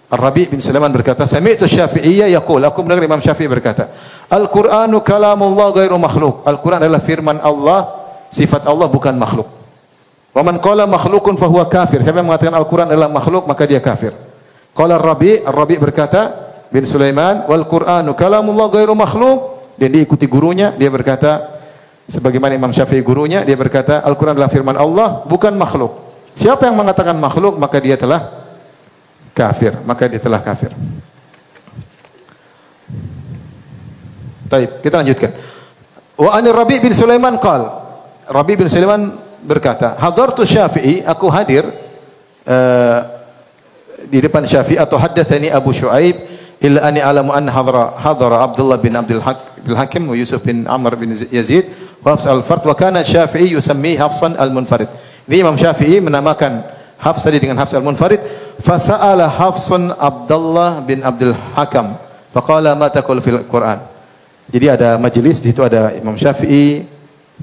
Rabi 0.06 0.48
bin 0.48 0.62
Sulaiman 0.62 0.94
berkata, 0.94 1.26
Sami'tu 1.26 1.66
Syafi'iyya 1.66 2.30
yaqul, 2.30 2.62
aku 2.62 2.86
mendengar 2.86 3.10
Imam 3.10 3.22
Syafi'i 3.22 3.50
berkata, 3.50 3.90
Al-Qur'anu 4.30 5.02
kalamullah 5.02 5.74
ghairu 5.74 5.98
makhluk. 5.98 6.46
Al-Qur'an 6.46 6.82
adalah 6.82 7.02
firman 7.02 7.42
Allah, 7.42 8.06
sifat 8.30 8.70
Allah 8.70 8.86
bukan 8.86 9.18
makhluk. 9.18 9.50
Wa 10.36 10.44
man 10.46 10.62
qala 10.62 10.86
makhlukun 10.86 11.40
fahuwa 11.40 11.66
kafir. 11.66 12.06
Siapa 12.06 12.22
yang 12.22 12.30
mengatakan 12.30 12.54
Al-Qur'an 12.54 12.88
adalah 12.92 13.10
makhluk, 13.10 13.50
maka 13.50 13.66
dia 13.66 13.82
kafir. 13.82 14.14
Qala 14.78 15.02
Rabi, 15.02 15.42
Rabi 15.42 15.76
berkata, 15.82 16.54
bin 16.70 16.86
Sulaiman, 16.86 17.50
wal 17.50 17.66
Qur'anu 17.66 18.14
kalamullah 18.14 18.68
ghairu 18.70 18.94
makhluk. 18.94 19.58
Dan 19.76 19.92
diikuti 19.92 20.30
gurunya, 20.30 20.72
dia 20.72 20.88
berkata, 20.88 21.55
sebagaimana 22.06 22.54
Imam 22.54 22.72
Syafi'i 22.72 23.02
gurunya, 23.02 23.42
dia 23.42 23.58
berkata, 23.58 24.02
Al-Qur'an 24.06 24.38
adalah 24.38 24.50
firman 24.50 24.78
Allah, 24.78 25.26
bukan 25.26 25.54
makhluk. 25.58 26.06
Siapa 26.38 26.70
yang 26.70 26.78
mengatakan 26.78 27.18
makhluk, 27.18 27.58
maka 27.58 27.78
dia 27.82 27.98
telah 27.98 28.46
kafir, 29.36 29.76
maka 29.84 30.08
dia 30.08 30.22
telah 30.22 30.40
kafir. 30.40 30.72
Taib, 34.46 34.84
kita 34.84 34.96
lanjutkan. 35.02 35.32
Wa 36.16 36.38
ani 36.38 36.50
Rabi 36.54 36.80
bin 36.80 36.94
Sulaiman 36.94 37.42
qal. 37.42 37.66
Rabi 38.30 38.54
bin 38.56 38.70
Sulaiman 38.70 39.16
berkata, 39.44 39.98
"Hadartu 39.98 40.46
Syafi'i, 40.46 41.02
aku 41.04 41.28
hadir 41.28 41.66
uh, 42.46 43.00
di 44.06 44.22
depan 44.22 44.46
Syafi'i 44.46 44.78
atau 44.78 45.02
haddatsani 45.02 45.50
Abu 45.50 45.74
Syuaib 45.74 46.16
illa 46.62 46.86
ani 46.86 47.02
alamu 47.02 47.34
an 47.34 47.50
hadara 47.50 47.98
hadara 48.00 48.46
Abdullah 48.46 48.78
bin 48.80 48.94
Abdul 48.96 49.22
Hak 49.22 49.55
bin 49.66 49.74
Hakim 49.74 50.06
wa 50.06 50.14
Yusuf 50.14 50.46
bin 50.46 50.70
Amr 50.70 50.94
bin 50.94 51.10
Yazid 51.10 51.66
wa 52.06 52.14
Hafs 52.14 52.30
al-Fard 52.30 52.62
wa 52.62 52.78
kana 52.78 53.02
Syafi'i 53.02 53.58
yusammi 53.58 53.98
Hafsan 53.98 54.38
al-Munfarid. 54.38 54.88
Ini 55.26 55.42
Imam 55.42 55.58
Syafi'i 55.58 55.98
menamakan 55.98 56.62
Hafs 57.02 57.26
tadi 57.26 57.42
dengan 57.42 57.58
Hafs 57.58 57.74
al-Munfarid. 57.74 58.22
Fasa'ala 58.62 59.26
Hafsun 59.26 59.90
Abdullah 59.98 60.86
bin 60.86 61.02
Abdul 61.02 61.34
Hakam. 61.58 61.98
Faqala 62.30 62.78
ma 62.78 62.94
taqul 62.94 63.18
fil 63.26 63.42
Quran. 63.50 63.82
Jadi 64.46 64.70
ada 64.70 65.02
majelis 65.02 65.42
di 65.42 65.50
situ 65.50 65.66
ada 65.66 65.90
Imam 65.98 66.14
Syafi'i, 66.14 66.86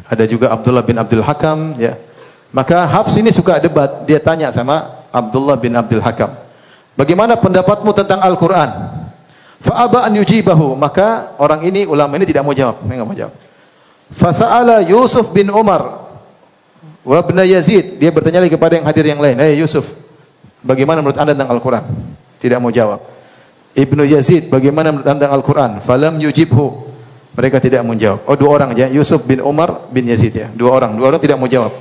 ada 0.07 0.23
juga 0.31 0.55
Abdullah 0.55 0.87
bin 0.87 0.95
Abdul 0.95 1.27
Hakam, 1.27 1.75
ya. 1.75 1.99
Maka 2.55 2.87
Hafs 2.87 3.19
ini 3.19 3.35
suka 3.35 3.59
debat, 3.59 4.07
dia 4.07 4.23
tanya 4.23 4.55
sama 4.55 5.03
Abdullah 5.11 5.59
bin 5.59 5.75
Abdul 5.75 5.99
Hakam. 6.05 6.31
Bagaimana 6.95 7.35
pendapatmu 7.41 7.91
tentang 7.97 8.21
Al-Quran? 8.23 9.02
Fa'aba 9.63 10.11
an 10.11 10.13
yujibahu. 10.19 10.75
Maka 10.75 11.39
orang 11.39 11.63
ini, 11.63 11.87
ulama 11.87 12.19
ini 12.19 12.27
tidak 12.27 12.43
mau 12.43 12.51
jawab. 12.51 12.83
Mereka 12.83 13.03
mau 13.07 13.15
jawab. 13.15 13.35
Fasa'ala 14.13 14.85
Yusuf 14.85 15.31
bin 15.31 15.49
Umar 15.49 16.11
wa 17.07 17.19
Yazid. 17.43 17.97
Dia 17.97 18.11
bertanya 18.11 18.43
lagi 18.43 18.53
kepada 18.53 18.77
yang 18.77 18.85
hadir 18.85 19.07
yang 19.07 19.23
lain. 19.23 19.39
Hey 19.39 19.57
Yusuf, 19.57 19.95
bagaimana 20.61 21.01
menurut 21.01 21.17
anda 21.17 21.33
tentang 21.33 21.51
Al-Quran? 21.55 21.85
Tidak 22.43 22.59
mau 22.59 22.75
jawab. 22.75 23.01
Ibnu 23.73 24.05
Yazid, 24.05 24.53
bagaimana 24.53 24.93
menurut 24.93 25.07
anda 25.07 25.25
tentang 25.25 25.35
Al-Quran? 25.39 25.71
Falam 25.81 26.21
yujibhu. 26.21 26.93
Mereka 27.33 27.65
tidak 27.65 27.81
mau 27.81 27.97
jawab. 27.97 28.29
Oh 28.29 28.37
dua 28.37 28.61
orang 28.61 28.77
aja, 28.77 28.93
Yusuf 28.93 29.25
bin 29.25 29.41
Umar 29.41 29.89
bin 29.89 30.05
Yazid 30.05 30.37
ya. 30.37 30.53
Dua 30.53 30.77
orang, 30.77 30.93
dua 30.93 31.09
orang 31.09 31.21
tidak 31.23 31.41
mau 31.41 31.49
jawab. 31.49 31.73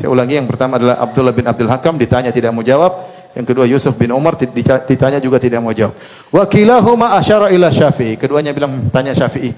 Saya 0.00 0.08
ulangi 0.08 0.40
yang 0.40 0.48
pertama 0.48 0.80
adalah 0.80 0.96
Abdullah 0.96 1.36
bin 1.36 1.44
Abdul 1.44 1.68
Hakam 1.68 2.00
ditanya 2.00 2.32
tidak 2.32 2.56
mau 2.56 2.64
jawab. 2.64 3.13
Yang 3.34 3.46
kedua 3.50 3.66
Yusuf 3.66 3.98
bin 3.98 4.14
Umar 4.14 4.38
ditanya 4.38 5.18
juga 5.18 5.42
tidak 5.42 5.58
mau 5.58 5.74
jawab. 5.74 5.98
Wa 6.30 6.46
kilahuma 6.46 7.18
asyara 7.18 7.50
ila 7.50 7.66
Syafi'i. 7.66 8.14
Keduanya 8.14 8.54
bilang 8.54 8.86
tanya 8.94 9.10
Syafi'i. 9.10 9.50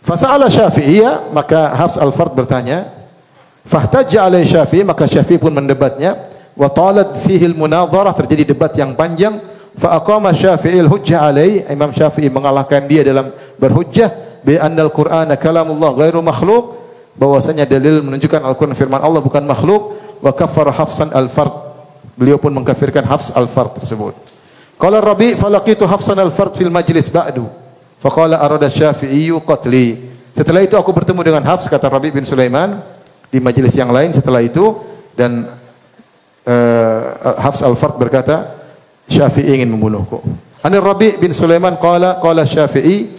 Fasa'ala 0.00 0.48
Syafi'iyya, 0.48 1.34
maka 1.34 1.76
Hafs 1.76 2.00
al-Fard 2.00 2.32
bertanya, 2.32 2.88
fahtajja 3.68 4.24
alai 4.24 4.48
Syafi'i, 4.48 4.80
maka 4.80 5.04
Syafi'i 5.04 5.36
pun 5.36 5.52
mendebatnya, 5.52 6.16
wa 6.56 6.72
talat 6.72 7.20
fihi 7.20 7.44
al-munadharah, 7.44 8.16
terjadi 8.16 8.56
debat 8.56 8.72
yang 8.80 8.96
panjang, 8.96 9.36
fa 9.76 10.00
aqama 10.00 10.32
Syafi'i 10.32 10.80
al-hujjah 10.80 11.20
alai, 11.20 11.68
Imam 11.68 11.92
Syafi'i 11.92 12.32
mengalahkan 12.32 12.88
dia 12.88 13.04
dalam 13.04 13.28
berhujjah 13.60 14.40
bi 14.40 14.56
anna 14.56 14.88
al-Qur'ana 14.88 15.36
kalamullah 15.36 15.92
ghairu 15.92 16.24
makhluq, 16.24 16.80
bahwasanya 17.20 17.68
dalil 17.68 18.00
menunjukkan 18.00 18.40
Al-Qur'an 18.40 18.72
firman 18.72 19.04
Allah 19.04 19.20
bukan 19.20 19.44
makhluk, 19.44 20.00
wa 20.24 20.32
kaffara 20.32 20.72
Hafsan 20.72 21.12
al-Fard. 21.12 21.59
Beliau 22.20 22.36
pun 22.36 22.52
mengkafirkan 22.52 23.00
Hafs 23.08 23.32
al-Fard 23.32 23.80
tersebut. 23.80 24.12
Qala 24.76 25.00
Rabi' 25.00 25.40
falaqitu 25.40 25.88
Hafsan 25.88 26.20
al-Fard 26.20 26.52
fil 26.52 26.68
majlis 26.68 27.08
ba'du. 27.08 27.48
Faqala 27.96 28.36
arada 28.44 28.68
Syafi'i 28.68 29.32
qatli. 29.40 30.12
Setelah 30.36 30.60
itu 30.60 30.76
aku 30.76 30.92
bertemu 30.92 31.20
dengan 31.24 31.42
Hafs 31.48 31.64
kata 31.64 31.88
Rabi 31.88 32.12
bin 32.12 32.28
Sulaiman 32.28 32.80
di 33.32 33.40
majelis 33.40 33.72
yang 33.72 33.88
lain 33.88 34.12
setelah 34.12 34.44
itu 34.44 34.76
dan 35.16 35.48
uh, 36.44 37.40
Hafs 37.40 37.64
al-Fard 37.64 37.96
berkata 37.96 38.52
Syafi'i 39.08 39.56
ingin 39.56 39.72
membunuhku. 39.72 40.20
Anir 40.60 40.84
Rabi 40.84 41.16
bin 41.16 41.32
Sulaiman 41.32 41.80
qala 41.80 42.20
qala 42.20 42.44
Syafi'i 42.44 43.16